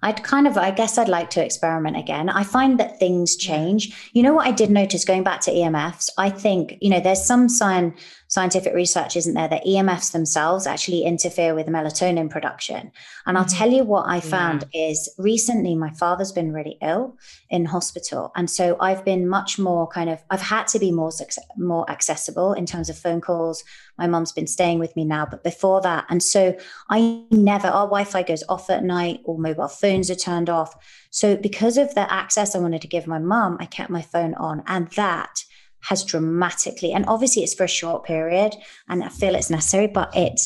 I'd 0.02 0.24
kind 0.24 0.46
of, 0.46 0.58
I 0.58 0.72
guess 0.72 0.98
I'd 0.98 1.08
like 1.08 1.30
to 1.30 1.44
experiment 1.44 1.96
again. 1.96 2.28
I 2.28 2.42
find 2.42 2.78
that 2.80 2.98
things 2.98 3.36
change. 3.36 4.10
You 4.12 4.22
know 4.22 4.34
what 4.34 4.46
I 4.46 4.50
did 4.50 4.70
notice 4.70 5.04
going 5.04 5.22
back 5.22 5.40
to 5.42 5.52
EMFs? 5.52 6.10
I 6.18 6.28
think, 6.28 6.76
you 6.80 6.90
know, 6.90 6.98
there's 6.98 7.24
some 7.24 7.48
sign, 7.48 7.94
scientific 8.26 8.74
research, 8.74 9.16
isn't 9.16 9.34
there, 9.34 9.48
that 9.48 9.64
EMFs 9.64 10.12
themselves 10.12 10.66
actually 10.66 11.02
interfere 11.02 11.54
with 11.54 11.66
melatonin 11.66 12.30
production. 12.30 12.90
And 13.26 13.38
I'll 13.38 13.44
mm-hmm. 13.44 13.58
tell 13.58 13.70
you 13.70 13.84
what 13.84 14.08
I 14.08 14.20
found 14.20 14.64
yeah. 14.72 14.88
is 14.88 15.08
recently 15.18 15.76
my 15.76 15.90
father's 15.90 16.32
been 16.32 16.52
really 16.52 16.78
ill 16.82 17.16
in 17.50 17.66
hospital. 17.66 18.32
And 18.34 18.50
so 18.50 18.76
I've 18.80 19.04
been 19.04 19.28
much 19.28 19.58
more 19.58 19.86
kind 19.86 20.10
of, 20.10 20.22
I've 20.30 20.40
had 20.40 20.66
to 20.68 20.78
be 20.78 20.90
more, 20.90 21.10
more 21.56 21.88
accessible 21.90 22.54
in 22.54 22.66
terms 22.66 22.88
of 22.88 22.98
phone 22.98 23.20
calls. 23.20 23.62
My 23.98 24.06
mom's 24.06 24.32
been 24.32 24.46
staying 24.46 24.78
with 24.78 24.96
me 24.96 25.04
now, 25.04 25.26
but 25.26 25.44
before 25.44 25.80
that. 25.82 26.06
And 26.08 26.22
so 26.22 26.56
I 26.90 27.22
never, 27.30 27.68
our 27.68 27.84
Wi 27.84 28.04
Fi 28.04 28.22
goes 28.22 28.42
off 28.48 28.70
at 28.70 28.82
night, 28.82 29.20
or 29.24 29.38
mobile 29.38 29.68
phones 29.92 30.10
are 30.10 30.14
turned 30.14 30.50
off. 30.50 30.74
So 31.10 31.36
because 31.36 31.76
of 31.76 31.94
the 31.94 32.12
access 32.12 32.54
I 32.54 32.58
wanted 32.58 32.82
to 32.82 32.88
give 32.88 33.06
my 33.06 33.18
mom, 33.18 33.56
I 33.60 33.66
kept 33.66 33.90
my 33.90 34.02
phone 34.02 34.34
on. 34.34 34.62
And 34.66 34.88
that, 34.92 35.44
has 35.82 36.04
dramatically, 36.04 36.92
and 36.92 37.04
obviously 37.06 37.42
it's 37.42 37.54
for 37.54 37.64
a 37.64 37.68
short 37.68 38.04
period 38.04 38.54
and 38.88 39.02
I 39.02 39.08
feel 39.08 39.34
it's 39.34 39.50
necessary, 39.50 39.88
but 39.88 40.16
it 40.16 40.40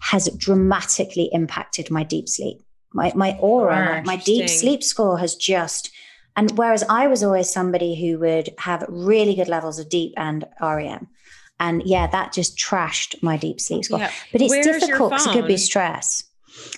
has 0.00 0.28
dramatically 0.36 1.30
impacted 1.32 1.90
my 1.90 2.02
deep 2.02 2.28
sleep. 2.28 2.58
My, 2.92 3.10
my 3.14 3.32
Oura, 3.42 4.04
my, 4.04 4.16
my 4.16 4.16
deep 4.16 4.50
sleep 4.50 4.82
score 4.82 5.18
has 5.18 5.34
just, 5.34 5.90
and 6.36 6.50
whereas 6.58 6.84
I 6.90 7.06
was 7.06 7.22
always 7.22 7.50
somebody 7.50 7.98
who 7.98 8.18
would 8.18 8.50
have 8.58 8.84
really 8.88 9.34
good 9.34 9.48
levels 9.48 9.78
of 9.78 9.88
deep 9.88 10.12
and 10.18 10.44
REM. 10.60 11.08
And 11.58 11.82
yeah, 11.86 12.06
that 12.08 12.34
just 12.34 12.58
trashed 12.58 13.22
my 13.22 13.38
deep 13.38 13.60
sleep 13.60 13.84
score. 13.84 14.00
Yeah. 14.00 14.10
But 14.30 14.42
it's 14.42 14.50
Where's 14.50 14.66
difficult 14.66 15.12
because 15.12 15.26
it 15.26 15.32
could 15.32 15.46
be 15.46 15.56
stress. 15.56 16.24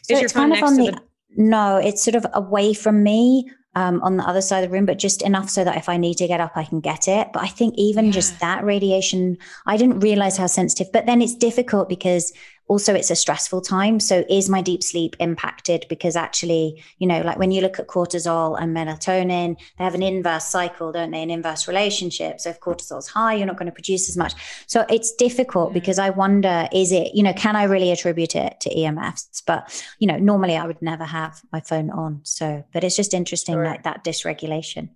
So 0.03 0.17
it's 0.17 0.33
kind 0.33 0.53
of 0.53 0.63
on 0.63 0.77
the, 0.77 0.93
the, 0.93 1.03
no, 1.37 1.77
it's 1.77 2.03
sort 2.03 2.15
of 2.15 2.27
away 2.33 2.75
from 2.75 3.03
me 3.03 3.51
um, 3.77 4.01
on 4.03 4.17
the 4.17 4.25
other 4.25 4.41
side 4.41 4.63
of 4.65 4.71
the 4.71 4.75
room, 4.75 4.87
but 4.87 4.99
just 4.99 5.23
enough 5.23 5.51
so 5.51 5.65
that 5.65 5.77
if 5.77 5.89
I 5.89 5.97
need 5.97 6.17
to 6.19 6.29
get 6.29 6.41
up, 6.41 6.53
I 6.57 6.65
can 6.65 6.81
get 6.81 7.09
it. 7.09 7.29
But 7.33 7.43
I 7.43 7.49
think 7.49 7.75
even 7.77 8.07
yeah. 8.07 8.13
just 8.13 8.41
that 8.41 8.65
radiation, 8.65 9.37
I 9.67 9.77
didn't 9.77 10.01
realize 10.01 10.37
how 10.37 10.47
sensitive, 10.47 10.93
but 10.93 11.07
then 11.07 11.21
it's 11.21 11.35
difficult 11.35 11.89
because 11.89 12.33
also 12.67 12.95
it's 12.95 13.11
a 13.11 13.17
stressful 13.17 13.61
time. 13.61 14.01
So 14.01 14.25
is 14.29 14.49
my 14.49 14.63
deep 14.63 14.83
sleep 14.83 15.17
impacted? 15.21 15.87
Because 15.89 16.17
actually 16.17 16.83
you 16.99 17.07
know 17.07 17.21
like 17.21 17.39
when 17.39 17.51
you 17.51 17.61
look 17.61 17.79
at 17.79 17.89
cortisol 17.89 18.61
and 18.61 18.77
melatonin 18.77 19.57
they 19.79 19.85
have 19.85 19.95
an 19.95 20.03
inverse 20.03 20.47
cycle 20.47 20.93
don't 20.93 21.11
they? 21.11 21.23
An 21.23 21.31
inverse 21.31 21.69
relationship. 21.69 22.41
So 22.41 22.51
if 22.51 22.61
cortisol's 22.61 23.09
high 23.09 23.35
you're 23.35 23.47
not 23.47 23.57
going 23.57 23.67
to 23.67 23.73
produce 23.73 24.09
as 24.09 24.17
much. 24.17 24.35
So 24.67 24.85
it's 24.89 25.13
difficult 25.15 25.71
yeah. 25.71 25.75
because 25.75 25.99
i 25.99 26.11
wonder 26.11 26.69
is 26.73 26.93
it 26.93 27.15
you 27.15 27.23
know 27.23 27.33
can 27.33 27.57
i 27.57 27.65
really 27.65 27.91
attribute 27.91 28.35
it 28.35 28.61
to 28.61 28.71
emfs 28.71 29.43
but 29.47 29.85
you 29.99 30.07
know 30.07 30.17
normally 30.17 30.57
i 30.57 30.67
would 30.67 30.81
never 30.83 31.05
have 31.05 31.43
my 31.53 31.61
phone 31.61 31.91
on. 31.91 32.21
So 32.23 32.65
but 32.73 32.85
it's 32.85 32.97
just 32.97 33.15
interesting 33.15 33.55
sure. 33.55 33.65
like 33.65 33.83
that 33.85 34.05
dysregulation. 34.05 34.91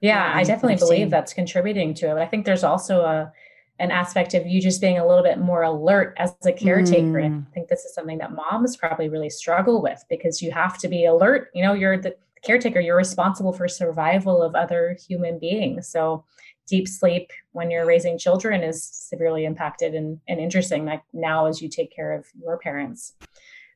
Yeah, 0.00 0.32
I 0.34 0.44
definitely 0.44 0.76
believe 0.76 1.10
that's 1.10 1.32
contributing 1.32 1.94
to 1.94 2.10
it. 2.10 2.14
But 2.14 2.22
I 2.22 2.26
think 2.26 2.44
there's 2.44 2.64
also 2.64 3.00
a 3.00 3.32
an 3.78 3.90
aspect 3.90 4.34
of 4.34 4.46
you 4.46 4.60
just 4.60 4.80
being 4.80 4.98
a 4.98 5.06
little 5.06 5.22
bit 5.24 5.38
more 5.38 5.62
alert 5.62 6.14
as 6.18 6.34
a 6.44 6.52
caretaker. 6.52 7.20
Mm. 7.20 7.26
And 7.26 7.46
I 7.48 7.54
think 7.54 7.68
this 7.68 7.84
is 7.84 7.94
something 7.94 8.18
that 8.18 8.32
moms 8.32 8.76
probably 8.76 9.08
really 9.08 9.30
struggle 9.30 9.82
with 9.82 10.04
because 10.08 10.40
you 10.40 10.52
have 10.52 10.78
to 10.78 10.88
be 10.88 11.04
alert. 11.04 11.48
You 11.54 11.64
know, 11.64 11.72
you're 11.72 11.98
the 11.98 12.16
caretaker, 12.42 12.80
you're 12.80 12.96
responsible 12.96 13.52
for 13.52 13.66
survival 13.66 14.42
of 14.42 14.54
other 14.54 14.96
human 15.08 15.38
beings. 15.38 15.88
So 15.88 16.24
deep 16.66 16.86
sleep 16.88 17.30
when 17.52 17.70
you're 17.70 17.86
raising 17.86 18.16
children 18.16 18.62
is 18.62 18.82
severely 18.82 19.44
impacted 19.44 19.94
and, 19.94 20.20
and 20.28 20.40
interesting 20.40 20.84
like 20.84 21.02
now 21.12 21.46
as 21.46 21.60
you 21.60 21.68
take 21.68 21.94
care 21.94 22.12
of 22.12 22.26
your 22.40 22.58
parents. 22.58 23.14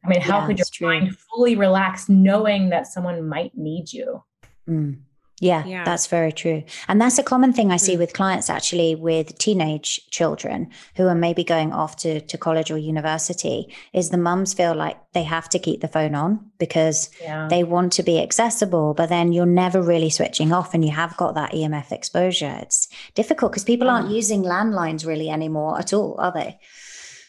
I 0.04 0.08
mean, 0.08 0.20
how 0.20 0.40
yeah, 0.40 0.46
could 0.46 0.58
your 0.58 0.88
mind 0.88 1.16
fully 1.18 1.56
relax 1.56 2.08
knowing 2.08 2.68
that 2.68 2.86
someone 2.86 3.28
might 3.28 3.56
need 3.56 3.92
you? 3.92 4.22
Mm. 4.68 5.00
Yeah, 5.40 5.64
yeah, 5.66 5.84
that's 5.84 6.08
very 6.08 6.32
true. 6.32 6.64
And 6.88 7.00
that's 7.00 7.18
a 7.18 7.22
common 7.22 7.52
thing 7.52 7.70
I 7.70 7.76
see 7.76 7.94
mm. 7.94 7.98
with 7.98 8.12
clients 8.12 8.50
actually 8.50 8.96
with 8.96 9.38
teenage 9.38 10.00
children 10.10 10.70
who 10.96 11.06
are 11.06 11.14
maybe 11.14 11.44
going 11.44 11.72
off 11.72 11.94
to, 11.98 12.20
to 12.20 12.36
college 12.36 12.72
or 12.72 12.78
university 12.78 13.72
is 13.92 14.10
the 14.10 14.18
mums 14.18 14.52
feel 14.52 14.74
like 14.74 14.96
they 15.12 15.22
have 15.22 15.48
to 15.50 15.60
keep 15.60 15.80
the 15.80 15.86
phone 15.86 16.16
on 16.16 16.50
because 16.58 17.08
yeah. 17.22 17.46
they 17.48 17.62
want 17.62 17.92
to 17.92 18.02
be 18.02 18.20
accessible, 18.20 18.94
but 18.94 19.10
then 19.10 19.32
you're 19.32 19.46
never 19.46 19.80
really 19.80 20.10
switching 20.10 20.52
off 20.52 20.74
and 20.74 20.84
you 20.84 20.90
have 20.90 21.16
got 21.16 21.36
that 21.36 21.52
EMF 21.52 21.92
exposure. 21.92 22.58
It's 22.60 22.88
difficult 23.14 23.52
because 23.52 23.64
people 23.64 23.88
aren't 23.88 24.10
using 24.10 24.42
landlines 24.42 25.06
really 25.06 25.30
anymore 25.30 25.78
at 25.78 25.92
all, 25.92 26.16
are 26.18 26.32
they? 26.32 26.58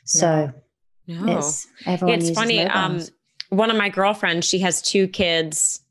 So 0.05 0.51
no. 1.05 1.37
it's 1.37 1.67
everyone 1.85 2.19
It's 2.19 2.31
funny. 2.31 2.61
Um, 2.61 3.01
one 3.49 3.69
of 3.69 3.77
my 3.77 3.89
girlfriends, 3.89 4.47
she 4.47 4.59
has 4.59 4.81
two 4.81 5.07
kids 5.07 5.81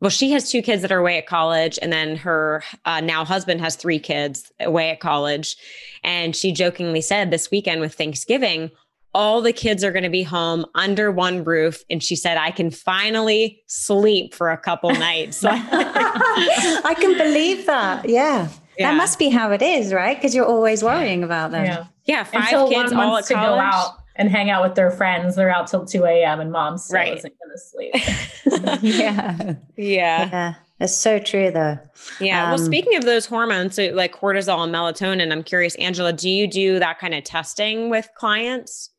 well, 0.00 0.10
she 0.10 0.30
has 0.32 0.50
two 0.50 0.62
kids 0.62 0.82
that 0.82 0.90
are 0.90 0.98
away 0.98 1.18
at 1.18 1.26
college, 1.26 1.78
and 1.82 1.92
then 1.92 2.16
her 2.16 2.62
uh, 2.86 3.00
now 3.00 3.24
husband 3.24 3.60
has 3.60 3.76
three 3.76 3.98
kids 3.98 4.50
away 4.58 4.90
at 4.90 5.00
college. 5.00 5.56
And 6.02 6.34
she 6.34 6.52
jokingly 6.52 7.02
said 7.02 7.30
this 7.30 7.50
weekend 7.50 7.82
with 7.82 7.94
Thanksgiving, 7.94 8.70
all 9.12 9.42
the 9.42 9.52
kids 9.52 9.84
are 9.84 9.92
going 9.92 10.04
to 10.04 10.10
be 10.10 10.22
home 10.22 10.64
under 10.74 11.10
one 11.10 11.44
roof. 11.44 11.82
And 11.90 12.02
she 12.02 12.16
said, 12.16 12.38
I 12.38 12.50
can 12.50 12.70
finally 12.70 13.62
sleep 13.66 14.34
for 14.34 14.50
a 14.50 14.56
couple 14.56 14.90
nights. 14.92 15.44
I 15.44 16.94
can 16.98 17.18
believe 17.18 17.66
that. 17.66 18.08
Yeah. 18.08 18.48
yeah. 18.78 18.90
That 18.90 18.96
must 18.96 19.18
be 19.18 19.28
how 19.28 19.50
it 19.50 19.62
is, 19.62 19.92
right? 19.92 20.16
Because 20.16 20.34
you're 20.34 20.46
always 20.46 20.82
worrying 20.82 21.24
about 21.24 21.50
them. 21.50 21.64
Yeah. 21.66 21.86
Yeah. 22.06 22.24
Five 22.24 22.44
Until 22.44 22.68
kids 22.70 22.92
all 22.92 23.16
at 23.18 23.28
college. 23.28 23.99
Go 24.20 24.26
out 24.26 24.26
and 24.26 24.30
hang 24.30 24.50
out 24.50 24.62
with 24.62 24.74
their 24.74 24.90
friends. 24.90 25.36
They're 25.36 25.50
out 25.50 25.66
till 25.66 25.84
2 25.84 26.04
a.m. 26.04 26.40
and 26.40 26.52
mom 26.52 26.78
still 26.78 26.96
right. 26.96 27.16
isn't 27.16 27.34
going 27.38 27.52
to 27.52 27.58
sleep. 27.58 28.82
yeah. 28.82 29.54
Yeah. 29.76 30.28
Yeah. 30.30 30.54
It's 30.80 30.96
so 30.96 31.18
true 31.18 31.50
though. 31.50 31.78
Yeah. 32.20 32.44
Um, 32.44 32.50
well, 32.50 32.58
speaking 32.58 32.96
of 32.96 33.04
those 33.04 33.26
hormones, 33.26 33.74
so 33.74 33.86
like 33.88 34.14
cortisol 34.14 34.64
and 34.64 34.74
melatonin, 34.74 35.30
I'm 35.30 35.42
curious, 35.42 35.74
Angela, 35.74 36.12
do 36.12 36.30
you 36.30 36.46
do 36.46 36.78
that 36.78 36.98
kind 36.98 37.14
of 37.14 37.24
testing 37.24 37.90
with 37.90 38.08
clients? 38.14 38.90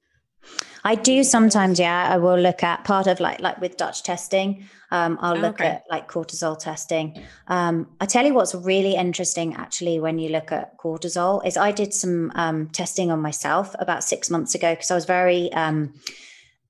I 0.84 0.96
do 0.96 1.24
sometimes, 1.24 1.80
yeah. 1.80 2.10
I 2.12 2.18
will 2.18 2.40
look 2.40 2.64
at 2.64 2.84
part 2.84 3.08
of 3.08 3.20
like 3.20 3.40
like 3.40 3.60
with 3.62 3.78
Dutch 3.78 4.04
testing. 4.04 4.68
Um, 4.90 5.18
I'll 5.22 5.38
look 5.38 5.62
okay. 5.62 5.68
at 5.68 5.84
like 5.90 6.12
cortisol 6.12 6.58
testing. 6.60 7.24
Um, 7.48 7.88
I 8.02 8.06
tell 8.06 8.26
you 8.26 8.34
what's 8.34 8.54
really 8.54 8.96
interesting 8.96 9.56
actually 9.56 10.00
when 10.00 10.20
you 10.20 10.30
look 10.30 10.52
at 10.52 10.78
cortisol 10.78 11.46
is 11.46 11.56
I 11.56 11.72
did 11.72 11.94
some 11.94 12.32
um, 12.36 12.68
testing 12.70 13.12
on 13.12 13.22
myself 13.22 13.76
about 13.80 14.04
six 14.04 14.30
months 14.30 14.56
ago 14.56 14.74
because 14.74 14.92
I 14.92 14.96
was 14.96 15.06
very 15.06 15.54
um, 15.54 15.94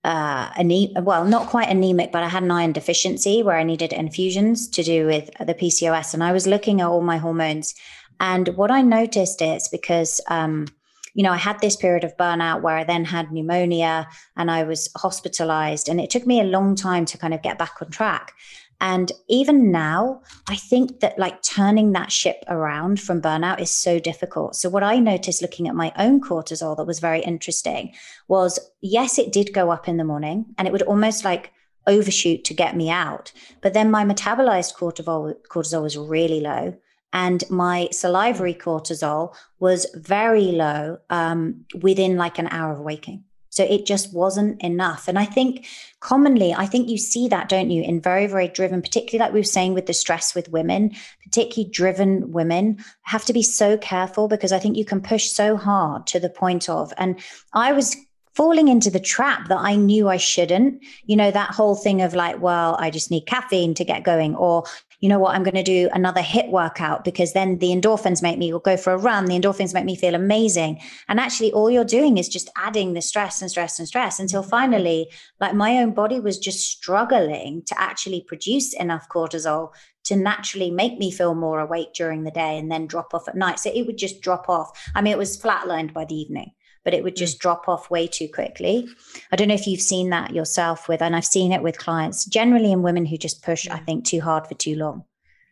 uh, 0.03 0.49
anemic, 0.57 0.91
well, 1.03 1.25
not 1.25 1.47
quite 1.47 1.69
anemic, 1.69 2.11
but 2.11 2.23
I 2.23 2.27
had 2.27 2.43
an 2.43 2.51
iron 2.51 2.71
deficiency 2.71 3.43
where 3.43 3.57
I 3.57 3.63
needed 3.63 3.93
infusions 3.93 4.67
to 4.69 4.83
do 4.83 5.05
with 5.05 5.29
the 5.39 5.53
PCOS, 5.53 6.13
and 6.13 6.23
I 6.23 6.31
was 6.31 6.47
looking 6.47 6.81
at 6.81 6.87
all 6.87 7.01
my 7.01 7.17
hormones. 7.17 7.75
And 8.19 8.49
what 8.49 8.71
I 8.71 8.81
noticed 8.81 9.41
is 9.41 9.67
because 9.67 10.21
um, 10.27 10.67
you 11.13 11.23
know, 11.23 11.31
I 11.31 11.37
had 11.37 11.59
this 11.59 11.75
period 11.75 12.03
of 12.03 12.15
burnout 12.17 12.61
where 12.61 12.77
I 12.77 12.83
then 12.83 13.05
had 13.05 13.31
pneumonia 13.31 14.07
and 14.35 14.49
I 14.49 14.63
was 14.63 14.89
hospitalized. 14.95 15.89
And 15.89 15.99
it 15.99 16.09
took 16.09 16.25
me 16.25 16.39
a 16.39 16.45
long 16.45 16.75
time 16.75 17.05
to 17.05 17.17
kind 17.17 17.33
of 17.33 17.41
get 17.41 17.57
back 17.57 17.81
on 17.81 17.89
track. 17.89 18.33
And 18.79 19.11
even 19.27 19.71
now, 19.71 20.23
I 20.49 20.55
think 20.55 21.01
that 21.01 21.19
like 21.19 21.43
turning 21.43 21.91
that 21.91 22.11
ship 22.11 22.43
around 22.47 22.99
from 22.99 23.21
burnout 23.21 23.61
is 23.61 23.69
so 23.69 23.99
difficult. 23.99 24.55
So, 24.55 24.69
what 24.69 24.81
I 24.81 24.97
noticed 24.97 25.41
looking 25.41 25.67
at 25.67 25.75
my 25.75 25.91
own 25.99 26.19
cortisol 26.19 26.75
that 26.77 26.87
was 26.87 26.99
very 26.99 27.21
interesting 27.21 27.93
was 28.27 28.59
yes, 28.81 29.19
it 29.19 29.31
did 29.31 29.53
go 29.53 29.69
up 29.69 29.87
in 29.87 29.97
the 29.97 30.03
morning 30.03 30.47
and 30.57 30.67
it 30.67 30.71
would 30.71 30.81
almost 30.81 31.23
like 31.23 31.51
overshoot 31.85 32.43
to 32.45 32.55
get 32.55 32.75
me 32.75 32.89
out. 32.89 33.31
But 33.61 33.73
then 33.73 33.91
my 33.91 34.03
metabolized 34.03 34.75
cortisol, 34.75 35.35
cortisol 35.47 35.83
was 35.83 35.95
really 35.95 36.39
low 36.39 36.75
and 37.13 37.43
my 37.49 37.89
salivary 37.91 38.53
cortisol 38.53 39.35
was 39.59 39.85
very 39.95 40.51
low 40.51 40.97
um, 41.09 41.65
within 41.81 42.17
like 42.17 42.39
an 42.39 42.47
hour 42.47 42.71
of 42.71 42.79
waking. 42.79 43.23
So 43.51 43.65
it 43.65 43.85
just 43.85 44.13
wasn't 44.13 44.61
enough. 44.61 45.09
And 45.09 45.19
I 45.19 45.25
think 45.25 45.67
commonly, 45.99 46.53
I 46.53 46.65
think 46.65 46.87
you 46.87 46.97
see 46.97 47.27
that, 47.27 47.49
don't 47.49 47.69
you, 47.69 47.83
in 47.83 47.99
very, 47.99 48.25
very 48.25 48.47
driven, 48.47 48.81
particularly 48.81 49.19
like 49.19 49.33
we 49.33 49.41
were 49.41 49.43
saying 49.43 49.73
with 49.73 49.87
the 49.87 49.93
stress 49.93 50.33
with 50.33 50.49
women, 50.49 50.95
particularly 51.21 51.69
driven 51.69 52.31
women 52.31 52.77
have 53.01 53.25
to 53.25 53.33
be 53.33 53.43
so 53.43 53.77
careful 53.77 54.29
because 54.29 54.53
I 54.53 54.59
think 54.59 54.77
you 54.77 54.85
can 54.85 55.01
push 55.01 55.31
so 55.31 55.57
hard 55.57 56.07
to 56.07 56.19
the 56.19 56.29
point 56.29 56.69
of, 56.69 56.93
and 56.97 57.19
I 57.51 57.73
was 57.73 57.97
falling 58.35 58.69
into 58.69 58.89
the 58.89 59.01
trap 59.01 59.49
that 59.49 59.59
I 59.59 59.75
knew 59.75 60.07
I 60.07 60.15
shouldn't. 60.15 60.81
You 61.03 61.17
know, 61.17 61.31
that 61.31 61.51
whole 61.51 61.75
thing 61.75 62.01
of 62.01 62.13
like, 62.13 62.41
well, 62.41 62.77
I 62.79 62.89
just 62.89 63.11
need 63.11 63.27
caffeine 63.27 63.73
to 63.73 63.83
get 63.83 64.05
going, 64.05 64.33
or 64.33 64.63
you 65.01 65.09
know 65.09 65.17
what, 65.17 65.35
I'm 65.35 65.43
going 65.43 65.55
to 65.55 65.63
do 65.63 65.89
another 65.93 66.21
HIIT 66.21 66.49
workout 66.49 67.03
because 67.03 67.33
then 67.33 67.57
the 67.57 67.71
endorphins 67.71 68.21
make 68.21 68.37
me 68.37 68.53
go 68.63 68.77
for 68.77 68.93
a 68.93 68.97
run. 68.97 69.25
The 69.25 69.37
endorphins 69.37 69.73
make 69.73 69.83
me 69.83 69.95
feel 69.95 70.13
amazing. 70.13 70.79
And 71.09 71.19
actually, 71.19 71.51
all 71.51 71.71
you're 71.71 71.83
doing 71.83 72.19
is 72.19 72.29
just 72.29 72.51
adding 72.55 72.93
the 72.93 73.01
stress 73.01 73.41
and 73.41 73.49
stress 73.49 73.79
and 73.79 73.87
stress 73.87 74.19
until 74.19 74.41
mm-hmm. 74.41 74.51
finally, 74.51 75.11
like 75.39 75.55
my 75.55 75.79
own 75.79 75.95
body 75.95 76.19
was 76.19 76.37
just 76.37 76.69
struggling 76.69 77.63
to 77.65 77.81
actually 77.81 78.21
produce 78.27 78.73
enough 78.75 79.09
cortisol 79.09 79.71
to 80.03 80.15
naturally 80.15 80.69
make 80.69 80.99
me 80.99 81.11
feel 81.11 81.33
more 81.33 81.59
awake 81.59 81.93
during 81.93 82.23
the 82.23 82.31
day 82.31 82.57
and 82.59 82.71
then 82.71 82.85
drop 82.85 83.13
off 83.15 83.27
at 83.27 83.35
night. 83.35 83.59
So 83.59 83.71
it 83.73 83.87
would 83.87 83.97
just 83.97 84.21
drop 84.21 84.49
off. 84.49 84.69
I 84.93 85.01
mean, 85.01 85.13
it 85.13 85.17
was 85.17 85.39
flatlined 85.39 85.93
by 85.93 86.05
the 86.05 86.15
evening 86.15 86.51
but 86.83 86.93
it 86.93 87.03
would 87.03 87.15
just 87.15 87.37
mm. 87.37 87.41
drop 87.41 87.67
off 87.67 87.89
way 87.89 88.07
too 88.07 88.27
quickly. 88.27 88.87
I 89.31 89.35
don't 89.35 89.47
know 89.47 89.53
if 89.53 89.67
you've 89.67 89.81
seen 89.81 90.09
that 90.09 90.33
yourself 90.33 90.87
with, 90.87 91.01
and 91.01 91.15
I've 91.15 91.25
seen 91.25 91.51
it 91.51 91.63
with 91.63 91.77
clients, 91.77 92.25
generally 92.25 92.71
in 92.71 92.81
women 92.81 93.05
who 93.05 93.17
just 93.17 93.43
push, 93.43 93.67
I 93.67 93.77
think, 93.79 94.05
too 94.05 94.21
hard 94.21 94.47
for 94.47 94.55
too 94.55 94.75
long. 94.75 95.05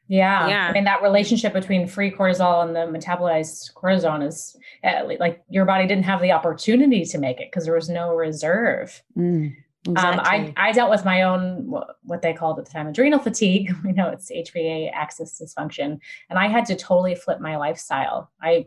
Yeah. 0.09 0.47
yeah. 0.47 0.67
I 0.67 0.73
mean, 0.73 0.85
that 0.85 1.03
relationship 1.03 1.53
between 1.53 1.87
free 1.87 2.09
cortisol 2.09 2.65
and 2.65 2.75
the 2.75 2.99
metabolized 2.99 3.73
cortisol 3.73 4.27
is 4.27 4.55
uh, 4.83 5.03
like 5.19 5.43
your 5.49 5.65
body 5.65 5.85
didn't 5.85 6.05
have 6.05 6.19
the 6.19 6.31
opportunity 6.31 7.05
to 7.05 7.17
make 7.19 7.39
it 7.39 7.49
because 7.51 7.65
there 7.65 7.75
was 7.75 7.89
no 7.89 8.15
reserve. 8.15 9.03
Mm, 9.15 9.55
exactly. 9.87 10.19
um, 10.19 10.53
I, 10.57 10.69
I 10.69 10.71
dealt 10.71 10.89
with 10.89 11.05
my 11.05 11.21
own, 11.21 11.71
what 12.01 12.23
they 12.23 12.33
called 12.33 12.57
at 12.57 12.65
the 12.65 12.71
time, 12.71 12.87
adrenal 12.87 13.19
fatigue. 13.19 13.71
We 13.83 13.91
know 13.91 14.09
it's 14.09 14.31
HPA 14.31 14.89
axis 14.91 15.39
dysfunction. 15.39 15.99
And 16.31 16.39
I 16.39 16.47
had 16.47 16.65
to 16.65 16.75
totally 16.75 17.13
flip 17.13 17.39
my 17.39 17.57
lifestyle. 17.57 18.31
I 18.41 18.65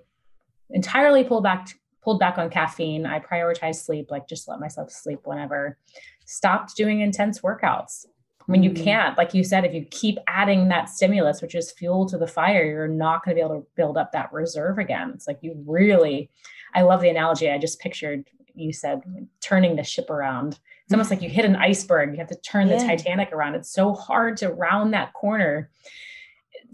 entirely 0.71 1.25
pulled 1.25 1.43
back 1.43 1.69
pulled 2.03 2.19
back 2.19 2.39
on 2.39 2.51
caffeine. 2.51 3.07
I 3.07 3.21
prioritized 3.21 3.85
sleep, 3.85 4.11
like 4.11 4.29
just 4.29 4.49
let 4.49 4.61
myself 4.61 4.91
sleep 4.91 5.21
whenever. 5.25 5.79
Stopped 6.25 6.77
doing 6.77 7.01
intense 7.01 7.41
workouts. 7.41 8.07
When 8.47 8.63
you 8.63 8.71
mm. 8.71 8.83
can't, 8.83 9.17
like 9.17 9.35
you 9.35 9.45
said, 9.45 9.65
if 9.65 9.73
you 9.73 9.87
keep 9.91 10.19
adding 10.27 10.69
that 10.69 10.89
stimulus, 10.89 11.41
which 11.41 11.55
is 11.55 11.71
fuel 11.71 12.09
to 12.09 12.19
the 12.19 12.27
fire, 12.27 12.65
you're 12.65 12.89
not 12.89 13.25
going 13.25 13.37
to 13.37 13.41
be 13.41 13.45
able 13.45 13.61
to 13.61 13.67
build 13.77 13.97
up 13.97 14.11
that 14.13 14.33
reserve 14.33 14.79
again. 14.79 15.13
It's 15.15 15.29
like 15.29 15.39
you 15.43 15.63
really, 15.65 16.29
I 16.75 16.83
love 16.83 17.01
the 17.01 17.09
analogy. 17.09 17.51
I 17.51 17.59
just 17.59 17.79
pictured 17.79 18.25
you 18.55 18.73
said 18.73 19.01
turning 19.41 19.77
the 19.77 19.85
ship 19.85 20.11
around. 20.11 20.59
It's 20.85 20.93
almost 20.93 21.11
like 21.13 21.23
you 21.23 21.31
hit 21.31 21.45
an 21.45 21.57
iceberg. 21.57 22.11
You 22.11 22.19
have 22.19 22.29
to 22.29 22.41
turn 22.41 22.69
yeah. 22.69 22.79
the 22.79 22.85
Titanic 22.85 23.33
around. 23.33 23.55
It's 23.55 23.73
so 23.73 23.95
hard 23.95 24.37
to 24.39 24.53
round 24.53 24.93
that 24.93 25.13
corner 25.13 25.71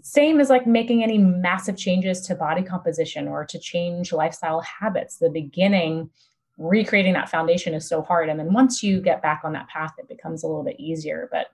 same 0.01 0.39
as 0.39 0.49
like 0.49 0.65
making 0.65 1.03
any 1.03 1.17
massive 1.17 1.77
changes 1.77 2.21
to 2.21 2.35
body 2.35 2.63
composition 2.63 3.27
or 3.27 3.45
to 3.45 3.59
change 3.59 4.13
lifestyle 4.13 4.61
habits. 4.61 5.17
The 5.17 5.29
beginning, 5.29 6.09
recreating 6.57 7.13
that 7.13 7.29
foundation 7.29 7.73
is 7.73 7.87
so 7.87 8.01
hard. 8.01 8.29
And 8.29 8.39
then 8.39 8.53
once 8.53 8.81
you 8.83 9.01
get 9.01 9.21
back 9.21 9.41
on 9.43 9.53
that 9.53 9.67
path, 9.67 9.93
it 9.97 10.07
becomes 10.07 10.43
a 10.43 10.47
little 10.47 10.63
bit 10.63 10.79
easier. 10.79 11.27
But 11.31 11.47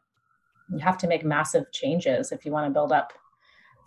you 0.69 0.79
have 0.79 0.97
to 0.99 1.07
make 1.07 1.23
massive 1.23 1.71
changes 1.71 2.31
if 2.31 2.45
you 2.45 2.51
want 2.51 2.67
to 2.67 2.73
build 2.73 2.91
up 2.91 3.13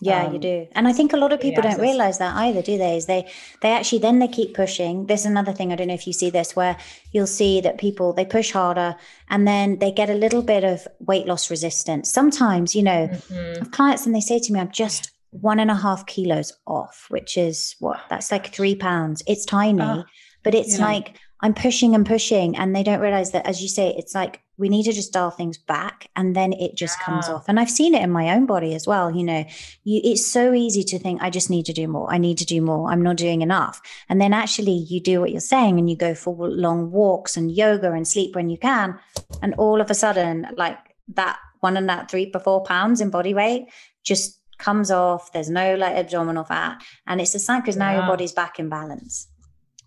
yeah, 0.00 0.26
um, 0.26 0.32
you 0.32 0.38
do. 0.38 0.66
And 0.72 0.86
I 0.86 0.92
think 0.92 1.12
a 1.12 1.16
lot 1.16 1.32
of 1.32 1.40
people 1.40 1.62
don't 1.62 1.80
realize 1.80 2.18
that 2.18 2.36
either, 2.36 2.62
do 2.62 2.78
they? 2.78 2.96
Is 2.96 3.06
they 3.06 3.30
they 3.62 3.72
actually 3.72 3.98
then 3.98 4.18
they 4.18 4.28
keep 4.28 4.54
pushing. 4.54 5.06
There's 5.06 5.24
another 5.26 5.52
thing, 5.52 5.72
I 5.72 5.76
don't 5.76 5.88
know 5.88 5.94
if 5.94 6.06
you 6.06 6.12
see 6.12 6.30
this, 6.30 6.54
where 6.54 6.76
you'll 7.12 7.26
see 7.26 7.60
that 7.62 7.78
people 7.78 8.12
they 8.12 8.24
push 8.24 8.52
harder 8.52 8.96
and 9.28 9.46
then 9.46 9.78
they 9.78 9.90
get 9.90 10.10
a 10.10 10.14
little 10.14 10.42
bit 10.42 10.64
of 10.64 10.86
weight 11.00 11.26
loss 11.26 11.50
resistance. 11.50 12.10
Sometimes, 12.10 12.76
you 12.76 12.82
know, 12.82 13.08
mm-hmm. 13.08 13.64
clients 13.70 14.06
and 14.06 14.14
they 14.14 14.20
say 14.20 14.38
to 14.38 14.52
me, 14.52 14.60
I'm 14.60 14.70
just 14.70 15.10
one 15.30 15.58
and 15.58 15.70
a 15.70 15.74
half 15.74 16.06
kilos 16.06 16.52
off, 16.66 17.06
which 17.08 17.36
is 17.36 17.76
what 17.80 18.00
that's 18.08 18.30
like 18.30 18.52
three 18.52 18.74
pounds. 18.74 19.22
It's 19.26 19.44
tiny, 19.44 19.82
uh, 19.82 20.04
but 20.42 20.54
it's 20.54 20.78
yeah. 20.78 20.84
like 20.84 21.16
I'm 21.40 21.54
pushing 21.54 21.94
and 21.94 22.06
pushing, 22.06 22.56
and 22.56 22.74
they 22.74 22.82
don't 22.82 23.00
realize 23.00 23.32
that, 23.32 23.46
as 23.46 23.62
you 23.62 23.68
say, 23.68 23.94
it's 23.96 24.14
like 24.14 24.40
we 24.58 24.68
need 24.68 24.82
to 24.82 24.92
just 24.92 25.12
dial 25.12 25.30
things 25.30 25.56
back 25.56 26.10
and 26.16 26.34
then 26.34 26.52
it 26.52 26.74
just 26.74 26.98
yeah. 26.98 27.04
comes 27.04 27.28
off. 27.28 27.44
And 27.48 27.60
I've 27.60 27.70
seen 27.70 27.94
it 27.94 28.02
in 28.02 28.10
my 28.10 28.34
own 28.34 28.44
body 28.44 28.74
as 28.74 28.86
well. 28.86 29.10
You 29.10 29.22
know, 29.22 29.44
you, 29.84 30.00
it's 30.04 30.26
so 30.26 30.52
easy 30.52 30.82
to 30.82 30.98
think, 30.98 31.22
I 31.22 31.30
just 31.30 31.48
need 31.48 31.64
to 31.66 31.72
do 31.72 31.86
more. 31.86 32.12
I 32.12 32.18
need 32.18 32.38
to 32.38 32.44
do 32.44 32.60
more. 32.60 32.90
I'm 32.90 33.02
not 33.02 33.16
doing 33.16 33.40
enough. 33.40 33.80
And 34.08 34.20
then 34.20 34.32
actually 34.32 34.72
you 34.72 35.00
do 35.00 35.20
what 35.20 35.30
you're 35.30 35.40
saying 35.40 35.78
and 35.78 35.88
you 35.88 35.96
go 35.96 36.12
for 36.14 36.34
long 36.48 36.90
walks 36.90 37.36
and 37.36 37.52
yoga 37.52 37.92
and 37.92 38.06
sleep 38.06 38.34
when 38.34 38.50
you 38.50 38.58
can. 38.58 38.98
And 39.40 39.54
all 39.54 39.80
of 39.80 39.90
a 39.90 39.94
sudden, 39.94 40.48
like 40.56 40.78
that 41.14 41.38
one 41.60 41.76
and 41.76 41.88
that 41.88 42.10
three 42.10 42.30
to 42.30 42.40
four 42.40 42.64
pounds 42.64 43.00
in 43.00 43.10
body 43.10 43.34
weight 43.34 43.68
just 44.02 44.40
comes 44.58 44.90
off. 44.90 45.32
There's 45.32 45.50
no 45.50 45.76
like 45.76 45.94
abdominal 45.94 46.44
fat. 46.44 46.82
And 47.06 47.20
it's 47.20 47.32
the 47.32 47.38
same 47.38 47.60
because 47.60 47.76
now 47.76 47.92
yeah. 47.92 47.98
your 47.98 48.06
body's 48.08 48.32
back 48.32 48.58
in 48.58 48.68
balance. 48.68 49.28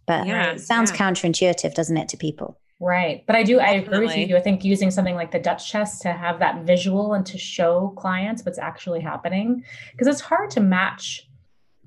But 0.08 0.26
yeah, 0.28 0.52
it 0.52 0.62
sounds 0.62 0.94
counterintuitive, 0.94 1.74
doesn't 1.74 1.98
it, 1.98 2.10
to 2.10 2.18
people? 2.18 2.58
Right. 2.84 3.24
But 3.28 3.36
I 3.36 3.44
do, 3.44 3.60
I 3.60 3.74
agree 3.74 4.08
with 4.08 4.18
you. 4.18 4.36
I 4.36 4.40
think 4.40 4.64
using 4.64 4.90
something 4.90 5.14
like 5.14 5.32
the 5.32 5.38
Dutch 5.38 5.72
test 5.72 6.02
to 6.02 6.12
have 6.12 6.40
that 6.40 6.64
visual 6.66 7.14
and 7.14 7.24
to 7.28 7.38
show 7.38 7.94
clients 7.96 8.44
what's 8.44 8.58
actually 8.58 9.02
happening, 9.02 9.64
because 9.92 10.08
it's 10.08 10.20
hard 10.20 10.50
to 10.52 10.62
match 10.62 11.30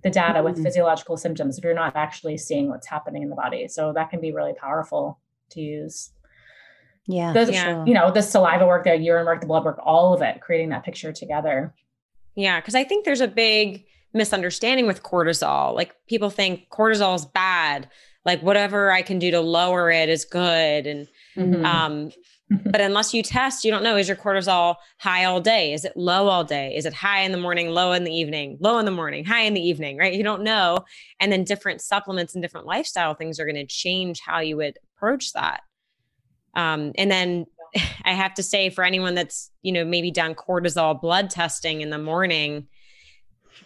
the 0.05 0.11
data 0.11 0.35
mm-hmm. 0.39 0.45
with 0.45 0.63
physiological 0.63 1.17
symptoms 1.17 1.59
if 1.59 1.65
you're 1.65 1.75
not 1.75 1.97
actually 1.97 2.39
seeing 2.39 2.69
what's 2.69 2.87
happening 2.87 3.25
in 3.25 3.29
the 3.29 3.35
body. 3.35 3.67
So 3.67 3.93
that 3.93 4.11
can 4.11 4.21
be 4.21 4.33
really 4.33 4.53
powerful 4.55 5.19
to 5.51 5.61
use. 5.61 6.13
Yeah. 7.09 7.33
The, 7.33 7.53
yeah. 7.53 7.85
You 7.85 7.95
know, 7.95 8.13
the 8.13 8.23
saliva 8.23 8.65
work, 8.65 8.85
the 8.85 8.97
urine 8.97 9.27
work, 9.27 9.41
the 9.41 9.49
blood 9.49 9.65
work, 9.65 9.81
all 9.83 10.15
of 10.15 10.23
it, 10.23 10.41
creating 10.43 10.69
that 10.69 10.85
picture 10.85 11.13
together. 11.13 11.75
Yeah. 12.37 12.61
Cause 12.61 12.77
I 12.77 12.85
think 12.85 13.05
there's 13.05 13.21
a 13.21 13.27
big 13.27 13.85
misunderstanding 14.13 14.87
with 14.87 15.03
cortisol. 15.03 15.75
Like 15.75 15.97
people 16.07 16.31
think 16.31 16.69
cortisol 16.71 17.17
is 17.17 17.27
bad 17.27 17.89
like 18.25 18.41
whatever 18.43 18.91
I 18.91 19.03
can 19.03 19.19
do 19.19 19.31
to 19.31 19.41
lower 19.41 19.91
it 19.91 20.09
is 20.09 20.25
good. 20.25 20.87
And 20.87 21.09
mm-hmm. 21.37 21.65
um, 21.65 22.11
but 22.51 22.81
unless 22.81 23.15
you 23.15 23.23
test, 23.23 23.65
you 23.65 23.71
don't 23.71 23.83
know 23.83 23.97
is 23.97 24.09
your 24.09 24.17
cortisol 24.17 24.77
high 24.99 25.25
all 25.25 25.41
day? 25.41 25.73
Is 25.73 25.85
it 25.85 25.97
low 25.97 26.29
all 26.29 26.45
day? 26.45 26.75
Is 26.77 26.87
it 26.87 26.93
high 26.93 27.21
in 27.21 27.33
the 27.33 27.39
morning, 27.39 27.71
low 27.71 27.93
in 27.93 28.05
the 28.05 28.13
evening, 28.13 28.59
low 28.61 28.79
in 28.79 28.85
the 28.85 28.91
morning, 28.91 29.25
high 29.25 29.43
in 29.43 29.55
the 29.55 29.61
evening, 29.61 29.97
right? 29.97 30.15
You 30.15 30.23
don't 30.23 30.43
know. 30.43 30.79
And 31.21 31.33
then 31.33 31.45
different 31.45 31.81
supplements 31.81 32.35
and 32.35 32.43
different 32.43 32.67
lifestyle 32.67 33.15
things 33.15 33.41
are 33.41 33.47
going 33.47 33.57
to 33.57 33.67
change 33.67 34.21
how 34.21 34.41
you 34.41 34.57
would 34.57 34.79
approach 34.97 35.33
that. 35.33 35.63
Um, 36.55 36.93
and 36.97 37.11
then 37.11 37.47
I 38.05 38.13
have 38.13 38.35
to 38.35 38.43
say 38.43 38.71
for 38.71 38.85
anyone 38.85 39.15
that's, 39.15 39.51
you 39.63 39.73
know, 39.73 39.85
maybe 39.85 40.11
done 40.11 40.35
cortisol 40.35 41.01
blood 41.01 41.31
testing 41.31 41.81
in 41.81 41.91
the 41.91 41.99
morning, 41.99 42.69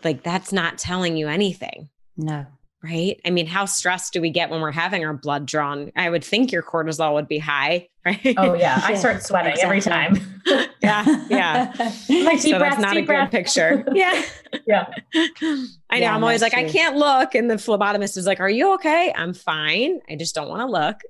like 0.05 0.23
that's 0.23 0.53
not 0.53 0.79
telling 0.79 1.17
you 1.17 1.29
anything. 1.29 1.89
No 2.17 2.47
right? 2.83 3.21
I 3.25 3.31
mean, 3.31 3.47
how 3.47 3.65
stressed 3.65 4.13
do 4.13 4.21
we 4.21 4.31
get 4.31 4.51
when 4.51 4.61
we're 4.61 4.71
having 4.71 5.05
our 5.05 5.13
blood 5.13 5.47
drawn? 5.47 5.91
I 5.97 6.09
would 6.09 6.25
think 6.25 6.53
your 6.53 6.63
cortisol 6.63 7.15
would 7.15 7.29
be 7.29 7.39
high, 7.39 7.89
right? 8.07 8.35
Oh 8.37 8.55
yeah, 8.55 8.81
I 8.83 8.95
start 8.95 9.23
sweating 9.25 9.53
exactly. 9.53 9.79
every 9.79 9.81
time. 9.81 10.41
yeah, 10.83 11.27
yeah. 11.29 11.73
like 12.09 12.39
so 12.39 12.59
breath, 12.59 12.73
that's 12.73 12.81
not 12.81 12.97
a 12.97 13.03
breath. 13.03 13.31
good 13.31 13.37
picture. 13.37 13.85
yeah, 13.93 14.23
yeah. 14.67 14.87
I 15.13 15.21
know. 15.23 15.69
Yeah, 15.97 16.15
I'm 16.15 16.23
always 16.23 16.43
like, 16.43 16.53
true. 16.53 16.63
I 16.63 16.69
can't 16.69 16.97
look, 16.97 17.35
and 17.35 17.51
the 17.51 17.57
phlebotomist 17.57 18.17
is 18.17 18.27
like, 18.27 18.41
"Are 18.41 18.51
you 18.51 18.75
okay?" 18.75 19.13
I'm 19.15 19.35
fine. 19.35 20.01
I 20.09 20.17
just 20.17 20.35
don't 20.35 20.49
want 20.49 20.63
to 20.63 20.67
look. 20.67 21.01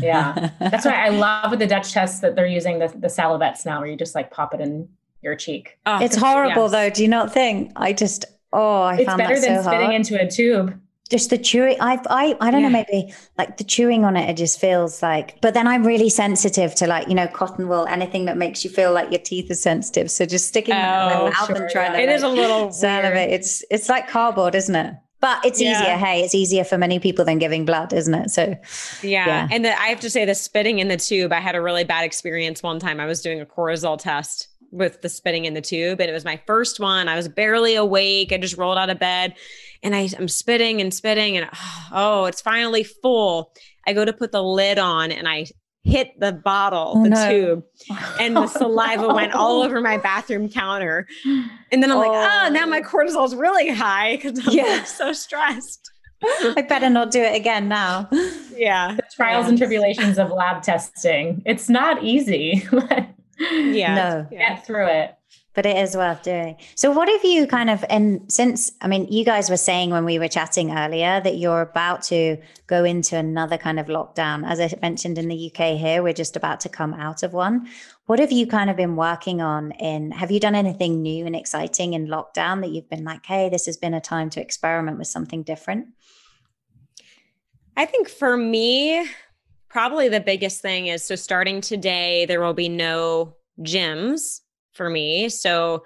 yeah, 0.00 0.50
that's 0.58 0.84
why 0.84 1.06
I 1.06 1.08
love 1.08 1.50
with 1.50 1.60
the 1.60 1.66
Dutch 1.66 1.92
test 1.92 2.20
that 2.22 2.36
they're 2.36 2.46
using 2.46 2.78
the 2.78 2.88
the 2.88 3.08
salivettes 3.08 3.64
now, 3.66 3.80
where 3.80 3.88
you 3.88 3.96
just 3.96 4.14
like 4.14 4.30
pop 4.30 4.54
it 4.54 4.60
in 4.60 4.88
your 5.22 5.34
cheek. 5.34 5.78
Oh, 5.86 6.02
it's 6.02 6.16
horrible 6.16 6.64
yes. 6.64 6.72
though. 6.72 6.90
Do 6.90 7.02
you 7.02 7.08
not 7.08 7.32
think? 7.32 7.72
I 7.76 7.92
just 7.92 8.24
Oh, 8.52 8.82
I 8.82 8.96
it's 8.96 9.14
better 9.14 9.40
than 9.40 9.62
so 9.62 9.62
spitting 9.62 9.86
hard. 9.86 9.94
into 9.94 10.20
a 10.20 10.30
tube. 10.30 10.80
Just 11.10 11.30
the 11.30 11.38
chewing, 11.38 11.78
I, 11.80 11.98
I, 12.10 12.36
I 12.38 12.50
don't 12.50 12.60
yeah. 12.60 12.68
know, 12.68 12.84
maybe 12.90 13.14
like 13.38 13.56
the 13.56 13.64
chewing 13.64 14.04
on 14.04 14.14
it, 14.14 14.28
it 14.28 14.36
just 14.36 14.60
feels 14.60 15.02
like. 15.02 15.40
But 15.40 15.54
then 15.54 15.66
I'm 15.66 15.86
really 15.86 16.10
sensitive 16.10 16.74
to 16.76 16.86
like 16.86 17.08
you 17.08 17.14
know 17.14 17.26
cotton 17.26 17.66
wool, 17.68 17.86
anything 17.86 18.26
that 18.26 18.36
makes 18.36 18.62
you 18.62 18.70
feel 18.70 18.92
like 18.92 19.10
your 19.10 19.20
teeth 19.20 19.50
are 19.50 19.54
sensitive. 19.54 20.10
So 20.10 20.26
just 20.26 20.48
sticking 20.48 20.74
oh, 20.74 20.78
in 20.78 20.82
my 20.82 21.14
oh, 21.14 21.30
mouth 21.30 21.46
sure, 21.46 21.56
and 21.56 21.70
trying 21.70 21.92
yeah. 21.92 21.98
to. 21.98 22.02
It 22.02 22.06
like, 22.08 22.16
is 22.16 22.22
a 22.22 22.28
little 22.28 22.72
salivate. 22.72 23.30
It's 23.30 23.64
it's 23.70 23.88
like 23.88 24.08
cardboard, 24.08 24.54
isn't 24.54 24.76
it? 24.76 24.94
But 25.20 25.44
it's 25.44 25.60
yeah. 25.60 25.80
easier. 25.80 25.96
Hey, 25.96 26.22
it's 26.22 26.34
easier 26.34 26.62
for 26.62 26.78
many 26.78 26.98
people 26.98 27.24
than 27.24 27.38
giving 27.38 27.64
blood, 27.64 27.92
isn't 27.92 28.14
it? 28.14 28.30
So, 28.30 28.56
yeah. 29.02 29.26
yeah. 29.26 29.48
And 29.50 29.64
the, 29.64 29.80
I 29.80 29.86
have 29.86 29.98
to 30.00 30.10
say, 30.10 30.24
the 30.24 30.34
spitting 30.34 30.78
in 30.78 30.86
the 30.86 30.96
tube, 30.96 31.32
I 31.32 31.40
had 31.40 31.56
a 31.56 31.60
really 31.60 31.82
bad 31.82 32.04
experience 32.04 32.62
one 32.62 32.78
time. 32.78 33.00
I 33.00 33.06
was 33.06 33.20
doing 33.20 33.40
a 33.40 33.46
cortisol 33.46 33.98
test 33.98 34.46
with 34.70 35.00
the 35.02 35.08
spitting 35.08 35.44
in 35.44 35.54
the 35.54 35.60
tube. 35.60 36.00
And 36.00 36.10
it 36.10 36.12
was 36.12 36.24
my 36.24 36.40
first 36.46 36.80
one. 36.80 37.08
I 37.08 37.16
was 37.16 37.28
barely 37.28 37.74
awake. 37.74 38.32
I 38.32 38.38
just 38.38 38.56
rolled 38.56 38.78
out 38.78 38.90
of 38.90 38.98
bed 38.98 39.34
and 39.82 39.94
I, 39.94 40.08
am 40.18 40.28
spitting 40.28 40.80
and 40.80 40.92
spitting 40.92 41.36
and 41.36 41.48
oh, 41.92 42.26
it's 42.26 42.40
finally 42.40 42.84
full. 42.84 43.52
I 43.86 43.92
go 43.92 44.04
to 44.04 44.12
put 44.12 44.32
the 44.32 44.42
lid 44.42 44.78
on 44.78 45.12
and 45.12 45.28
I 45.28 45.46
hit 45.84 46.18
the 46.20 46.32
bottle, 46.32 46.94
oh, 46.96 47.02
the 47.02 47.10
no. 47.10 47.30
tube, 47.30 47.64
and 48.20 48.36
the 48.36 48.46
saliva 48.58 49.08
went 49.08 49.32
all 49.32 49.62
oh. 49.62 49.64
over 49.64 49.80
my 49.80 49.96
bathroom 49.96 50.48
counter. 50.48 51.06
And 51.24 51.82
then 51.82 51.90
I'm 51.90 51.96
oh. 51.96 52.00
like, 52.00 52.10
oh, 52.10 52.48
now 52.52 52.66
my 52.66 52.80
oh. 52.80 52.88
cortisol 52.88 53.24
is 53.24 53.34
really 53.34 53.70
high 53.70 54.16
because 54.16 54.46
I'm 54.46 54.54
yeah. 54.54 54.84
so 54.84 55.12
stressed. 55.12 55.90
I 56.22 56.62
better 56.68 56.90
not 56.90 57.10
do 57.10 57.22
it 57.22 57.34
again 57.34 57.68
now. 57.68 58.08
Yeah. 58.54 58.96
The 58.96 59.04
trials 59.14 59.46
and 59.46 59.56
tribulations 59.56 60.18
of 60.18 60.30
lab 60.30 60.62
testing. 60.62 61.42
It's 61.46 61.68
not 61.68 62.02
easy. 62.02 62.66
yeah. 63.38 63.94
No. 63.94 64.26
Get 64.30 64.66
through 64.66 64.86
it. 64.86 65.14
But 65.54 65.66
it 65.66 65.76
is 65.76 65.96
worth 65.96 66.22
doing. 66.22 66.56
So, 66.76 66.92
what 66.92 67.08
have 67.08 67.24
you 67.24 67.46
kind 67.46 67.68
of, 67.68 67.84
and 67.90 68.30
since, 68.30 68.70
I 68.80 68.86
mean, 68.86 69.08
you 69.10 69.24
guys 69.24 69.50
were 69.50 69.56
saying 69.56 69.90
when 69.90 70.04
we 70.04 70.18
were 70.18 70.28
chatting 70.28 70.70
earlier 70.70 71.20
that 71.20 71.36
you're 71.36 71.62
about 71.62 72.02
to 72.04 72.36
go 72.68 72.84
into 72.84 73.16
another 73.16 73.58
kind 73.58 73.80
of 73.80 73.86
lockdown. 73.86 74.48
As 74.48 74.60
I 74.60 74.72
mentioned 74.80 75.18
in 75.18 75.26
the 75.26 75.52
UK 75.52 75.76
here, 75.76 76.02
we're 76.02 76.12
just 76.12 76.36
about 76.36 76.60
to 76.60 76.68
come 76.68 76.94
out 76.94 77.24
of 77.24 77.32
one. 77.32 77.66
What 78.06 78.20
have 78.20 78.30
you 78.30 78.46
kind 78.46 78.70
of 78.70 78.76
been 78.76 78.94
working 78.94 79.40
on 79.40 79.72
in, 79.72 80.12
have 80.12 80.30
you 80.30 80.38
done 80.38 80.54
anything 80.54 81.02
new 81.02 81.26
and 81.26 81.34
exciting 81.34 81.94
in 81.94 82.06
lockdown 82.06 82.60
that 82.60 82.70
you've 82.70 82.88
been 82.88 83.04
like, 83.04 83.26
hey, 83.26 83.48
this 83.48 83.66
has 83.66 83.76
been 83.76 83.94
a 83.94 84.00
time 84.00 84.30
to 84.30 84.40
experiment 84.40 84.98
with 84.98 85.08
something 85.08 85.42
different? 85.42 85.88
I 87.76 87.84
think 87.84 88.08
for 88.08 88.36
me, 88.36 89.06
probably 89.68 90.08
the 90.08 90.20
biggest 90.20 90.60
thing 90.60 90.86
is 90.86 91.04
so 91.04 91.14
starting 91.14 91.60
today, 91.60 92.26
there 92.26 92.40
will 92.40 92.54
be 92.54 92.68
no 92.68 93.34
gyms 93.60 94.40
for 94.72 94.88
me. 94.88 95.28
So 95.28 95.84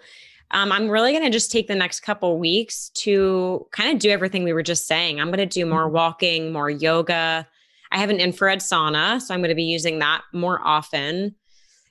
um, 0.53 0.71
I'm 0.71 0.89
really 0.89 1.13
going 1.13 1.25
to 1.25 1.31
just 1.31 1.51
take 1.51 1.67
the 1.67 1.75
next 1.75 2.01
couple 2.01 2.39
weeks 2.39 2.91
to 2.91 3.67
kind 3.73 3.93
of 3.93 3.99
do 3.99 4.11
everything 4.11 4.45
we 4.45 4.53
were 4.53 4.63
just 4.63 4.87
saying. 4.87 5.21
I'm 5.21 5.29
going 5.29 5.39
to 5.39 5.47
do 5.47 5.65
more 5.67 5.85
mm-hmm. 5.85 5.95
walking, 5.95 6.53
more 6.53 6.71
yoga. 6.71 7.49
I 7.91 7.99
have 7.99 8.11
an 8.11 8.21
infrared 8.21 8.61
sauna, 8.61 9.21
so 9.21 9.35
I'm 9.35 9.41
going 9.41 9.49
to 9.49 9.55
be 9.55 9.65
using 9.65 9.99
that 9.99 10.23
more 10.33 10.61
often 10.63 11.35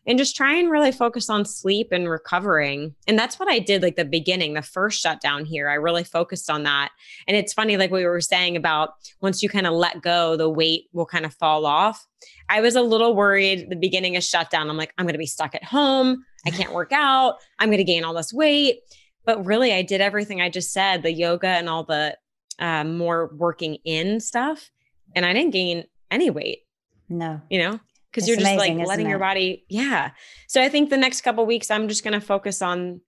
and 0.08 0.18
just 0.18 0.36
try 0.36 0.56
and 0.56 0.72
really 0.72 0.92
focus 0.92 1.30
on 1.30 1.46
sleep 1.46 1.90
and 1.92 2.10
recovering. 2.10 2.96
And 3.08 3.18
that's 3.20 3.40
what 3.40 3.50
I 3.50 3.60
did 3.60 3.84
like 3.84 3.96
the 3.96 4.06
beginning, 4.06 4.54
the 4.54 4.62
first 4.62 5.00
shutdown 5.00 5.46
here. 5.46 5.70
I 5.70 5.76
really 5.76 6.04
focused 6.04 6.50
on 6.50 6.64
that. 6.64 6.90
And 7.28 7.38
it's 7.38 7.54
funny, 7.54 7.78
like 7.78 7.92
we 7.92 8.06
were 8.06 8.22
saying 8.22 8.56
about 8.56 8.92
once 9.22 9.44
you 9.44 9.50
kind 9.50 9.68
of 9.68 9.74
let 9.74 10.02
go, 10.02 10.36
the 10.36 10.50
weight 10.50 10.86
will 10.92 11.06
kind 11.06 11.26
of 11.26 11.34
fall 11.36 11.66
off. 11.66 12.06
I 12.50 12.62
was 12.62 12.76
a 12.76 12.82
little 12.82 13.16
worried 13.16 13.70
the 13.70 13.76
beginning 13.76 14.16
of 14.16 14.24
shutdown. 14.24 14.70
I'm 14.70 14.78
like, 14.78 14.94
I'm 14.98 15.06
going 15.06 15.14
to 15.14 15.20
be 15.20 15.26
stuck 15.26 15.54
at 15.54 15.64
home. 15.64 16.24
I 16.46 16.50
can't 16.52 16.74
work 16.74 16.92
out. 16.92 17.36
I'm 17.60 17.70
going 17.70 17.78
to 17.78 17.84
gain 17.84 18.04
all 18.04 18.14
this 18.14 18.34
weight. 18.34 18.80
But 19.24 19.46
really, 19.46 19.72
I 19.72 19.84
did 19.84 20.02
everything 20.02 20.42
I 20.42 20.50
just 20.50 20.72
said 20.72 21.04
the 21.04 21.14
yoga 21.14 21.48
and 21.48 21.70
all 21.70 21.84
the 21.84 22.18
uh, 22.58 22.84
more 22.84 23.32
working 23.36 23.78
in 23.86 24.20
stuff. 24.20 24.72
And 25.16 25.26
I 25.26 25.34
didn't 25.34 25.52
gain 25.52 25.84
any 26.10 26.32
weight. 26.32 26.60
No. 27.08 27.42
You 27.50 27.60
know? 27.60 27.80
Because 28.12 28.28
you're 28.28 28.38
just 28.38 28.52
amazing, 28.52 28.78
like 28.78 28.88
letting 28.88 29.10
your 29.10 29.20
body 29.20 29.66
yeah. 29.70 30.12
So 30.48 30.62
i 30.62 30.70
think 30.70 30.90
the 30.90 30.98
next 30.98 31.22
couple 31.22 31.46
weeks 31.46 31.72
i'm 31.72 31.88
just 31.88 32.04
going 32.04 32.14
to 32.14 32.26
focus 32.26 32.62
on 32.62 33.02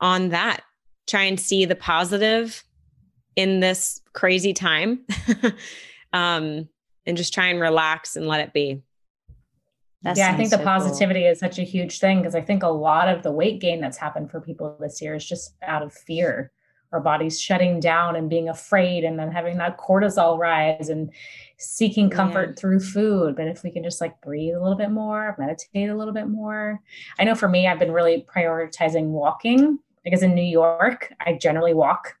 on 0.00 0.30
that. 0.30 0.62
Try 1.06 1.24
and 1.24 1.38
see 1.38 1.64
the 1.64 1.76
positive 1.76 2.64
in 3.36 3.60
this 3.60 4.00
crazy 4.12 4.52
time 4.52 5.04
um 6.12 6.68
and 7.06 7.16
just 7.16 7.32
try 7.32 7.46
and 7.46 7.60
relax 7.60 8.16
and 8.16 8.26
let 8.26 8.40
it 8.40 8.52
be. 8.52 8.82
That 10.02 10.16
yeah, 10.16 10.32
I 10.32 10.36
think 10.36 10.50
the 10.50 10.58
positivity 10.58 11.20
cool. 11.20 11.30
is 11.30 11.38
such 11.38 11.58
a 11.58 11.62
huge 11.62 11.98
thing 11.98 12.18
because 12.18 12.34
I 12.34 12.40
think 12.40 12.62
a 12.62 12.68
lot 12.68 13.08
of 13.08 13.22
the 13.22 13.30
weight 13.30 13.60
gain 13.60 13.80
that's 13.80 13.98
happened 13.98 14.30
for 14.30 14.40
people 14.40 14.76
this 14.80 15.02
year 15.02 15.14
is 15.14 15.24
just 15.24 15.54
out 15.62 15.82
of 15.82 15.92
fear 15.92 16.52
our 16.92 17.00
bodies 17.00 17.40
shutting 17.40 17.80
down 17.80 18.16
and 18.16 18.28
being 18.28 18.48
afraid 18.48 19.04
and 19.04 19.18
then 19.18 19.30
having 19.30 19.58
that 19.58 19.78
cortisol 19.78 20.38
rise 20.38 20.88
and 20.88 21.10
seeking 21.58 22.10
comfort 22.10 22.50
yeah. 22.50 22.54
through 22.56 22.80
food. 22.80 23.36
But 23.36 23.46
if 23.46 23.62
we 23.62 23.70
can 23.70 23.82
just 23.82 24.00
like 24.00 24.20
breathe 24.20 24.54
a 24.54 24.60
little 24.60 24.76
bit 24.76 24.90
more 24.90 25.36
meditate 25.38 25.88
a 25.88 25.96
little 25.96 26.14
bit 26.14 26.28
more. 26.28 26.80
I 27.18 27.24
know 27.24 27.34
for 27.34 27.48
me 27.48 27.66
i've 27.66 27.78
been 27.78 27.92
really 27.92 28.26
prioritizing 28.34 29.06
walking. 29.06 29.78
Because 30.04 30.22
in 30.22 30.34
new 30.34 30.42
york 30.42 31.12
i 31.20 31.34
generally 31.34 31.74
walk 31.74 32.16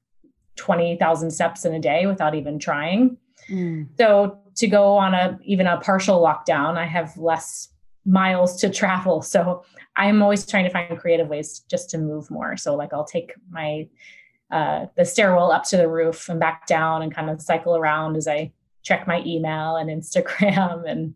20,000 0.56 1.30
steps 1.30 1.64
in 1.64 1.74
a 1.74 1.80
day 1.80 2.06
without 2.06 2.34
even 2.34 2.58
trying. 2.58 3.16
Mm. 3.48 3.88
so 3.98 4.38
to 4.56 4.66
go 4.66 4.96
on 4.96 5.14
a 5.14 5.38
even 5.42 5.66
a 5.66 5.80
partial 5.80 6.20
lockdown 6.20 6.76
i 6.76 6.84
have 6.84 7.16
less 7.16 7.68
miles 8.06 8.60
to 8.60 8.70
travel. 8.70 9.22
So 9.22 9.64
i'm 9.96 10.22
always 10.22 10.46
trying 10.46 10.64
to 10.64 10.70
find 10.70 10.98
creative 10.98 11.28
ways 11.28 11.60
just 11.70 11.90
to 11.90 11.98
move 11.98 12.30
more. 12.30 12.56
So 12.56 12.74
like 12.76 12.92
i'll 12.92 13.04
take 13.04 13.32
my 13.50 13.88
uh, 14.50 14.86
the 14.96 15.04
stairwell 15.04 15.52
up 15.52 15.64
to 15.64 15.76
the 15.76 15.88
roof 15.88 16.28
and 16.28 16.40
back 16.40 16.66
down 16.66 17.02
and 17.02 17.14
kind 17.14 17.30
of 17.30 17.40
cycle 17.40 17.76
around 17.76 18.16
as 18.16 18.26
I 18.26 18.52
check 18.82 19.06
my 19.06 19.22
email 19.24 19.76
and 19.76 19.90
Instagram 20.02 20.88
and 20.88 21.14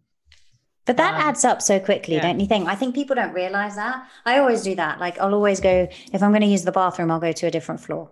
but 0.86 0.98
that 0.98 1.14
um, 1.14 1.20
adds 1.22 1.46
up 1.46 1.62
so 1.62 1.80
quickly, 1.80 2.16
yeah. 2.16 2.22
don't 2.22 2.40
you 2.40 2.46
think? 2.46 2.68
I 2.68 2.74
think 2.74 2.94
people 2.94 3.16
don't 3.16 3.32
realize 3.32 3.76
that. 3.76 4.06
I 4.26 4.38
always 4.38 4.62
do 4.62 4.74
that. 4.74 5.00
Like 5.00 5.18
I'll 5.18 5.34
always 5.34 5.58
go 5.58 5.88
if 6.12 6.22
I'm 6.22 6.30
going 6.30 6.42
to 6.42 6.46
use 6.46 6.64
the 6.64 6.72
bathroom, 6.72 7.10
I'll 7.10 7.20
go 7.20 7.32
to 7.32 7.46
a 7.46 7.50
different 7.50 7.80
floor 7.80 8.10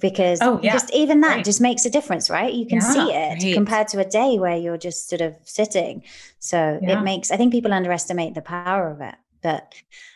because 0.00 0.38
oh, 0.40 0.58
yeah. 0.62 0.72
just 0.72 0.92
even 0.92 1.20
that 1.20 1.36
right. 1.36 1.44
just 1.44 1.60
makes 1.60 1.84
a 1.84 1.90
difference, 1.90 2.30
right? 2.30 2.52
You 2.52 2.66
can 2.66 2.78
yeah, 2.78 2.92
see 2.92 3.12
it 3.12 3.44
right. 3.44 3.54
compared 3.54 3.88
to 3.88 4.00
a 4.00 4.04
day 4.04 4.38
where 4.38 4.56
you're 4.56 4.78
just 4.78 5.08
sort 5.08 5.20
of 5.20 5.36
sitting. 5.44 6.02
So 6.38 6.80
it 6.82 7.02
makes. 7.02 7.30
I 7.30 7.36
think 7.36 7.52
people 7.52 7.72
underestimate 7.72 8.34
the 8.34 8.42
power 8.42 8.90
of 8.90 9.00
it. 9.00 9.14
But 9.42 9.74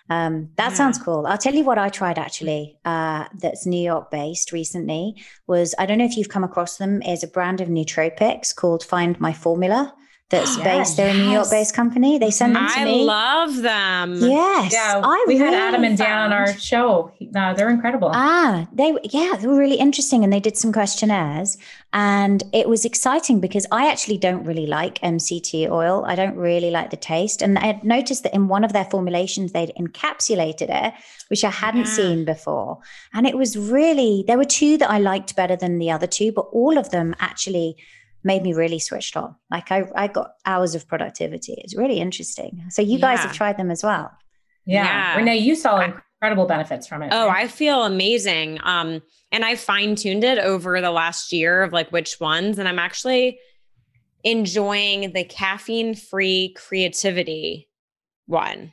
um, 0.09 0.51
that 0.57 0.71
yeah. 0.71 0.75
sounds 0.75 0.99
cool. 0.99 1.27
I'll 1.27 1.39
tell 1.39 1.55
you 1.55 1.65
what 1.65 1.79
I 1.79 1.89
tried 1.89 2.19
actually. 2.19 2.79
Uh, 2.85 3.27
that's 3.39 3.67
New 3.67 3.83
York 3.83 4.11
based 4.11 4.53
recently. 4.53 5.17
Was 5.47 5.75
I 5.79 5.87
don't 5.87 5.99
know 5.99 6.05
if 6.05 6.17
you've 6.17 6.29
come 6.29 6.45
across 6.45 6.77
them. 6.77 7.03
Is 7.03 7.25
a 7.25 7.29
brand 7.29 7.61
of 7.61 7.69
nootropics 7.69 8.55
called 8.55 8.85
Find 8.85 9.19
My 9.21 9.33
Formula. 9.33 9.95
That's 10.29 10.57
based. 10.69 10.97
They're 10.97 11.11
a 11.11 11.15
New 11.15 11.31
York 11.31 11.51
based 11.51 11.75
company. 11.75 12.19
They 12.19 12.31
send 12.31 12.57
them 12.57 12.67
to 12.67 12.79
I 12.81 12.85
me. 12.85 13.05
love 13.05 13.57
them. 13.63 14.17
Yes, 14.21 14.73
Yeah, 14.73 15.01
I 15.05 15.25
we 15.29 15.37
had 15.39 15.55
Adam 15.55 15.85
and 15.85 15.97
Dan 15.97 16.19
on 16.27 16.33
our 16.33 16.53
show. 16.55 17.13
Uh, 17.35 17.55
they're 17.55 17.71
incredible. 17.71 18.11
Ah, 18.13 18.67
they 18.73 18.95
yeah, 19.05 19.37
they 19.41 19.47
were 19.47 19.59
really 19.59 19.77
interesting, 19.79 20.25
and 20.25 20.33
they 20.33 20.41
did 20.41 20.57
some 20.57 20.73
questionnaires, 20.73 21.57
and 21.93 22.43
it 22.53 22.69
was 22.69 22.85
exciting 22.85 23.41
because 23.41 23.67
I 23.71 23.91
actually 23.91 24.19
don't 24.19 24.45
really 24.45 24.67
like 24.67 24.99
MCT 25.01 25.71
oil. 25.71 26.05
I 26.07 26.15
don't 26.15 26.37
really 26.37 26.71
like 26.71 26.91
the 26.91 26.97
taste, 26.97 27.41
and 27.43 27.59
I 27.59 27.67
had 27.67 27.85
noticed 27.85 28.23
that 28.25 28.35
in 28.35 28.49
one 28.49 28.65
of 28.65 28.73
their 28.73 28.85
formulations 28.87 29.53
they'd 29.53 29.73
encapsulated 29.79 30.69
it, 30.87 30.95
which 31.29 31.45
I 31.45 31.51
hadn't 31.51 31.87
Yeah. 31.87 31.93
seen 31.93 32.25
before, 32.25 32.79
and 33.15 33.27
it 33.27 33.37
was 33.37 33.57
really 33.57 34.25
there 34.27 34.39
were 34.39 34.45
two 34.45 34.77
that 34.79 34.91
I 34.91 34.99
liked 34.99 35.37
better 35.37 35.57
than 35.57 35.79
the 35.79 35.91
other 35.91 36.07
two, 36.07 36.33
but 36.33 36.47
all 36.53 36.79
of 36.79 36.91
them 36.91 37.15
actually 37.21 37.77
made 38.27 38.43
me 38.43 38.53
really 38.53 38.79
switched 38.81 39.17
on. 39.17 39.35
Like 39.51 39.71
I, 39.71 39.85
I 39.95 40.09
got 40.09 40.33
hours 40.45 40.75
of 40.75 40.87
productivity. 40.89 41.55
It's 41.59 41.77
really 41.77 41.99
interesting. 42.01 42.65
So 42.71 42.83
you 42.83 42.99
guys 42.99 43.19
Yeah. 43.21 43.29
have 43.29 43.37
tried 43.37 43.57
them 43.57 43.71
as 43.71 43.83
well. 43.83 44.11
yeah. 44.67 44.85
yeah. 44.85 45.17
Renee, 45.17 45.37
you 45.39 45.55
saw 45.55 45.81
incredible 45.81 46.47
benefits 46.47 46.87
from 46.89 47.03
it. 47.03 47.11
Oh, 47.13 47.29
right? 47.29 47.45
I 47.45 47.49
feel 47.49 47.85
amazing. 47.85 48.59
Um, 48.65 49.01
and 49.31 49.45
I 49.45 49.55
fine 49.55 49.95
tuned 49.95 50.25
it 50.25 50.39
over 50.39 50.81
the 50.81 50.91
last 50.91 51.33
year 51.33 51.63
of 51.63 51.73
like 51.73 51.91
which 51.93 52.19
ones, 52.21 52.59
and 52.59 52.69
I'm 52.69 52.79
actually 52.81 53.39
enjoying 54.25 55.13
the 55.13 55.25
caffeine 55.25 55.95
free 55.95 56.53
creativity 56.57 57.69
one 58.27 58.73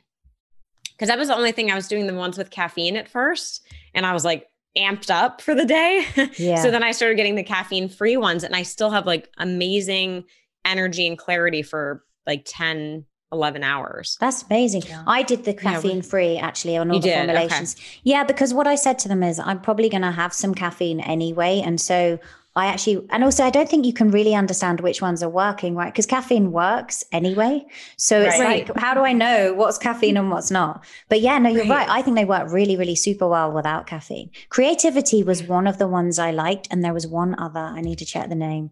because 0.92 1.08
that 1.08 1.18
was 1.18 1.28
the 1.28 1.36
only 1.36 1.52
thing 1.52 1.70
I 1.70 1.74
was 1.76 1.86
doing 1.88 2.06
the 2.08 2.14
ones 2.14 2.36
with 2.38 2.50
caffeine 2.50 2.96
at 2.96 3.08
first, 3.08 3.64
and 3.94 4.04
I 4.06 4.12
was 4.12 4.24
like 4.24 4.46
amped 4.76 5.10
up 5.10 5.40
for 5.40 5.54
the 5.54 5.64
day. 5.64 6.06
Yeah. 6.36 6.62
so 6.62 6.70
then 6.70 6.82
I 6.82 6.92
started 6.92 7.16
getting 7.16 7.34
the 7.36 7.42
caffeine 7.44 7.88
free 7.88 8.16
ones, 8.16 8.42
and 8.44 8.54
I 8.56 8.62
still 8.62 8.90
have 8.90 9.06
like 9.06 9.30
amazing 9.38 10.24
energy 10.64 11.06
and 11.06 11.18
clarity 11.18 11.62
for 11.62 12.02
like 12.26 12.42
10, 12.46 13.04
11 13.32 13.62
hours. 13.62 14.16
That's 14.20 14.42
amazing. 14.44 14.82
Yeah. 14.88 15.04
I 15.06 15.22
did 15.22 15.44
the 15.44 15.52
Yeah, 15.52 15.60
caffeine 15.60 16.02
free 16.02 16.38
actually 16.38 16.76
on 16.76 16.90
all 16.90 16.96
You 16.96 17.02
the 17.02 17.08
did? 17.08 17.16
Okay. 17.16 17.26
formulations. 17.26 17.76
Yeah, 18.02 18.24
because 18.24 18.54
what 18.54 18.66
I 18.66 18.74
said 18.76 18.98
to 19.00 19.08
them 19.08 19.22
is 19.22 19.38
I'm 19.38 19.60
probably 19.60 19.88
going 19.88 20.02
to 20.02 20.10
have 20.10 20.32
some 20.32 20.54
caffeine 20.54 21.00
anyway. 21.00 21.60
And 21.64 21.80
so 21.80 22.18
I 22.56 22.66
actually, 22.66 23.04
and 23.10 23.24
also 23.24 23.42
I 23.42 23.50
don't 23.50 23.68
think 23.68 23.84
you 23.84 23.92
can 23.92 24.12
really 24.12 24.32
understand 24.34 24.78
which 24.80 25.02
ones 25.02 25.24
are 25.24 25.28
working, 25.28 25.74
right? 25.74 25.92
Because 25.92 26.06
caffeine 26.06 26.52
works 26.52 27.02
anyway. 27.10 27.66
So 27.96 28.20
it's 28.22 28.38
Right. 28.38 28.68
like, 28.68 28.78
how 28.78 28.94
do 28.94 29.00
I 29.00 29.12
know 29.12 29.54
what's 29.54 29.76
caffeine 29.76 30.16
and 30.16 30.30
what's 30.30 30.52
not? 30.52 30.84
But 31.08 31.20
yeah, 31.20 31.36
no, 31.38 31.48
you're 31.50 31.62
Right. 31.62 31.88
right. 31.88 31.88
I 31.88 32.00
think 32.02 32.16
they 32.16 32.24
work 32.24 32.52
really, 32.52 32.76
really 32.76 32.94
super 32.94 33.26
well 33.26 33.50
without 33.50 33.88
caffeine. 33.88 34.30
Creativity 34.50 35.24
was 35.24 35.42
one 35.42 35.66
of 35.66 35.78
the 35.78 35.88
ones 35.88 36.20
I 36.20 36.30
liked. 36.30 36.68
And 36.70 36.84
there 36.84 36.94
was 36.94 37.08
one 37.08 37.34
other, 37.40 37.58
I 37.58 37.80
need 37.80 37.98
to 37.98 38.04
check 38.04 38.28
the 38.28 38.36
name. 38.36 38.70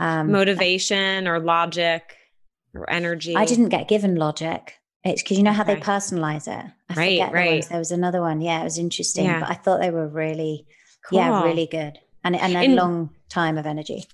Um, 0.00 0.32
Motivation 0.32 1.28
or 1.28 1.38
logic 1.38 2.16
or 2.74 2.90
energy. 2.90 3.36
I 3.36 3.44
didn't 3.44 3.68
get 3.68 3.86
given 3.86 4.16
logic. 4.16 4.74
It's 5.04 5.22
because 5.22 5.38
you 5.38 5.44
know 5.44 5.52
how 5.52 5.62
they 5.62 5.76
personalize 5.76 6.48
it. 6.48 6.66
I 6.90 6.94
Right, 6.96 7.32
right. 7.32 7.68
There 7.68 7.78
was 7.78 7.92
another 7.92 8.20
one. 8.20 8.40
Yeah, 8.40 8.60
it 8.60 8.64
was 8.64 8.76
interesting, 8.76 9.26
Yeah. 9.26 9.38
but 9.40 9.50
I 9.50 9.54
thought 9.54 9.80
they 9.80 9.90
were 9.90 10.08
really, 10.08 10.66
yeah, 11.12 11.44
really 11.44 11.66
good, 11.66 11.98
and 12.24 12.34
and 12.36 12.54
a 12.54 12.58
And- 12.58 12.74
long 12.74 13.10
time 13.30 13.56
of 13.58 13.66
energy. 13.66 14.04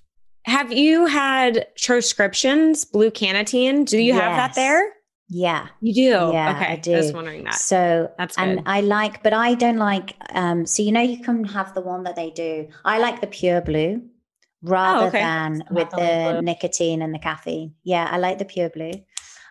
Have 0.45 0.71
you 0.71 1.07
had 1.07 1.67
transcriptions, 1.77 2.85
blue 2.85 3.11
canatine? 3.11 3.85
Do 3.85 3.97
you 3.97 4.13
have 4.13 4.37
that 4.37 4.55
there? 4.55 4.93
Yeah, 5.29 5.67
You 5.81 5.93
do. 5.93 6.01
Yeah, 6.31 6.55
okay. 6.55 6.71
I 6.71 6.75
do. 6.77 6.93
was 6.93 7.11
wondering 7.11 7.43
that. 7.43 7.55
so 7.55 8.09
That's 8.17 8.37
good. 8.37 8.47
and. 8.47 8.61
I 8.65 8.79
like, 8.79 9.23
but 9.23 9.33
I 9.33 9.55
don't 9.55 9.75
like. 9.77 10.15
Um, 10.29 10.65
so 10.65 10.81
you 10.83 10.93
know, 10.93 11.01
you 11.01 11.19
can 11.21 11.43
have 11.43 11.73
the 11.73 11.81
one 11.81 12.03
that 12.03 12.15
they 12.15 12.29
do. 12.29 12.69
I 12.85 12.99
like 12.99 13.19
the 13.19 13.27
pure 13.27 13.59
blue 13.59 14.03
rather 14.61 15.05
Oh, 15.05 15.07
okay. 15.09 15.19
than 15.19 15.57
Not 15.57 15.71
with 15.73 15.89
the 15.89 15.97
the 15.97 16.29
blue. 16.35 16.41
nicotine 16.43 17.01
and 17.01 17.13
the 17.13 17.19
caffeine. 17.19 17.73
Yeah, 17.83 18.07
I 18.09 18.19
like 18.19 18.37
the 18.37 18.45
pure 18.45 18.69
blue. 18.69 18.93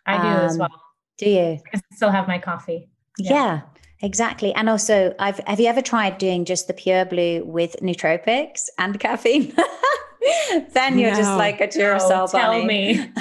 I 0.06 0.16
do 0.16 0.44
as 0.46 0.52
um, 0.52 0.58
well. 0.60 0.82
Do 1.18 1.28
you? 1.28 1.58
I 1.74 1.80
still 1.92 2.10
have 2.10 2.26
my 2.26 2.38
coffee. 2.38 2.88
Yeah. 3.18 3.32
Yeah. 3.32 3.60
Exactly. 4.06 4.54
And 4.54 4.68
also, 4.68 5.14
I've 5.18 5.38
have 5.46 5.60
you 5.60 5.66
ever 5.66 5.82
tried 5.82 6.18
doing 6.18 6.44
just 6.44 6.66
the 6.68 6.74
pure 6.74 7.04
blue 7.04 7.44
with 7.44 7.76
nootropics 7.82 8.62
and 8.78 8.98
caffeine? 8.98 9.52
then 10.72 10.98
you're 10.98 11.14
just 11.14 11.36
like 11.36 11.60
a 11.60 11.68
Duracell 11.68 12.30
tell 12.30 12.52
bunny. 12.52 12.66
me. 12.66 13.10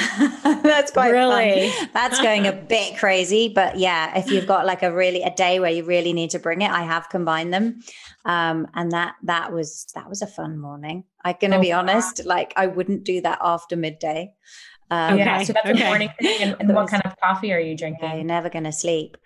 That's 0.63 0.91
quite 0.91 1.11
Really? 1.11 1.71
That's 1.93 2.19
going 2.21 2.47
a 2.47 2.53
bit 2.53 2.97
crazy, 2.97 3.49
but 3.53 3.77
yeah, 3.77 4.17
if 4.17 4.31
you've 4.31 4.47
got 4.47 4.65
like 4.65 4.81
a 4.83 4.91
really 4.91 5.21
a 5.21 5.33
day 5.35 5.59
where 5.59 5.71
you 5.71 5.83
really 5.83 6.13
need 6.13 6.31
to 6.31 6.39
bring 6.39 6.61
it, 6.61 6.71
I 6.71 6.83
have 6.83 7.09
combined 7.09 7.53
them, 7.53 7.81
um, 8.25 8.67
and 8.73 8.91
that 8.91 9.15
that 9.23 9.51
was 9.53 9.87
that 9.95 10.09
was 10.09 10.21
a 10.21 10.27
fun 10.27 10.57
morning. 10.57 11.03
I'm 11.23 11.35
gonna 11.39 11.57
Oh, 11.57 11.61
be 11.61 11.71
wow. 11.71 11.79
honest, 11.79 12.25
like 12.25 12.53
I 12.55 12.67
wouldn't 12.67 13.03
do 13.03 13.21
that 13.21 13.39
after 13.41 13.75
midday. 13.75 14.31
Um, 14.91 15.17
Yeah. 15.17 15.35
Okay, 15.35 15.45
So 15.45 15.53
that's 15.53 15.69
okay. 15.69 15.83
a 15.83 15.85
morning 15.87 16.09
thing. 16.21 16.41
And, 16.43 16.55
and 16.59 16.73
what 16.75 16.87
kind 16.89 17.01
of 17.05 17.15
coffee 17.21 17.51
are 17.53 17.59
you 17.59 17.75
Yeah, 17.79 17.87
you're 17.87 17.97
drinking? 17.97 18.27
never 18.27 18.49
going 18.49 18.65
to 18.65 18.71
sleep. 18.71 19.17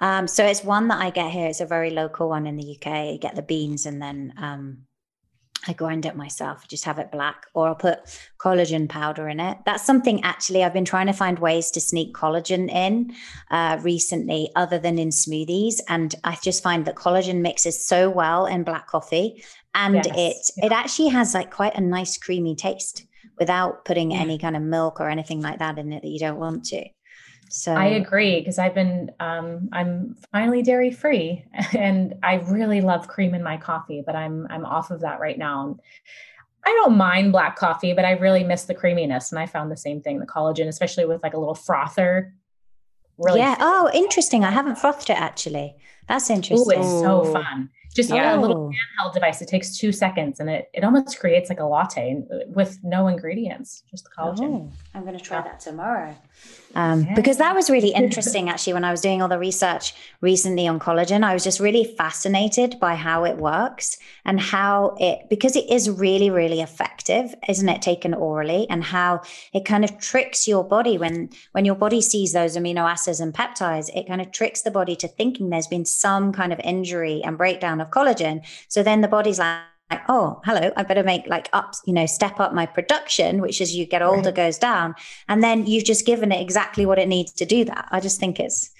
Um, 0.00 0.28
so 0.28 0.44
it's 0.44 0.62
one 0.62 0.88
that 0.88 1.00
I 1.00 1.10
get 1.10 1.30
here. 1.30 1.48
It's 1.48 1.60
a 1.60 1.66
very 1.66 1.90
local 1.90 2.28
one 2.28 2.46
in 2.46 2.56
the 2.56 2.76
UK. 2.76 3.12
You 3.12 3.18
get 3.18 3.34
the 3.34 3.42
beans 3.42 3.86
and 3.86 4.00
then 4.00 4.32
um, 4.38 4.84
I 5.66 5.72
grind 5.72 6.06
it 6.06 6.14
myself, 6.16 6.68
just 6.68 6.84
have 6.84 6.98
it 7.00 7.10
black, 7.10 7.46
or 7.52 7.66
I'll 7.68 7.74
put 7.74 7.98
collagen 8.40 8.88
powder 8.88 9.28
in 9.28 9.40
it. 9.40 9.58
That's 9.66 9.84
something 9.84 10.22
actually 10.22 10.62
I've 10.62 10.72
been 10.72 10.84
trying 10.84 11.08
to 11.08 11.12
find 11.12 11.38
ways 11.38 11.70
to 11.72 11.80
sneak 11.80 12.14
collagen 12.14 12.70
in 12.70 13.12
uh, 13.50 13.78
recently, 13.82 14.50
other 14.54 14.78
than 14.78 14.98
in 14.98 15.08
smoothies. 15.08 15.80
And 15.88 16.14
I 16.22 16.38
just 16.42 16.62
find 16.62 16.84
that 16.84 16.94
collagen 16.94 17.40
mixes 17.40 17.84
so 17.84 18.08
well 18.08 18.46
in 18.46 18.62
black 18.62 18.86
coffee, 18.86 19.42
and 19.74 19.96
Yes, 19.96 20.52
it 20.56 20.66
it 20.66 20.72
actually 20.72 21.08
has 21.08 21.34
like 21.34 21.50
quite 21.50 21.74
a 21.74 21.80
nice 21.80 22.16
creamy 22.16 22.54
taste 22.54 23.04
without 23.38 23.84
putting 23.84 24.12
Yeah. 24.12 24.20
any 24.20 24.38
kind 24.38 24.56
of 24.56 24.62
milk 24.62 25.00
or 25.00 25.10
anything 25.10 25.40
like 25.42 25.58
that 25.58 25.78
in 25.78 25.92
it 25.92 26.02
that 26.02 26.08
you 26.08 26.18
don't 26.20 26.38
want 26.38 26.64
to. 26.66 26.84
So 27.48 27.74
I 27.74 27.86
agree 27.86 28.40
because 28.40 28.58
I've 28.58 28.74
been 28.74 29.10
um, 29.20 29.68
I'm 29.72 30.16
finally 30.32 30.62
dairy 30.62 30.90
free 30.90 31.44
and 31.76 32.14
I 32.22 32.36
really 32.36 32.80
love 32.80 33.08
cream 33.08 33.34
in 33.34 33.42
my 33.42 33.56
coffee, 33.56 34.02
but 34.04 34.14
I'm 34.14 34.46
I'm 34.50 34.64
off 34.64 34.90
of 34.90 35.00
that 35.00 35.20
right 35.20 35.38
now. 35.38 35.78
I 36.66 36.70
don't 36.70 36.96
mind 36.96 37.32
black 37.32 37.56
coffee, 37.56 37.94
but 37.94 38.04
I 38.04 38.12
really 38.12 38.44
miss 38.44 38.64
the 38.64 38.74
creaminess. 38.74 39.32
And 39.32 39.38
I 39.38 39.46
found 39.46 39.70
the 39.70 39.76
same 39.76 40.02
thing, 40.02 40.18
the 40.18 40.26
collagen, 40.26 40.68
especially 40.68 41.06
with 41.06 41.22
like 41.22 41.32
a 41.32 41.38
little 41.38 41.54
frother. 41.54 42.34
Really 43.16 43.40
yeah. 43.40 43.56
Oh, 43.58 43.90
interesting. 43.94 44.44
I 44.44 44.50
haven't 44.50 44.76
frothed 44.76 45.08
it 45.08 45.18
actually. 45.18 45.76
That's 46.08 46.30
Ooh, 46.30 46.34
interesting. 46.34 46.80
it's 46.80 47.00
so 47.00 47.24
fun. 47.24 47.70
Just 47.94 48.10
Yeah. 48.10 48.36
a 48.36 48.40
little 48.40 48.66
Oh. 48.68 48.70
handheld 48.70 49.14
device. 49.14 49.40
It 49.42 49.48
takes 49.48 49.76
two 49.76 49.90
seconds 49.92 50.38
and 50.40 50.48
it, 50.48 50.70
it 50.72 50.84
almost 50.84 51.18
creates 51.18 51.48
like 51.48 51.58
a 51.60 51.64
latte 51.64 52.22
with 52.48 52.78
no 52.84 53.08
ingredients, 53.08 53.82
just 53.90 54.04
the 54.04 54.10
collagen. 54.16 54.68
Oh, 54.68 54.72
I'm 54.94 55.04
going 55.04 55.16
to 55.18 55.22
try 55.24 55.38
Yeah. 55.38 55.44
that 55.44 55.60
tomorrow. 55.60 56.14
Um, 56.74 57.08
Because 57.16 57.38
that 57.38 57.54
was 57.56 57.70
really 57.70 57.88
interesting, 57.94 58.48
actually, 58.48 58.74
when 58.74 58.84
I 58.84 58.90
was 58.90 59.00
doing 59.00 59.20
all 59.22 59.28
the 59.28 59.38
research 59.38 59.94
recently 60.20 60.68
on 60.68 60.78
collagen. 60.78 61.24
I 61.24 61.34
was 61.34 61.42
just 61.42 61.58
really 61.60 61.82
fascinated 61.84 62.78
by 62.78 62.94
how 62.94 63.24
it 63.24 63.36
works 63.38 63.96
and 64.24 64.38
how 64.38 64.94
it, 65.00 65.28
because 65.28 65.56
it 65.56 65.68
is 65.70 65.90
really, 65.90 66.30
really 66.30 66.60
effective, 66.60 67.34
isn't 67.48 67.68
it, 67.68 67.82
taken 67.82 68.14
orally, 68.14 68.66
and 68.70 68.84
how 68.84 69.22
it 69.52 69.64
kind 69.64 69.82
of 69.82 69.98
tricks 69.98 70.46
your 70.46 70.62
body 70.62 70.98
when 70.98 71.30
when 71.52 71.64
your 71.64 71.74
body 71.74 72.00
sees 72.00 72.32
those 72.32 72.56
amino 72.56 72.88
acids 72.88 73.18
and 73.18 73.32
peptides. 73.34 73.88
It 73.94 74.06
kind 74.06 74.20
of 74.20 74.30
tricks 74.30 74.62
the 74.62 74.70
body 74.70 74.94
to 74.96 75.08
thinking 75.08 75.48
there's 75.50 75.66
been 75.66 75.84
some 75.86 76.32
kind 76.32 76.52
of 76.52 76.60
injury 76.60 77.22
and 77.24 77.36
breakdown 77.38 77.80
of 77.80 77.87
collagen. 77.90 78.40
So 78.68 78.82
then 78.82 79.00
the 79.00 79.08
body's 79.08 79.38
like 79.38 79.58
like, 79.90 80.02
oh, 80.10 80.38
hello, 80.44 80.70
I 80.76 80.82
better 80.82 81.02
make 81.02 81.26
like 81.28 81.48
up, 81.54 81.72
you 81.86 81.94
know, 81.94 82.04
step 82.04 82.38
up 82.40 82.52
my 82.52 82.66
production, 82.66 83.40
which 83.40 83.58
as 83.62 83.74
you 83.74 83.86
get 83.86 84.02
older 84.02 84.28
Right. 84.28 84.34
goes 84.34 84.58
down. 84.58 84.94
And 85.30 85.42
then 85.42 85.66
you've 85.66 85.84
just 85.84 86.04
given 86.04 86.30
it 86.30 86.42
exactly 86.42 86.84
what 86.84 86.98
it 86.98 87.08
needs 87.08 87.32
to 87.32 87.46
do 87.46 87.64
that. 87.64 87.88
I 87.90 87.98
just 88.00 88.20
think 88.20 88.38
it's 88.38 88.70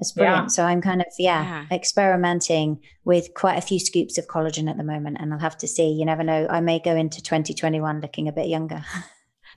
it's 0.00 0.12
Yeah. 0.16 0.24
brilliant. 0.24 0.50
So 0.50 0.64
I'm 0.64 0.80
kind 0.80 1.00
of, 1.00 1.06
yeah, 1.16 1.44
Yeah. 1.44 1.76
experimenting 1.76 2.80
with 3.04 3.34
quite 3.34 3.56
a 3.56 3.60
few 3.60 3.78
scoops 3.78 4.18
of 4.18 4.26
collagen 4.26 4.68
at 4.68 4.76
the 4.76 4.82
moment. 4.82 5.18
And 5.20 5.32
I'll 5.32 5.38
have 5.38 5.58
to 5.58 5.68
see. 5.68 5.90
You 5.92 6.04
never 6.04 6.24
know. 6.24 6.48
I 6.50 6.60
may 6.60 6.80
go 6.80 6.96
into 6.96 7.22
2021 7.22 8.00
looking 8.00 8.26
a 8.26 8.32
bit 8.32 8.48
younger. 8.48 8.84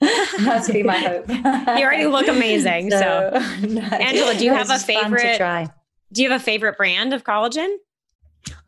That's 0.00 0.70
be 0.70 0.82
my 0.84 0.98
hope. 0.98 1.28
You 1.28 1.84
already 1.84 2.06
look 2.06 2.28
amazing, 2.28 2.90
so. 3.02 3.30
Angela, 3.92 4.34
do 4.36 4.44
you 4.44 4.52
have 4.54 4.70
a 4.70 4.78
favorite- 4.78 5.36
try? 5.36 5.68
Do 6.12 6.22
you 6.22 6.30
have 6.30 6.40
a 6.40 6.44
favorite 6.44 6.76
brand 6.76 7.12
of 7.12 7.24
collagen? 7.24 7.74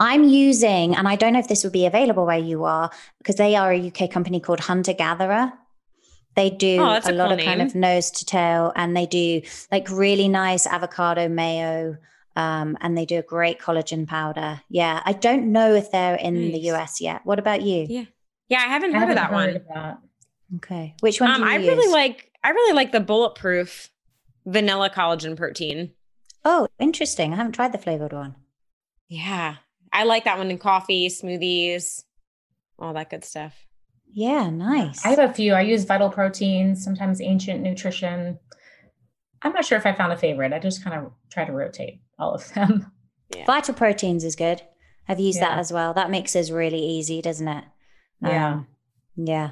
I'm 0.01 0.25
using, 0.25 0.95
and 0.95 1.07
I 1.09 1.17
don't 1.17 1.33
know 1.33 1.39
if 1.39 1.49
this 1.49 1.65
would 1.65 1.73
be 1.73 1.87
available 1.87 2.27
where 2.27 2.39
you 2.39 2.65
are, 2.65 2.91
because 3.19 3.37
they 3.37 3.57
are 3.57 3.73
a 3.73 3.89
UK 3.89 4.11
company 4.11 4.41
called 4.41 4.61
Hunter 4.61 4.93
Gatherer. 4.93 5.53
They 6.37 6.51
do 6.51 6.79
Oh, 6.81 7.01
a 7.05 7.11
a 7.11 7.13
lot 7.13 7.29
cool 7.31 7.39
of 7.39 7.45
kind 7.45 7.63
of 7.63 7.75
nose 7.75 8.11
to 8.13 8.25
tail, 8.25 8.73
and 8.77 8.97
they 8.97 9.07
do 9.07 9.43
like 9.71 9.89
really 9.91 10.29
nice 10.29 10.67
avocado 10.67 11.29
mayo. 11.29 11.97
Um, 12.37 12.77
and 12.81 12.99
they 12.99 13.07
do 13.07 13.19
a 13.21 13.23
great 13.23 13.61
collagen 13.61 14.09
powder. 14.09 14.61
Yeah, 14.69 15.01
I 15.05 15.13
don't 15.13 15.53
know 15.53 15.73
if 15.75 15.93
they're 15.93 16.17
in 16.17 16.51
the 16.51 16.59
US 16.73 17.01
yet. 17.01 17.21
What 17.25 17.39
about 17.39 17.63
you? 17.63 17.87
Yeah. 17.89 18.05
Yeah, 18.49 18.59
I 18.59 18.63
haven't 18.67 18.93
I 18.95 18.99
heard 18.99 19.11
of 19.11 19.17
haven't 19.17 19.17
that 19.17 19.31
heard 19.31 19.33
one. 19.33 19.57
of 19.57 19.69
that. 19.73 19.99
Okay, 20.57 20.95
which 21.01 21.21
one 21.21 21.31
Um, 21.31 21.37
do 21.43 21.45
you 21.47 21.53
I 21.53 21.57
use? 21.59 21.69
really 21.69 21.93
like 21.93 22.33
I 22.43 22.51
really 22.51 22.73
like 22.75 22.91
the 22.91 22.99
bulletproof 23.01 23.89
vanilla 24.45 24.91
collagen 24.91 25.37
protein. 25.37 25.93
Oh, 26.45 26.67
interesting. 26.81 27.33
I 27.33 27.37
haven't 27.37 27.53
tried 27.53 27.73
the 27.73 27.79
flavored 27.79 28.13
one. 28.13 28.35
Yeah. 29.15 29.57
I 29.93 30.05
like 30.05 30.25
that 30.25 30.39
one 30.39 30.51
in 30.51 30.59
coffee, 30.59 31.09
smoothies, 31.09 32.03
all 32.79 32.95
that 32.95 33.11
good 33.11 33.25
stuff. 33.25 33.55
Yeah, 34.13 34.51
nice. 34.51 35.05
I 35.05 35.11
have 35.11 35.31
a 35.31 35.33
few. 35.33 35.55
I 35.55 35.61
use 35.61 35.85
Vital 35.85 36.11
Proteins, 36.11 36.83
sometimes 36.83 37.21
Ancient 37.21 37.63
Nutrition. 37.63 38.39
I'm 39.43 39.53
not 39.53 39.65
sure 39.65 39.79
if 39.79 39.87
I 39.87 39.93
found 39.93 40.13
a 40.13 40.17
favorite. 40.17 40.53
I 40.53 40.59
just 40.59 40.83
kind 40.83 40.97
of 40.97 41.13
try 41.31 41.45
to 41.45 41.53
rotate 41.53 42.01
all 42.19 42.35
of 42.35 42.53
them. 42.55 42.91
Yeah. 43.35 43.45
Vital 43.47 43.75
Proteins 43.75 44.25
is 44.25 44.37
good. 44.37 44.63
I've 45.09 45.21
used 45.21 45.39
yeah. 45.39 45.51
that 45.51 45.59
as 45.59 45.73
well. 45.73 45.95
That 45.95 46.11
makes 46.11 46.35
is 46.35 46.51
really 46.51 46.81
easy, 46.81 47.23
doesn't 47.23 47.49
it? 47.49 47.65
Yeah. 48.21 48.53
Um, 48.53 48.67
yeah. 49.17 49.51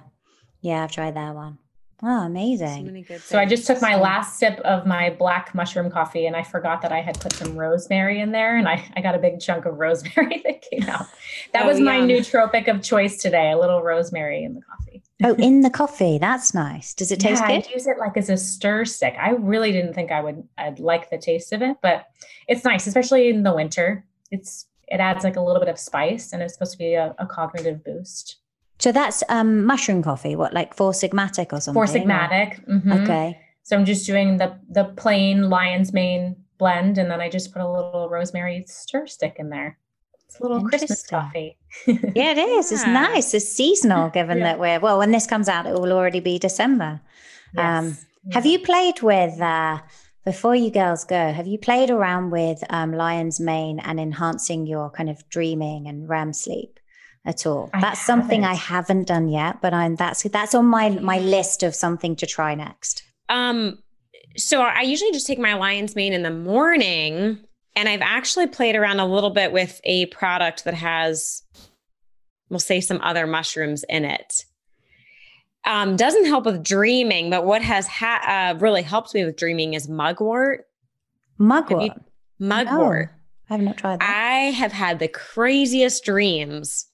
Yeah, 0.60 0.82
I've 0.84 0.92
tried 0.92 1.14
that 1.14 1.34
one. 1.34 1.58
Oh, 2.04 2.24
amazing. 2.24 3.04
So, 3.06 3.18
so 3.18 3.38
I 3.38 3.46
just 3.46 3.64
took 3.64 3.80
my 3.80 3.94
last 3.94 4.36
sip 4.38 4.58
of 4.60 4.86
my 4.86 5.10
black 5.10 5.54
mushroom 5.54 5.88
coffee 5.88 6.26
and 6.26 6.34
I 6.34 6.42
forgot 6.42 6.82
that 6.82 6.90
I 6.90 7.00
had 7.00 7.20
put 7.20 7.32
some 7.32 7.56
rosemary 7.56 8.20
in 8.20 8.32
there 8.32 8.56
and 8.56 8.66
I, 8.68 8.90
I 8.96 9.00
got 9.00 9.14
a 9.14 9.18
big 9.18 9.38
chunk 9.38 9.66
of 9.66 9.74
rosemary 9.78 10.42
that 10.44 10.62
came 10.62 10.88
out. 10.88 11.06
That 11.52 11.62
oh, 11.62 11.68
was 11.68 11.78
my 11.78 12.00
nootropic 12.00 12.66
of 12.66 12.82
choice 12.82 13.22
today, 13.22 13.52
a 13.52 13.58
little 13.58 13.82
rosemary 13.82 14.42
in 14.42 14.54
the 14.54 14.62
coffee. 14.62 15.02
oh, 15.22 15.34
in 15.38 15.60
the 15.60 15.70
coffee. 15.70 16.18
That's 16.18 16.54
nice. 16.54 16.92
Does 16.92 17.12
it 17.12 17.20
taste 17.20 17.40
yeah, 17.42 17.58
good? 17.60 17.68
I 17.68 17.72
use 17.72 17.86
it 17.86 17.98
like 17.98 18.16
as 18.16 18.28
a 18.28 18.36
stir 18.36 18.84
stick. 18.84 19.14
I 19.20 19.30
really 19.30 19.70
didn't 19.70 19.94
think 19.94 20.10
I 20.10 20.20
would 20.20 20.42
I'd 20.58 20.80
like 20.80 21.08
the 21.08 21.18
taste 21.18 21.52
of 21.52 21.62
it, 21.62 21.76
but 21.82 22.06
it's 22.48 22.64
nice, 22.64 22.88
especially 22.88 23.28
in 23.28 23.44
the 23.44 23.54
winter. 23.54 24.04
It's 24.32 24.66
it 24.88 24.98
adds 24.98 25.22
like 25.22 25.36
a 25.36 25.40
little 25.40 25.60
bit 25.60 25.68
of 25.68 25.78
spice 25.78 26.32
and 26.32 26.42
it's 26.42 26.54
supposed 26.54 26.72
to 26.72 26.78
be 26.78 26.94
a, 26.94 27.14
a 27.18 27.26
cognitive 27.26 27.84
boost. 27.84 28.38
So 28.82 28.90
that's 28.90 29.22
um, 29.28 29.64
mushroom 29.64 30.02
coffee. 30.02 30.34
What 30.34 30.52
like 30.52 30.74
four 30.74 30.90
sigmatic 30.90 31.52
or 31.52 31.60
something? 31.60 31.74
Four 31.74 31.86
sigmatic. 31.86 32.66
Mm-hmm. 32.68 32.90
Okay. 32.90 33.40
So 33.62 33.76
I'm 33.76 33.84
just 33.84 34.04
doing 34.04 34.38
the 34.38 34.58
the 34.68 34.86
plain 34.96 35.48
lion's 35.48 35.92
mane 35.92 36.34
blend, 36.58 36.98
and 36.98 37.08
then 37.08 37.20
I 37.20 37.28
just 37.28 37.52
put 37.52 37.62
a 37.62 37.70
little 37.70 38.08
rosemary 38.10 38.64
stir 38.66 39.06
stick 39.06 39.36
in 39.38 39.50
there. 39.50 39.78
It's 40.26 40.40
a 40.40 40.42
little 40.42 40.64
Christmas 40.64 41.06
coffee. 41.06 41.56
yeah, 41.86 42.32
it 42.32 42.38
is. 42.38 42.72
Yeah. 42.72 42.78
It's 42.78 42.86
nice. 42.88 43.34
It's 43.34 43.48
seasonal, 43.48 44.10
given 44.10 44.38
yeah. 44.38 44.44
that 44.44 44.58
we're 44.58 44.80
well. 44.80 44.98
When 44.98 45.12
this 45.12 45.28
comes 45.28 45.48
out, 45.48 45.64
it 45.64 45.74
will 45.74 45.92
already 45.92 46.18
be 46.18 46.40
December. 46.40 47.00
Yes. 47.54 47.64
Um, 47.64 47.96
Have 48.32 48.46
you 48.46 48.58
played 48.58 49.00
with? 49.00 49.40
Uh, 49.40 49.78
before 50.24 50.54
you 50.54 50.70
girls 50.70 51.04
go, 51.04 51.32
have 51.32 51.48
you 51.48 51.58
played 51.58 51.90
around 51.90 52.30
with 52.30 52.62
um, 52.70 52.92
lion's 52.92 53.40
mane 53.40 53.80
and 53.80 53.98
enhancing 53.98 54.66
your 54.66 54.88
kind 54.90 55.10
of 55.10 55.28
dreaming 55.28 55.88
and 55.88 56.08
REM 56.08 56.32
sleep? 56.32 56.78
At 57.24 57.46
all. 57.46 57.70
I 57.72 57.80
that's 57.80 58.00
haven't. 58.00 58.22
something 58.22 58.44
I 58.44 58.54
haven't 58.54 59.06
done 59.08 59.28
yet, 59.28 59.60
but 59.60 59.72
I'm 59.72 59.96
that's 59.96 60.22
that's 60.24 60.54
on 60.54 60.66
my 60.66 60.90
my 60.90 61.18
list 61.18 61.62
of 61.62 61.74
something 61.74 62.16
to 62.16 62.26
try 62.26 62.54
next. 62.54 63.02
Um 63.28 63.78
so 64.36 64.62
I 64.62 64.82
usually 64.82 65.12
just 65.12 65.26
take 65.26 65.38
my 65.38 65.54
lion's 65.54 65.94
mane 65.94 66.12
in 66.12 66.22
the 66.22 66.30
morning 66.30 67.38
and 67.76 67.88
I've 67.88 68.02
actually 68.02 68.46
played 68.46 68.76
around 68.76 69.00
a 69.00 69.06
little 69.06 69.30
bit 69.30 69.52
with 69.52 69.80
a 69.84 70.06
product 70.06 70.64
that 70.64 70.74
has 70.74 71.42
we'll 72.48 72.60
say 72.60 72.80
some 72.80 73.00
other 73.02 73.26
mushrooms 73.26 73.84
in 73.88 74.04
it. 74.04 74.44
Um, 75.64 75.94
doesn't 75.96 76.26
help 76.26 76.44
with 76.44 76.64
dreaming, 76.64 77.30
but 77.30 77.46
what 77.46 77.62
has 77.62 77.86
ha- 77.86 78.52
uh, 78.54 78.58
really 78.58 78.82
helped 78.82 79.14
me 79.14 79.24
with 79.24 79.36
dreaming 79.36 79.74
is 79.74 79.88
mugwort. 79.88 80.64
Mugwort. 81.38 81.92
mugwort. 82.40 83.10
Oh, 83.12 83.16
I 83.48 83.54
have 83.54 83.62
not 83.62 83.76
tried 83.76 84.00
that. 84.00 84.10
I 84.10 84.34
have 84.50 84.72
had 84.72 84.98
the 84.98 85.06
craziest 85.08 86.04
dreams 86.04 86.86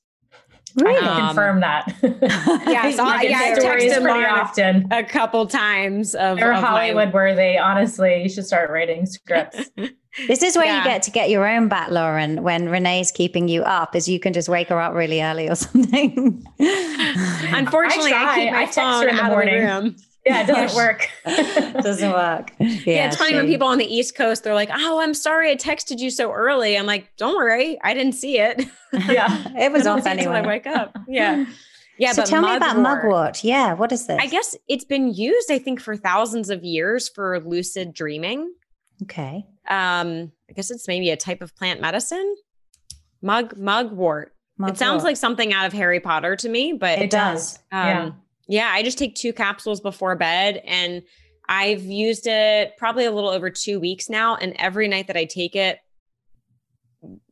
Really? 0.76 0.98
I 0.98 1.00
can 1.00 1.26
confirm 1.26 1.60
that. 1.60 1.94
yeah, 2.02 2.90
so 2.96 3.04
I, 3.04 3.22
yeah, 3.22 3.38
I 3.38 3.58
texted 3.58 4.02
pretty 4.02 4.24
often 4.24 4.88
a 4.90 5.04
couple 5.04 5.46
times. 5.46 6.14
Of, 6.14 6.38
They're 6.38 6.52
of 6.52 6.62
Hollywood 6.62 7.08
my... 7.08 7.14
worthy. 7.14 7.58
Honestly, 7.58 8.22
you 8.22 8.28
should 8.28 8.46
start 8.46 8.70
writing 8.70 9.06
scripts. 9.06 9.70
this 10.26 10.42
is 10.42 10.56
where 10.56 10.66
yeah. 10.66 10.78
you 10.78 10.84
get 10.84 11.02
to 11.04 11.10
get 11.10 11.30
your 11.30 11.46
own 11.46 11.68
bat, 11.68 11.92
Lauren. 11.92 12.42
When 12.42 12.68
Renee's 12.68 13.10
keeping 13.10 13.48
you 13.48 13.62
up, 13.62 13.94
is 13.96 14.08
you 14.08 14.20
can 14.20 14.32
just 14.32 14.48
wake 14.48 14.68
her 14.68 14.80
up 14.80 14.94
really 14.94 15.22
early 15.22 15.48
or 15.48 15.54
something. 15.54 16.44
Unfortunately, 16.58 18.12
I, 18.12 18.24
I 18.24 18.34
keep 18.34 18.52
my 18.52 18.62
I 18.62 18.66
phone 18.66 19.08
in 19.08 19.16
the 19.16 19.24
morning. 19.24 19.96
Yeah, 20.28 20.42
it 20.42 20.46
doesn't 20.46 20.76
work. 20.76 21.08
doesn't 21.82 22.12
work. 22.12 22.52
Yeah, 22.58 22.68
yeah 22.84 23.06
it's 23.06 23.16
funny 23.16 23.34
when 23.34 23.46
people 23.46 23.66
on 23.68 23.78
the 23.78 23.86
East 23.86 24.14
Coast 24.14 24.44
they're 24.44 24.54
like, 24.54 24.70
"Oh, 24.72 25.00
I'm 25.00 25.14
sorry, 25.14 25.50
I 25.50 25.56
texted 25.56 25.98
you 25.98 26.10
so 26.10 26.32
early." 26.32 26.76
I'm 26.76 26.86
like, 26.86 27.10
"Don't 27.16 27.36
worry, 27.36 27.78
I 27.82 27.94
didn't 27.94 28.12
see 28.14 28.38
it." 28.38 28.66
Yeah, 28.90 29.46
it 29.58 29.70
was 29.70 29.86
off 29.86 30.06
anyway. 30.06 30.38
I 30.38 30.46
wake 30.46 30.66
up. 30.66 30.96
Yeah. 31.06 31.44
Yeah, 31.98 32.12
so 32.12 32.24
tell 32.24 32.40
me 32.40 32.56
about 32.56 32.78
mugwort. 32.78 33.44
Yeah, 33.44 33.74
what 33.74 33.92
is 33.92 34.06
this? 34.06 34.18
I 34.18 34.26
guess 34.26 34.56
it's 34.66 34.84
been 34.84 35.12
used, 35.12 35.50
I 35.50 35.58
think, 35.58 35.78
for 35.78 35.94
thousands 35.94 36.48
of 36.48 36.64
years 36.64 37.06
for 37.08 37.38
lucid 37.40 37.92
dreaming. 37.92 38.50
Okay. 39.02 39.44
Um, 39.68 40.32
I 40.48 40.52
guess 40.54 40.70
it's 40.70 40.88
maybe 40.88 41.10
a 41.10 41.16
type 41.18 41.42
of 41.42 41.54
plant 41.54 41.82
medicine. 41.82 42.34
Mug 43.20 43.58
mugwort. 43.58 44.32
Mugwort. 44.58 44.74
It 44.74 44.78
sounds 44.78 45.04
like 45.04 45.16
something 45.16 45.52
out 45.52 45.66
of 45.66 45.72
Harry 45.72 46.00
Potter 46.00 46.34
to 46.36 46.48
me, 46.48 46.72
but 46.72 46.98
it 46.98 47.10
does. 47.10 47.58
Um, 47.70 47.86
yeah. 47.86 48.10
Yeah, 48.48 48.70
I 48.72 48.82
just 48.82 48.98
take 48.98 49.14
two 49.14 49.32
capsules 49.32 49.80
before 49.80 50.16
bed 50.16 50.62
and 50.64 51.02
I've 51.48 51.82
used 51.82 52.26
it 52.26 52.76
probably 52.76 53.04
a 53.04 53.10
little 53.10 53.30
over 53.30 53.50
two 53.50 53.80
weeks 53.80 54.08
now. 54.08 54.36
And 54.36 54.54
every 54.58 54.88
night 54.88 55.06
that 55.06 55.16
I 55.16 55.24
take 55.24 55.54
it, 55.54 55.78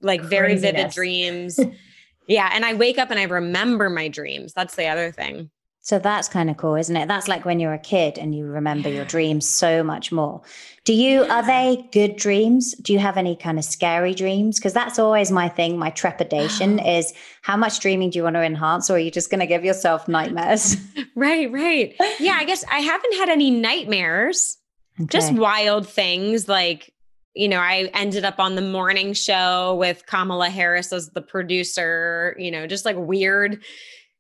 like 0.01 0.21
Craziness. 0.21 0.31
very 0.31 0.57
vivid 0.57 0.91
dreams. 0.91 1.61
yeah. 2.29 2.51
And 2.53 2.65
I 2.65 2.75
wake 2.75 2.99
up 2.99 3.11
and 3.11 3.19
I 3.19 3.25
remember 3.25 3.91
my 3.91 4.09
dreams. 4.09 4.53
That's 4.55 4.75
the 4.75 4.87
other 4.87 5.11
thing. 5.11 5.51
So 5.87 6.01
that's 6.01 6.27
kind 6.27 6.51
of 6.51 6.57
cool, 6.57 6.75
isn't 6.75 6.97
it? 6.97 7.07
That's 7.07 7.29
like 7.29 7.45
when 7.45 7.61
you're 7.61 7.73
a 7.73 7.79
kid 7.79 8.19
and 8.19 8.35
you 8.35 8.45
remember 8.45 8.89
your 8.89 9.05
dreams 9.05 9.49
so 9.49 9.85
much 9.85 10.11
more. 10.11 10.43
Do 10.83 10.93
you, 10.93 11.23
are 11.23 11.47
they 11.47 11.89
good 11.93 12.17
dreams? 12.17 12.75
Do 12.75 12.93
you 12.93 12.99
have 12.99 13.17
any 13.17 13.37
kind 13.37 13.57
of 13.57 13.65
scary 13.65 14.13
dreams? 14.13 14.59
Because 14.59 14.73
that's 14.73 14.99
always 14.99 15.31
my 15.31 15.49
thing. 15.49 15.79
My 15.79 15.91
trepidation 15.91 16.79
is 16.85 17.15
how 17.43 17.57
much 17.57 17.79
dreaming 17.79 18.11
do 18.11 18.19
you 18.19 18.25
want 18.25 18.35
to 18.35 18.43
enhance, 18.43 18.91
or 18.91 18.95
are 18.95 18.99
you 18.99 19.13
just 19.13 19.31
going 19.31 19.39
to 19.39 19.47
give 19.47 19.65
yourself 19.65 20.09
nightmares? 20.09 20.77
right, 21.15 21.53
right. 21.53 21.95
Yeah, 22.19 22.35
I 22.37 22.43
guess 22.47 22.65
I 22.69 22.81
haven't 22.81 23.15
had 23.15 23.29
any 23.29 23.53
nightmares, 23.53 24.59
okay. 25.01 25.07
just 25.07 25.35
wild 25.35 25.89
things 25.89 26.49
like, 26.49 26.93
you 27.33 27.47
know, 27.47 27.61
I 27.61 27.93
ended 27.95 28.25
up 28.25 28.41
on 28.41 28.57
the 28.57 28.63
morning 28.63 29.13
show 29.13 29.77
with 29.77 30.05
Kamala 30.07 30.51
Harris 30.51 30.93
as 30.93 31.11
the 31.11 31.23
producer, 31.23 32.35
you 32.41 32.51
know, 32.51 32.67
just 32.67 32.85
like 32.85 32.97
weird 32.99 33.63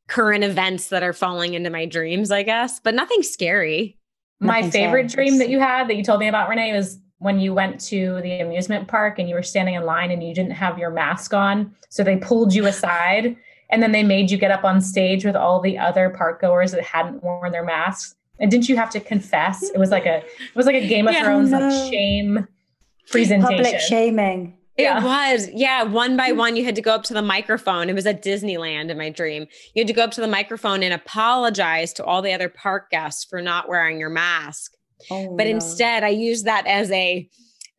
current 0.08 0.44
events 0.44 0.88
that 0.88 1.02
are 1.02 1.12
falling 1.12 1.54
into 1.54 1.70
my 1.70 1.86
dreams, 1.86 2.30
I 2.30 2.42
guess, 2.42 2.80
but 2.80 2.94
nothing 2.94 3.22
scary. 3.22 3.98
My 4.38 4.68
favorite 4.68 5.10
scary. 5.10 5.28
dream 5.28 5.38
that 5.38 5.48
you 5.48 5.60
had 5.60 5.88
that 5.88 5.96
you 5.96 6.04
told 6.04 6.20
me 6.20 6.28
about, 6.28 6.48
Renee, 6.48 6.72
was 6.72 6.98
when 7.18 7.40
you 7.40 7.54
went 7.54 7.80
to 7.80 8.20
the 8.22 8.40
amusement 8.40 8.88
park 8.88 9.18
and 9.18 9.28
you 9.28 9.34
were 9.34 9.42
standing 9.42 9.74
in 9.74 9.84
line 9.84 10.10
and 10.10 10.22
you 10.22 10.34
didn't 10.34 10.52
have 10.52 10.78
your 10.78 10.90
mask 10.90 11.32
on. 11.32 11.74
So 11.88 12.04
they 12.04 12.16
pulled 12.16 12.54
you 12.54 12.66
aside 12.66 13.36
and 13.70 13.82
then 13.82 13.92
they 13.92 14.02
made 14.02 14.30
you 14.30 14.38
get 14.38 14.50
up 14.50 14.64
on 14.64 14.80
stage 14.80 15.24
with 15.24 15.36
all 15.36 15.60
the 15.60 15.78
other 15.78 16.10
park 16.10 16.40
goers 16.40 16.72
that 16.72 16.82
hadn't 16.82 17.22
worn 17.22 17.52
their 17.52 17.64
masks. 17.64 18.14
And 18.38 18.50
didn't 18.50 18.68
you 18.68 18.76
have 18.76 18.90
to 18.90 19.00
confess? 19.00 19.70
It 19.70 19.78
was 19.78 19.90
like 19.90 20.04
a 20.04 20.18
it 20.18 20.54
was 20.54 20.66
like 20.66 20.74
a 20.74 20.86
Game 20.86 21.08
of 21.08 21.14
yeah, 21.14 21.24
Thrones 21.24 21.50
no. 21.50 21.58
like 21.58 21.90
shame 21.90 22.46
presentation. 23.08 23.64
Public 23.64 23.80
shaming. 23.80 24.58
It 24.76 25.02
was. 25.02 25.48
Yeah. 25.52 25.84
One 25.84 26.16
by 26.16 26.32
mm. 26.32 26.36
one, 26.36 26.56
you 26.56 26.64
had 26.64 26.74
to 26.74 26.82
go 26.82 26.94
up 26.94 27.04
to 27.04 27.14
the 27.14 27.22
microphone. 27.22 27.88
It 27.88 27.94
was 27.94 28.06
at 28.06 28.22
Disneyland 28.22 28.90
in 28.90 28.98
my 28.98 29.10
dream. 29.10 29.46
You 29.74 29.80
had 29.80 29.86
to 29.86 29.94
go 29.94 30.04
up 30.04 30.10
to 30.12 30.20
the 30.20 30.28
microphone 30.28 30.82
and 30.82 30.92
apologize 30.92 31.92
to 31.94 32.04
all 32.04 32.22
the 32.22 32.32
other 32.32 32.48
park 32.48 32.90
guests 32.90 33.24
for 33.24 33.40
not 33.40 33.68
wearing 33.68 33.98
your 33.98 34.10
mask. 34.10 34.72
Oh, 35.10 35.36
but 35.36 35.44
no. 35.44 35.50
instead, 35.50 36.04
I 36.04 36.08
used 36.08 36.44
that 36.44 36.66
as 36.66 36.90
a 36.90 37.28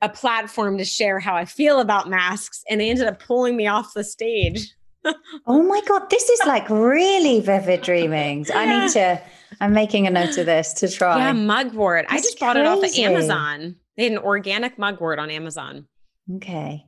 a 0.01 0.09
platform 0.09 0.77
to 0.77 0.85
share 0.85 1.19
how 1.19 1.35
I 1.35 1.45
feel 1.45 1.79
about 1.79 2.09
masks, 2.09 2.63
and 2.69 2.79
they 2.79 2.89
ended 2.89 3.07
up 3.07 3.19
pulling 3.19 3.55
me 3.55 3.67
off 3.67 3.93
the 3.95 4.03
stage. 4.03 4.71
oh 5.47 5.63
my 5.63 5.81
god, 5.87 6.09
this 6.09 6.29
is 6.29 6.41
like 6.45 6.69
really 6.69 7.39
vivid 7.39 7.81
dreamings. 7.81 8.51
I 8.51 8.81
need 8.81 8.91
to. 8.91 9.21
I'm 9.59 9.73
making 9.73 10.05
a 10.05 10.11
note 10.11 10.37
of 10.37 10.45
this 10.45 10.73
to 10.73 10.89
try. 10.89 11.17
Yeah, 11.17 11.33
mugwort. 11.33 12.05
That's 12.09 12.21
I 12.21 12.23
just 12.23 12.39
bought 12.39 12.55
crazy. 12.55 12.67
it 12.67 12.69
off 12.69 12.83
of 12.83 12.97
Amazon. 12.97 13.75
They 13.95 14.03
had 14.03 14.11
an 14.11 14.17
organic 14.19 14.77
mugwort 14.77 15.17
on 15.17 15.31
Amazon. 15.31 15.87
Okay. 16.35 16.85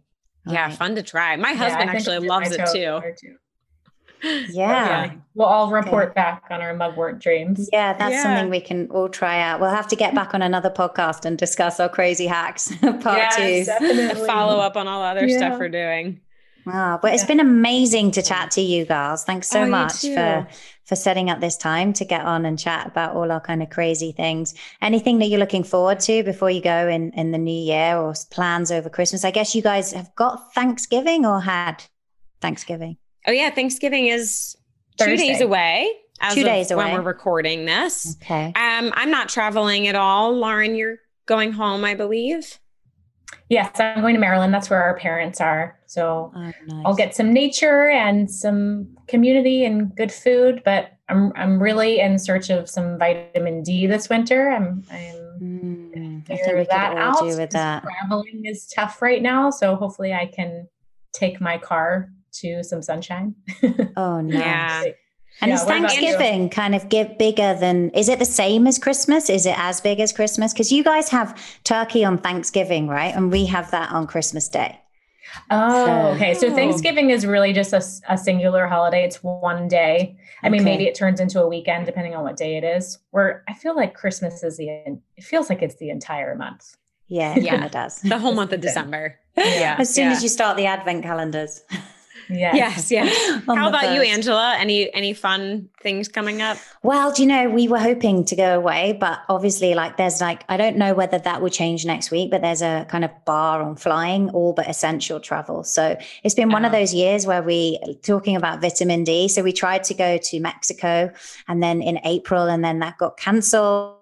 All 0.47 0.53
yeah, 0.53 0.65
right. 0.65 0.73
fun 0.73 0.95
to 0.95 1.03
try. 1.03 1.35
My 1.35 1.53
husband 1.53 1.89
yeah, 1.89 1.95
actually 1.95 2.27
loves 2.27 2.51
it 2.51 2.65
too. 2.71 3.01
too. 3.19 3.35
Yeah. 4.21 4.45
yeah. 4.49 5.11
We'll 5.33 5.47
all 5.47 5.71
report 5.71 6.09
okay. 6.09 6.13
back 6.15 6.43
on 6.49 6.61
our 6.61 6.73
mugwort 6.73 7.19
dreams. 7.19 7.69
Yeah, 7.71 7.93
that's 7.93 8.13
yeah. 8.13 8.23
something 8.23 8.49
we 8.49 8.59
can 8.59 8.89
all 8.91 9.09
try 9.09 9.39
out. 9.39 9.61
We'll 9.61 9.69
have 9.69 9.87
to 9.89 9.95
get 9.95 10.13
back 10.13 10.33
on 10.33 10.41
another 10.41 10.69
podcast 10.69 11.25
and 11.25 11.37
discuss 11.37 11.79
our 11.79 11.89
crazy 11.89 12.27
hacks 12.27 12.75
part 12.81 13.03
yes, 13.05 13.35
two. 13.37 13.65
Definitely. 13.65 14.27
Follow 14.27 14.59
up 14.59 14.75
on 14.75 14.87
all 14.87 15.01
other 15.01 15.25
yeah. 15.25 15.37
stuff 15.37 15.59
we're 15.59 15.69
doing. 15.69 16.19
Wow, 16.71 16.99
but 17.01 17.13
it's 17.13 17.23
been 17.23 17.39
amazing 17.39 18.11
to 18.11 18.21
chat 18.21 18.51
to 18.51 18.61
you 18.61 18.85
girls. 18.85 19.23
Thanks 19.23 19.47
so 19.49 19.61
oh, 19.61 19.67
much 19.67 20.01
for 20.01 20.47
for 20.85 20.95
setting 20.95 21.29
up 21.29 21.39
this 21.39 21.57
time 21.57 21.93
to 21.93 22.05
get 22.05 22.25
on 22.25 22.45
and 22.45 22.57
chat 22.57 22.87
about 22.87 23.15
all 23.15 23.31
our 23.31 23.39
kind 23.39 23.63
of 23.63 23.69
crazy 23.69 24.11
things. 24.11 24.53
Anything 24.81 25.19
that 25.19 25.27
you're 25.27 25.39
looking 25.39 25.63
forward 25.63 25.99
to 26.01 26.23
before 26.23 26.49
you 26.49 26.61
go 26.61 26.87
in 26.87 27.11
in 27.13 27.31
the 27.31 27.37
new 27.37 27.51
year 27.51 27.97
or 27.97 28.13
plans 28.29 28.71
over 28.71 28.89
Christmas? 28.89 29.25
I 29.25 29.31
guess 29.31 29.55
you 29.55 29.61
guys 29.61 29.93
have 29.93 30.13
got 30.15 30.53
Thanksgiving 30.53 31.25
or 31.25 31.41
had 31.41 31.83
Thanksgiving. 32.41 32.97
Oh 33.27 33.31
yeah, 33.31 33.49
Thanksgiving 33.49 34.07
is 34.07 34.55
Thursday. 34.97 35.15
two 35.15 35.17
days 35.17 35.41
away. 35.41 35.91
two 36.33 36.43
days 36.43 36.69
away 36.69 36.85
when 36.85 36.93
we're 36.93 37.01
recording 37.01 37.65
this. 37.65 38.15
Okay. 38.21 38.47
Um, 38.47 38.91
I'm 38.95 39.09
not 39.09 39.29
traveling 39.29 39.87
at 39.87 39.95
all. 39.95 40.35
Lauren, 40.35 40.75
you're 40.75 40.97
going 41.25 41.51
home, 41.51 41.83
I 41.83 41.95
believe. 41.95 42.59
Yes, 43.49 43.79
I'm 43.79 44.01
going 44.01 44.13
to 44.13 44.19
Maryland. 44.19 44.53
That's 44.53 44.69
where 44.69 44.83
our 44.83 44.95
parents 44.97 45.41
are. 45.41 45.78
So 45.89 46.31
oh, 46.35 46.39
nice. 46.39 46.83
I'll 46.85 46.95
get 46.95 47.15
some 47.15 47.33
nature 47.33 47.89
and 47.89 48.29
some 48.29 48.95
community 49.07 49.65
and 49.65 49.95
good 49.95 50.11
food. 50.11 50.61
But 50.63 50.91
I'm 51.09 51.33
I'm 51.35 51.61
really 51.61 51.99
in 51.99 52.19
search 52.19 52.49
of 52.51 52.69
some 52.69 52.99
vitamin 52.99 53.63
D 53.63 53.87
this 53.87 54.07
winter. 54.07 54.49
I'm 54.51 54.83
I'm 54.91 55.29
Mm, 55.41 56.27
figure 56.27 56.43
think 56.43 56.57
we 56.57 56.65
could 56.65 56.69
that 56.69 56.97
out. 56.97 57.21
with 57.25 57.49
that. 57.51 57.83
Traveling 57.83 58.43
is 58.45 58.67
tough 58.67 59.01
right 59.01 59.21
now, 59.21 59.49
so 59.49 59.75
hopefully 59.75 60.13
I 60.13 60.25
can 60.25 60.67
take 61.13 61.39
my 61.39 61.57
car 61.57 62.11
to 62.33 62.63
some 62.63 62.81
sunshine. 62.81 63.35
Oh, 63.97 64.21
nice. 64.21 64.39
Yeah. 64.39 64.83
And 65.41 65.49
Yeah, 65.49 65.55
is 65.55 65.61
what 65.65 65.77
about 65.77 65.95
you? 65.95 66.01
Thanksgiving 66.01 66.49
kind 66.49 66.75
of 66.75 66.89
give 66.89 67.17
bigger 67.17 67.53
than? 67.57 67.89
Is 67.91 68.09
it 68.09 68.19
the 68.19 68.25
same 68.25 68.67
as 68.67 68.77
Christmas? 68.77 69.29
Is 69.29 69.45
it 69.45 69.57
as 69.57 69.79
big 69.79 69.99
as 70.01 70.11
Christmas? 70.11 70.53
Because 70.53 70.71
you 70.71 70.83
guys 70.83 71.09
have 71.09 71.41
turkey 71.63 72.03
on 72.03 72.17
Thanksgiving, 72.17 72.87
right? 72.89 73.15
And 73.15 73.31
we 73.31 73.45
have 73.45 73.71
that 73.71 73.91
on 73.91 74.05
Christmas 74.05 74.49
Day. 74.49 74.79
Oh, 75.51 75.85
So- 75.85 76.07
okay. 76.15 76.33
So. 76.33 76.53
Thanksgiving 76.53 77.09
is 77.09 77.25
really 77.25 77.53
just 77.53 77.73
a 77.73 78.17
singular 78.17 78.67
holiday. 78.67 79.03
It's 79.03 79.23
one 79.23 79.67
day. 79.67 80.15
I 80.43 80.49
mean, 80.49 80.61
Okay. 80.61 80.71
maybe 80.71 80.85
it 80.85 80.95
turns 80.95 81.19
into 81.19 81.41
a 81.41 81.47
weekend 81.47 81.85
depending 81.85 82.15
on 82.15 82.23
what 82.23 82.37
day 82.37 82.57
it 82.57 82.63
is. 82.63 82.99
Where 83.11 83.43
I 83.47 83.53
feel 83.53 83.75
like 83.75 83.93
Christmas 83.93 84.43
is 84.43 84.57
the 84.57 84.69
it 85.17 85.23
feels 85.23 85.49
like 85.49 85.61
it's 85.61 85.75
the 85.75 85.89
entire 85.89 86.35
month. 86.35 86.75
Yeah, 87.07 87.35
Yeah. 87.37 87.65
it 87.65 87.71
does. 87.81 88.01
The 88.01 88.17
whole 88.19 88.33
month 88.33 88.53
of 88.53 88.61
December. 88.61 89.19
Yeah. 89.37 89.75
As 89.79 89.93
soon 89.93 90.05
Yeah. 90.05 90.11
as 90.11 90.23
you 90.23 90.29
start 90.29 90.57
the 90.57 90.65
advent 90.65 91.03
calendars. 91.03 91.63
Yes. 92.29 92.55
Yes, 92.55 92.91
yes. 92.91 93.43
How 93.47 93.55
the 93.55 93.77
about 93.77 93.93
you. 93.95 94.01
Angela? 94.01 94.55
Any 94.57 94.93
any 94.93 95.13
fun 95.13 95.67
things 95.81 96.07
coming 96.07 96.41
up? 96.41 96.57
Well, 96.83 97.11
do 97.11 97.23
you 97.23 97.27
know, 97.27 97.49
we 97.49 97.67
were 97.67 97.79
hoping 97.79 98.23
to 98.25 98.35
go 98.35 98.55
away, 98.55 98.95
but 98.99 99.19
obviously, 99.29 99.73
like, 99.73 99.97
there's 99.97 100.21
like, 100.21 100.43
I 100.47 100.55
don't 100.57 100.77
know 100.77 100.93
whether 100.93 101.17
that 101.19 101.41
will 101.41 101.49
change 101.49 101.85
next 101.85 102.11
week, 102.11 102.29
but 102.31 102.41
there's 102.41 102.61
a 102.61 102.85
kind 102.89 103.03
of 103.03 103.11
bar 103.25 103.61
on 103.61 103.75
flying, 103.75 104.29
all 104.29 104.53
but 104.53 104.69
essential 104.69 105.19
travel. 105.19 105.63
So 105.63 105.97
it's 106.23 106.35
been 106.35 106.49
one 106.51 106.65
of 106.65 106.73
Oh. 106.73 106.79
those 106.79 106.93
years 106.93 107.25
where 107.25 107.41
we, 107.41 107.79
talking 108.03 108.35
about 108.35 108.61
vitamin 108.61 109.03
D. 109.03 109.27
So 109.27 109.41
we 109.41 109.51
tried 109.51 109.83
to 109.85 109.93
go 109.93 110.17
to 110.17 110.39
Mexico 110.39 111.11
and 111.47 111.63
then 111.63 111.81
in 111.81 111.99
April, 112.05 112.43
and 112.47 112.63
then 112.63 112.79
that 112.79 112.97
got 112.97 113.17
cancelled. 113.17 113.95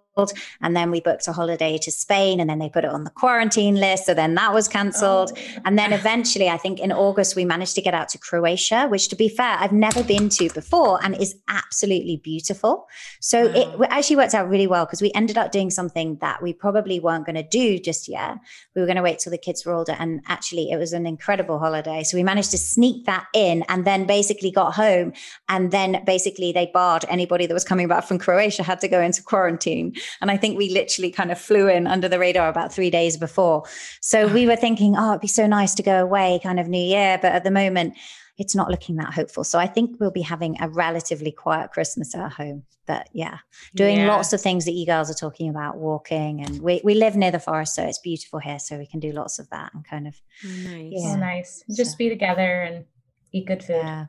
And 0.61 0.75
then 0.75 0.91
we 0.91 1.01
booked 1.01 1.27
a 1.27 1.31
holiday 1.31 1.77
to 1.79 1.91
Spain, 1.91 2.39
and 2.39 2.49
then 2.49 2.59
they 2.59 2.69
put 2.69 2.83
it 2.83 2.91
on 2.91 3.03
the 3.03 3.09
quarantine 3.09 3.75
list. 3.75 4.05
So 4.05 4.13
then 4.13 4.35
that 4.35 4.53
was 4.53 4.67
cancelled. 4.67 5.31
Oh. 5.35 5.61
And 5.65 5.77
then 5.77 5.93
eventually, 5.93 6.49
I 6.49 6.57
think 6.57 6.79
in 6.79 6.91
August, 6.91 7.35
we 7.35 7.45
managed 7.45 7.75
to 7.75 7.81
get 7.81 7.93
out 7.93 8.09
to 8.09 8.17
Croatia, 8.17 8.87
which 8.87 9.09
to 9.09 9.15
be 9.15 9.29
fair, 9.29 9.57
I've 9.59 9.71
never 9.71 10.03
been 10.03 10.29
to 10.29 10.49
before 10.49 10.99
and 11.03 11.15
is 11.15 11.35
absolutely 11.47 12.17
beautiful. 12.17 12.87
So 13.19 13.45
it 13.45 13.69
actually 13.89 14.15
worked 14.15 14.33
out 14.33 14.49
really 14.49 14.67
well 14.67 14.85
because 14.85 15.01
we 15.01 15.11
ended 15.13 15.37
up 15.37 15.51
doing 15.51 15.69
something 15.69 16.17
that 16.17 16.41
we 16.41 16.53
probably 16.53 16.99
weren't 16.99 17.25
going 17.25 17.35
to 17.35 17.43
do 17.43 17.79
just 17.79 18.07
yet. 18.07 18.37
We 18.75 18.81
were 18.81 18.87
going 18.87 18.97
to 18.97 19.03
wait 19.03 19.19
till 19.19 19.31
the 19.31 19.37
kids 19.37 19.65
were 19.65 19.73
older. 19.73 19.95
And 19.97 20.21
actually, 20.27 20.71
it 20.71 20.77
was 20.77 20.93
an 20.93 21.05
incredible 21.05 21.59
holiday. 21.59 22.03
So 22.03 22.17
we 22.17 22.23
managed 22.23 22.51
to 22.51 22.57
sneak 22.57 23.05
that 23.05 23.27
in 23.33 23.63
and 23.69 23.85
then 23.85 24.05
basically 24.05 24.51
got 24.51 24.73
home. 24.73 25.13
And 25.49 25.71
then 25.71 26.03
basically, 26.05 26.51
they 26.51 26.71
barred 26.73 27.05
anybody 27.09 27.45
that 27.45 27.53
was 27.53 27.63
coming 27.63 27.87
back 27.87 28.05
from 28.05 28.19
Croatia 28.19 28.63
had 28.63 28.79
to 28.81 28.87
go 28.87 29.01
into 29.01 29.21
quarantine. 29.23 29.95
And 30.21 30.31
I 30.31 30.37
think 30.37 30.57
we 30.57 30.69
literally 30.69 31.11
kind 31.11 31.31
of 31.31 31.39
flew 31.39 31.67
in 31.67 31.87
under 31.87 32.07
the 32.07 32.19
radar 32.19 32.49
about 32.49 32.73
three 32.73 32.89
days 32.89 33.17
before. 33.17 33.63
So 34.01 34.27
we 34.27 34.45
ah. 34.45 34.49
were 34.49 34.55
thinking, 34.55 34.95
oh, 34.97 35.11
it'd 35.11 35.21
be 35.21 35.27
so 35.27 35.47
nice 35.47 35.73
to 35.75 35.83
go 35.83 36.01
away, 36.01 36.39
kind 36.41 36.59
of 36.59 36.67
New 36.67 36.83
Year. 36.83 37.19
But 37.21 37.33
at 37.33 37.43
the 37.43 37.51
moment, 37.51 37.95
it's 38.37 38.55
not 38.55 38.69
looking 38.69 38.97
that 38.97 39.13
hopeful. 39.13 39.43
So 39.43 39.57
I 39.57 39.65
think 39.65 39.99
we'll 39.99 40.11
be 40.11 40.21
having 40.21 40.61
a 40.61 40.69
relatively 40.69 41.31
quiet 41.31 41.71
Christmas 41.71 42.13
at 42.15 42.31
home. 42.33 42.63
But 42.85 43.09
yeah, 43.11 43.39
doing 43.75 43.97
Yeah. 43.97 44.07
lots 44.15 44.31
of 44.31 44.39
things 44.39 44.65
that 44.65 44.71
you 44.71 44.85
girls 44.85 45.09
are 45.09 45.15
talking 45.15 45.49
about, 45.49 45.77
walking. 45.77 46.41
And 46.41 46.61
we, 46.61 46.79
we 46.83 46.93
live 46.93 47.15
near 47.15 47.31
the 47.31 47.39
forest, 47.39 47.75
so 47.75 47.83
it's 47.83 47.99
beautiful 47.99 48.39
here. 48.39 48.59
So 48.59 48.77
we 48.77 48.85
can 48.85 48.99
do 48.99 49.11
lots 49.11 49.39
of 49.39 49.49
that 49.49 49.73
and 49.73 49.83
kind 49.85 50.07
of, 50.07 50.15
nice. 50.43 50.91
Yeah. 50.91 51.13
Oh, 51.13 51.15
nice. 51.17 51.63
Just 51.75 51.91
So- 51.91 51.97
be 51.97 52.09
together 52.09 52.61
and 52.61 52.85
eat 53.33 53.47
good 53.47 53.63
food. 53.63 53.81
yeah, 53.83 54.05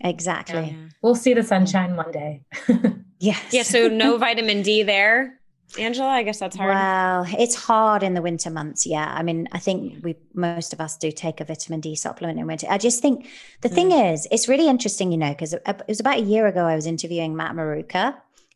exactly. 0.00 0.76
Yeah. 0.76 0.88
We'll 1.02 1.14
see 1.14 1.34
the 1.34 1.42
sunshine 1.42 1.96
one 1.96 2.12
day. 2.12 2.44
Yes. 3.24 3.52
Yeah, 3.52 3.62
so 3.62 3.88
no 4.04 4.18
vitamin 4.18 4.62
D 4.62 4.82
there, 4.82 5.40
Angela. 5.78 6.08
I 6.08 6.22
guess 6.22 6.38
that's 6.38 6.56
hard. 6.56 6.74
Well, 6.74 7.26
it's 7.38 7.54
hard 7.54 8.02
in 8.02 8.14
the 8.14 8.20
winter 8.20 8.50
months. 8.50 8.86
Yeah. 8.86 9.06
I 9.06 9.22
mean, 9.22 9.48
I 9.52 9.58
think 9.58 10.04
we, 10.04 10.16
most 10.34 10.72
of 10.72 10.80
us 10.80 10.96
do 10.98 11.10
take 11.10 11.40
a 11.40 11.44
vitamin 11.44 11.80
D 11.80 11.94
supplement 11.94 12.38
in 12.38 12.46
winter. 12.46 12.66
I 12.68 12.78
just 12.78 13.00
think 13.00 13.26
the 13.62 13.68
thing 13.68 13.90
mm. 13.90 14.12
is, 14.12 14.28
it's 14.30 14.46
really 14.48 14.68
interesting, 14.68 15.10
you 15.10 15.18
know, 15.18 15.30
because 15.30 15.54
it 15.54 15.62
uh, 15.64 15.72
it 15.72 15.88
was 15.88 16.00
about 16.00 16.18
a 16.18 16.22
year 16.22 16.46
ago 16.46 16.64
I 16.66 16.74
was 16.74 16.86
interviewing 16.86 17.34
Matt 17.34 17.54
Maruca, 17.54 18.14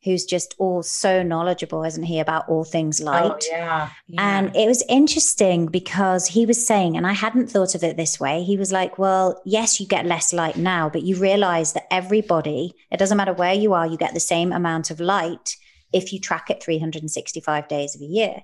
who's 0.09 0.25
just 0.25 0.55
all 0.59 0.83
so 0.83 1.23
knowledgeable, 1.23 1.85
isn't 1.85 2.05
he, 2.05 2.19
about 2.19 2.49
all 2.49 2.65
things 2.65 3.01
light. 3.01 3.31
Oh, 3.31 3.39
yeah. 3.51 3.91
And 4.19 4.57
it 4.57 4.67
was 4.67 4.83
interesting 4.89 5.67
because 5.67 6.27
he 6.27 6.47
was 6.47 6.67
saying, 6.67 6.97
and 6.97 7.07
I 7.07 7.13
hadn't 7.13 7.49
thought 7.51 7.75
of 7.75 7.83
it 7.85 7.97
this 7.97 8.19
way. 8.19 8.43
He 8.43 8.57
was 8.57 8.73
like, 8.73 8.99
Well, 8.99 9.41
yes, 9.45 9.79
you 9.81 9.87
get 9.87 10.07
less 10.07 10.33
light 10.33 10.57
now, 10.57 10.89
but 10.89 11.03
you 11.03 11.17
realize 11.17 11.75
that 11.75 11.87
everybody, 11.93 12.75
it 12.91 12.99
doesn't 12.99 13.17
matter 13.17 13.35
where 13.35 13.55
you 13.55 13.75
are, 13.75 13.87
you 13.87 13.99
get 13.99 14.15
the 14.15 14.21
same 14.21 14.53
amount 14.53 14.91
of 14.91 14.99
light 15.01 15.57
if 15.93 16.13
you 16.13 16.19
track 16.21 16.51
it 16.51 16.63
365 16.63 17.69
days 17.69 17.95
of 17.95 18.01
a 18.01 18.05
year. 18.05 18.43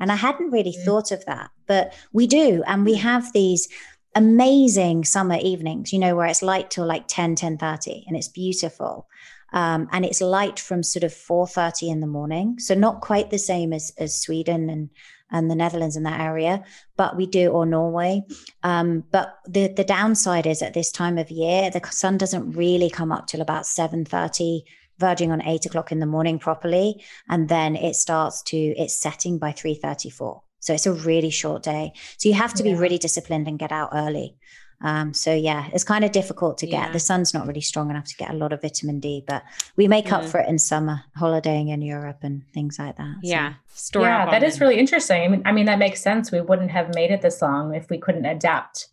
And 0.00 0.10
I 0.10 0.16
hadn't 0.16 0.50
really 0.50 0.72
Mm. 0.78 0.84
thought 0.84 1.12
of 1.12 1.24
that, 1.26 1.50
but 1.66 1.94
we 2.12 2.26
do. 2.26 2.64
And 2.66 2.84
we 2.84 2.94
have 2.96 3.32
these 3.32 3.68
amazing 4.16 5.04
summer 5.04 5.38
evenings, 5.40 5.92
you 5.92 5.98
know, 5.98 6.14
where 6.16 6.26
it's 6.26 6.42
light 6.42 6.70
till 6.70 6.86
like 6.86 7.04
10, 7.08 7.34
10 7.34 7.58
30, 7.58 8.04
and 8.06 8.16
it's 8.16 8.28
beautiful. 8.28 9.06
Um, 9.54 9.88
and 9.92 10.04
it's 10.04 10.20
light 10.20 10.58
from 10.58 10.82
sort 10.82 11.04
of 11.04 11.12
4.30 11.12 11.90
in 11.90 12.00
the 12.00 12.08
morning. 12.08 12.58
So 12.58 12.74
not 12.74 13.00
quite 13.00 13.30
the 13.30 13.38
same 13.38 13.72
as, 13.72 13.92
as 13.96 14.20
sweden 14.20 14.68
and, 14.68 14.90
and 15.30 15.50
the 15.50 15.54
netherlands 15.54 15.96
in 15.96 16.02
that 16.02 16.20
area 16.20 16.62
but 16.96 17.16
we 17.16 17.26
do 17.26 17.48
or 17.50 17.64
norway. 17.64 18.22
Um, 18.62 19.04
but 19.10 19.38
the, 19.46 19.68
the 19.68 19.84
downside 19.84 20.46
is 20.46 20.60
at 20.60 20.74
this 20.74 20.92
time 20.92 21.18
of 21.18 21.30
year 21.30 21.70
the 21.70 21.80
sun 21.90 22.18
doesn't 22.18 22.52
really 22.52 22.90
come 22.90 23.10
up 23.12 23.26
till 23.26 23.40
about 23.40 23.62
7.30 23.62 24.62
verging 24.98 25.32
on 25.32 25.42
8 25.42 25.66
o'clock 25.66 25.90
in 25.90 26.00
the 26.00 26.06
morning 26.06 26.38
properly. 26.38 27.02
And 27.28 27.48
then 27.48 27.76
it 27.76 27.94
starts 27.94 28.42
to 28.42 28.56
it's 28.56 29.00
setting 29.00 29.38
by 29.38 29.52
3.34 29.52 30.40
so 30.64 30.72
it's 30.72 30.86
a 30.86 30.92
really 30.92 31.28
short 31.28 31.62
day. 31.62 31.92
So 32.16 32.30
you 32.30 32.34
have 32.36 32.54
to 32.54 32.62
be 32.62 32.74
really 32.74 32.96
disciplined 32.96 33.46
and 33.48 33.58
get 33.58 33.70
out 33.70 33.90
early 33.92 34.38
um, 34.84 35.14
so 35.14 35.34
yeah, 35.34 35.70
it's 35.72 35.82
kind 35.82 36.04
of 36.04 36.12
difficult 36.12 36.58
to 36.58 36.66
get. 36.66 36.86
Yeah. 36.88 36.92
The 36.92 37.00
sun's 37.00 37.32
not 37.32 37.46
really 37.46 37.62
strong 37.62 37.88
enough 37.88 38.04
to 38.04 38.16
get 38.16 38.28
a 38.28 38.34
lot 38.34 38.52
of 38.52 38.60
vitamin 38.60 39.00
D, 39.00 39.24
but 39.26 39.42
we 39.76 39.88
make 39.88 40.12
up 40.12 40.24
for 40.26 40.38
it 40.40 40.48
in 40.48 40.58
summer, 40.58 41.02
holidaying 41.18 41.68
in 41.68 41.80
Europe 41.80 42.18
and 42.20 42.42
things 42.52 42.78
like 42.78 42.96
that. 42.98 43.14
So- 43.14 43.20
yeah. 43.22 43.54
Store 43.72 44.02
yeah, 44.02 44.24
up 44.24 44.30
that 44.30 44.42
on 44.42 44.48
is 44.48 44.56
it. 44.56 44.60
really 44.60 44.78
interesting. 44.78 45.22
I 45.22 45.28
mean, 45.28 45.42
I 45.46 45.52
mean, 45.52 45.66
that 45.66 45.78
makes 45.78 46.02
sense. 46.02 46.30
We 46.30 46.42
wouldn't 46.42 46.70
have 46.70 46.94
made 46.94 47.10
it 47.10 47.22
this 47.22 47.40
long 47.40 47.74
if 47.74 47.88
we 47.88 47.98
couldn't 47.98 48.26
adapt 48.26 48.88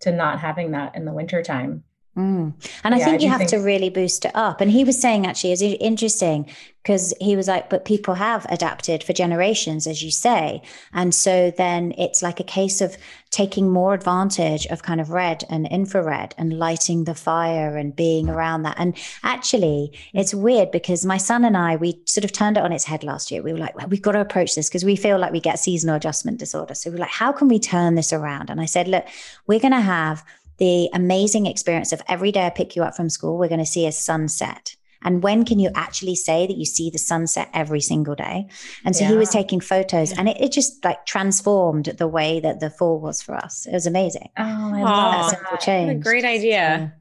to 0.00 0.12
not 0.12 0.40
having 0.40 0.70
that 0.72 0.94
in 0.94 1.06
the 1.06 1.12
wintertime. 1.12 1.84
Mm. 2.16 2.54
And 2.82 2.94
I 2.94 2.98
Yeah, 2.98 3.04
I 3.06 3.08
think 3.10 3.22
you 3.22 3.28
have 3.28 3.38
think- 3.38 3.50
to 3.50 3.58
really 3.58 3.88
boost 3.88 4.24
it 4.24 4.32
up. 4.34 4.60
And 4.60 4.70
he 4.70 4.84
was 4.84 5.00
saying, 5.00 5.26
actually, 5.26 5.52
is 5.52 5.62
interesting 5.62 6.46
because 6.82 7.14
he 7.20 7.36
was 7.36 7.46
like, 7.46 7.68
but 7.70 7.84
people 7.84 8.14
have 8.14 8.46
adapted 8.48 9.04
for 9.04 9.12
generations, 9.12 9.86
as 9.86 10.02
you 10.02 10.10
say. 10.10 10.62
And 10.92 11.14
so 11.14 11.52
then 11.56 11.92
it's 11.98 12.22
like 12.22 12.40
a 12.40 12.44
case 12.44 12.80
of 12.80 12.96
taking 13.30 13.70
more 13.70 13.94
advantage 13.94 14.66
of 14.68 14.82
kind 14.82 15.00
of 15.00 15.10
red 15.10 15.44
and 15.50 15.68
infrared 15.68 16.34
and 16.36 16.58
lighting 16.58 17.04
the 17.04 17.14
fire 17.14 17.76
and 17.76 17.94
being 17.94 18.28
around 18.28 18.62
that. 18.62 18.76
And 18.78 18.96
actually, 19.22 19.92
it's 20.14 20.34
weird 20.34 20.70
because 20.72 21.04
my 21.04 21.18
son 21.18 21.44
and 21.44 21.56
I, 21.56 21.76
we 21.76 22.00
sort 22.06 22.24
of 22.24 22.32
turned 22.32 22.56
it 22.56 22.64
on 22.64 22.72
its 22.72 22.84
head 22.84 23.04
last 23.04 23.30
year. 23.30 23.42
We 23.42 23.52
were 23.52 23.58
like, 23.58 23.76
well, 23.76 23.86
we've 23.86 24.02
got 24.02 24.12
to 24.12 24.20
approach 24.20 24.54
this 24.56 24.68
because 24.68 24.84
we 24.84 24.96
feel 24.96 25.18
like 25.18 25.32
we 25.32 25.40
get 25.40 25.58
seasonal 25.60 25.96
adjustment 25.96 26.38
disorder. 26.38 26.74
So 26.74 26.90
we're 26.90 26.96
like, 26.96 27.10
how 27.10 27.30
can 27.30 27.46
we 27.46 27.60
turn 27.60 27.94
this 27.94 28.12
around? 28.12 28.50
And 28.50 28.60
I 28.60 28.64
said, 28.66 28.88
look, 28.88 29.06
we're 29.46 29.60
going 29.60 29.72
to 29.74 29.80
have 29.80 30.24
the 30.60 30.88
amazing 30.94 31.46
experience 31.46 31.92
of 31.92 32.00
every 32.06 32.30
day 32.30 32.46
I 32.46 32.50
pick 32.50 32.76
you 32.76 32.84
up 32.84 32.94
from 32.94 33.10
school, 33.10 33.36
we're 33.38 33.48
going 33.48 33.58
to 33.58 33.66
see 33.66 33.86
a 33.86 33.92
sunset. 33.92 34.76
And 35.02 35.22
when 35.22 35.46
can 35.46 35.58
you 35.58 35.70
actually 35.74 36.14
say 36.14 36.46
that 36.46 36.58
you 36.58 36.66
see 36.66 36.90
the 36.90 36.98
sunset 36.98 37.48
every 37.54 37.80
single 37.80 38.14
day? 38.14 38.48
And 38.84 38.94
so 38.94 39.06
he 39.06 39.16
was 39.16 39.30
taking 39.30 39.58
photos 39.58 40.12
and 40.12 40.28
it, 40.28 40.38
it 40.38 40.52
just 40.52 40.84
like 40.84 41.06
transformed 41.06 41.86
the 41.86 42.06
way 42.06 42.38
that 42.40 42.60
the 42.60 42.68
fall 42.68 43.00
was 43.00 43.22
for 43.22 43.34
us. 43.34 43.64
It 43.66 43.72
was 43.72 43.86
amazing. 43.86 44.28
Oh, 44.36 44.42
I 44.42 44.82
Aw. 44.82 44.84
love 44.84 44.84
That 44.84 45.10
that. 45.22 45.30
simple 45.30 45.50
What 45.52 45.60
change. 45.62 45.90
a 45.92 45.94
great 46.08 46.26
idea. 46.26 46.94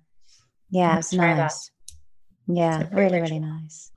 Yeah, 0.70 0.94
it 0.94 0.96
Let's 0.96 1.12
was 1.12 1.18
try 1.20 1.34
that. 1.34 1.42
nice. 1.42 1.72
Yeah, 2.48 2.80
It's 2.84 2.94
really, 2.94 3.20
really 3.20 3.40
nice. 3.40 3.92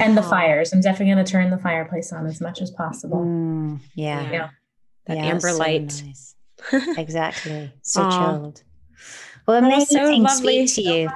And 0.00 0.16
the 0.16 0.22
Aw. 0.22 0.30
fires. 0.30 0.72
I'm 0.72 0.80
definitely 0.80 1.14
going 1.14 1.24
to 1.24 1.30
turn 1.30 1.50
the 1.50 1.58
fireplace 1.58 2.12
on 2.12 2.26
as 2.26 2.40
much 2.40 2.60
as 2.60 2.72
possible. 2.72 3.18
Mm, 3.18 3.78
yeah. 3.94 4.32
Yeah. 4.32 4.48
That 5.06 5.16
Yeah, 5.18 5.26
amber 5.26 5.50
so 5.50 5.58
light. 5.58 6.02
nice. 6.04 6.34
Exactly. 6.98 7.72
So 7.82 8.02
Aw. 8.06 8.18
chilled. 8.18 8.62
Well, 9.46 9.60
That 9.62 9.70
was 9.74 9.88
so 9.88 10.00
amazing 10.04 10.24
to 10.26 10.28
lovely. 10.32 10.66
speak 10.66 10.84
to 10.84 10.90
you. 10.92 11.10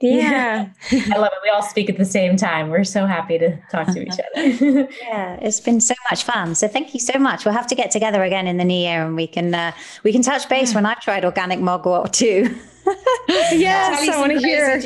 Yeah. 0.00 0.68
I 0.90 1.16
love 1.16 1.30
it. 1.32 1.38
We 1.44 1.50
all 1.50 1.62
speak 1.62 1.88
at 1.88 1.96
the 1.96 2.04
same 2.04 2.36
time. 2.36 2.70
We're 2.70 2.82
so 2.82 3.06
happy 3.06 3.38
to 3.38 3.56
talk 3.70 3.86
to 3.94 4.02
each 4.02 4.12
other. 4.12 4.88
Yeah, 5.00 5.38
it's 5.40 5.60
been 5.60 5.80
so 5.80 5.94
much 6.10 6.24
fun. 6.24 6.54
So 6.56 6.66
thank 6.66 6.92
you 6.92 6.98
so 6.98 7.18
much. 7.20 7.44
We'll 7.44 7.54
have 7.54 7.68
to 7.68 7.76
get 7.76 7.92
together 7.92 8.22
again 8.24 8.46
in 8.48 8.56
the 8.56 8.64
new 8.64 8.74
year, 8.76 9.06
and 9.06 9.14
we 9.14 9.28
can 9.28 9.54
uh, 9.54 9.70
we 10.02 10.10
can 10.12 10.22
touch 10.22 10.48
base 10.48 10.74
when 10.74 10.86
I've 10.86 11.00
tried 11.00 11.24
organic 11.24 11.60
mugwort 11.60 12.12
too. 12.12 12.52
yes, 13.28 14.08
I 14.08 14.18
want 14.18 14.32
to 14.32 14.38
hear. 14.40 14.76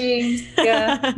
Yeah. 0.58 1.12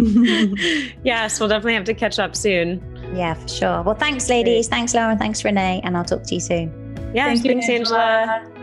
yes, 1.02 1.40
we'll 1.40 1.48
definitely 1.48 1.74
have 1.74 1.84
to 1.84 1.94
catch 1.94 2.20
up 2.20 2.36
soon. 2.36 2.80
yeah, 3.16 3.34
for 3.34 3.48
sure. 3.48 3.82
Well, 3.82 3.96
thanks, 3.96 4.28
ladies. 4.28 4.68
Thanks, 4.68 4.94
Lauren. 4.94 5.18
Thanks, 5.18 5.44
Renee. 5.44 5.80
And 5.82 5.96
I'll 5.96 6.04
talk 6.04 6.22
to 6.22 6.34
you 6.34 6.40
soon. 6.40 6.70
Yeah, 7.14 7.26
Thank 7.26 7.44
you, 7.44 7.50
thanks, 7.52 7.68
Angela. 7.68 7.98
Angela. 7.98 8.57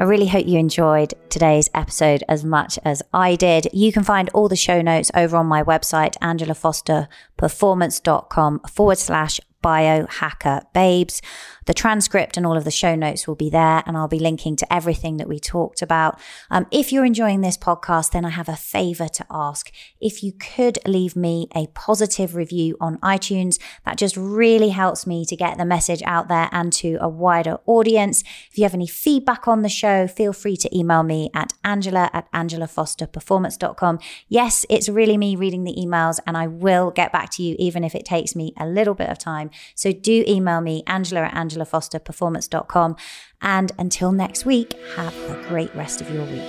I 0.00 0.04
really 0.06 0.26
hope 0.26 0.44
you 0.46 0.58
enjoyed 0.58 1.14
today's 1.30 1.70
episode 1.72 2.24
as 2.28 2.44
much 2.44 2.80
as 2.84 3.00
I 3.14 3.36
did. 3.36 3.68
You 3.72 3.92
can 3.92 4.02
find 4.02 4.28
all 4.34 4.48
the 4.48 4.56
show 4.56 4.82
notes 4.82 5.12
over 5.14 5.36
on 5.36 5.46
my 5.46 5.62
website, 5.62 6.18
angelafosterperformance.com 6.18 8.60
forward 8.70 8.98
slash 8.98 9.40
biohacker 9.62 10.62
babes. 10.74 11.22
The 11.66 11.74
transcript 11.74 12.36
and 12.36 12.46
all 12.46 12.56
of 12.56 12.64
the 12.64 12.70
show 12.70 12.94
notes 12.94 13.26
will 13.26 13.34
be 13.34 13.50
there, 13.50 13.82
and 13.86 13.96
I'll 13.96 14.08
be 14.08 14.18
linking 14.18 14.56
to 14.56 14.72
everything 14.72 15.16
that 15.16 15.28
we 15.28 15.38
talked 15.38 15.82
about. 15.82 16.18
Um, 16.50 16.66
if 16.70 16.92
you're 16.92 17.04
enjoying 17.04 17.40
this 17.40 17.56
podcast, 17.56 18.12
then 18.12 18.24
I 18.24 18.30
have 18.30 18.48
a 18.48 18.56
favor 18.56 19.08
to 19.08 19.26
ask. 19.30 19.70
If 20.00 20.22
you 20.22 20.32
could 20.32 20.78
leave 20.86 21.16
me 21.16 21.48
a 21.54 21.66
positive 21.68 22.34
review 22.34 22.76
on 22.80 22.98
iTunes, 22.98 23.58
that 23.84 23.96
just 23.96 24.16
really 24.16 24.70
helps 24.70 25.06
me 25.06 25.24
to 25.26 25.36
get 25.36 25.56
the 25.58 25.64
message 25.64 26.02
out 26.04 26.28
there 26.28 26.48
and 26.52 26.72
to 26.74 26.98
a 27.00 27.08
wider 27.08 27.58
audience. 27.66 28.22
If 28.50 28.58
you 28.58 28.64
have 28.64 28.74
any 28.74 28.86
feedback 28.86 29.48
on 29.48 29.62
the 29.62 29.68
show, 29.68 30.06
feel 30.06 30.32
free 30.32 30.56
to 30.58 30.76
email 30.76 31.02
me 31.02 31.30
at 31.34 31.52
angela 31.64 32.10
at 32.12 32.30
angelafosterperformance.com. 32.32 33.98
Yes, 34.28 34.66
it's 34.68 34.88
really 34.88 35.16
me 35.16 35.36
reading 35.36 35.64
the 35.64 35.74
emails, 35.74 36.18
and 36.26 36.36
I 36.36 36.46
will 36.46 36.90
get 36.90 37.12
back 37.12 37.30
to 37.30 37.42
you, 37.42 37.56
even 37.58 37.84
if 37.84 37.94
it 37.94 38.04
takes 38.04 38.36
me 38.36 38.52
a 38.58 38.66
little 38.66 38.94
bit 38.94 39.08
of 39.08 39.18
time. 39.18 39.50
So 39.74 39.92
do 39.92 40.24
email 40.26 40.60
me, 40.60 40.82
angela 40.86 41.22
at 41.22 41.34
angela 41.34 41.53
angelafosterperformance.com. 41.54 42.96
And 43.42 43.72
until 43.78 44.12
next 44.12 44.46
week, 44.46 44.74
have 44.96 45.14
a 45.30 45.42
great 45.48 45.74
rest 45.74 46.00
of 46.00 46.10
your 46.10 46.24
week. 46.24 46.42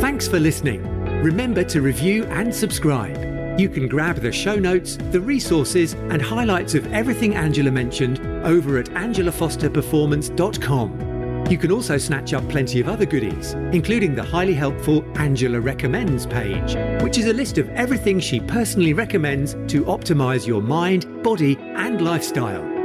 Thanks 0.00 0.26
for 0.28 0.38
listening. 0.38 0.82
Remember 1.22 1.64
to 1.64 1.80
review 1.80 2.24
and 2.24 2.54
subscribe. 2.54 3.16
You 3.58 3.70
can 3.70 3.88
grab 3.88 4.16
the 4.16 4.30
show 4.30 4.56
notes, 4.56 4.98
the 5.10 5.20
resources, 5.20 5.94
and 5.94 6.20
highlights 6.20 6.74
of 6.74 6.92
everything 6.92 7.34
Angela 7.34 7.70
mentioned 7.70 8.20
over 8.44 8.76
at 8.78 8.84
angelafosterperformance.com. 8.86 11.15
You 11.48 11.58
can 11.58 11.70
also 11.70 11.96
snatch 11.96 12.34
up 12.34 12.48
plenty 12.48 12.80
of 12.80 12.88
other 12.88 13.06
goodies, 13.06 13.54
including 13.72 14.16
the 14.16 14.22
highly 14.22 14.52
helpful 14.52 15.04
Angela 15.16 15.60
Recommends 15.60 16.26
page, 16.26 16.74
which 17.02 17.18
is 17.18 17.26
a 17.26 17.32
list 17.32 17.56
of 17.56 17.68
everything 17.70 18.18
she 18.18 18.40
personally 18.40 18.92
recommends 18.92 19.52
to 19.68 19.84
optimize 19.84 20.44
your 20.44 20.60
mind, 20.60 21.22
body, 21.22 21.56
and 21.76 22.00
lifestyle. 22.00 22.75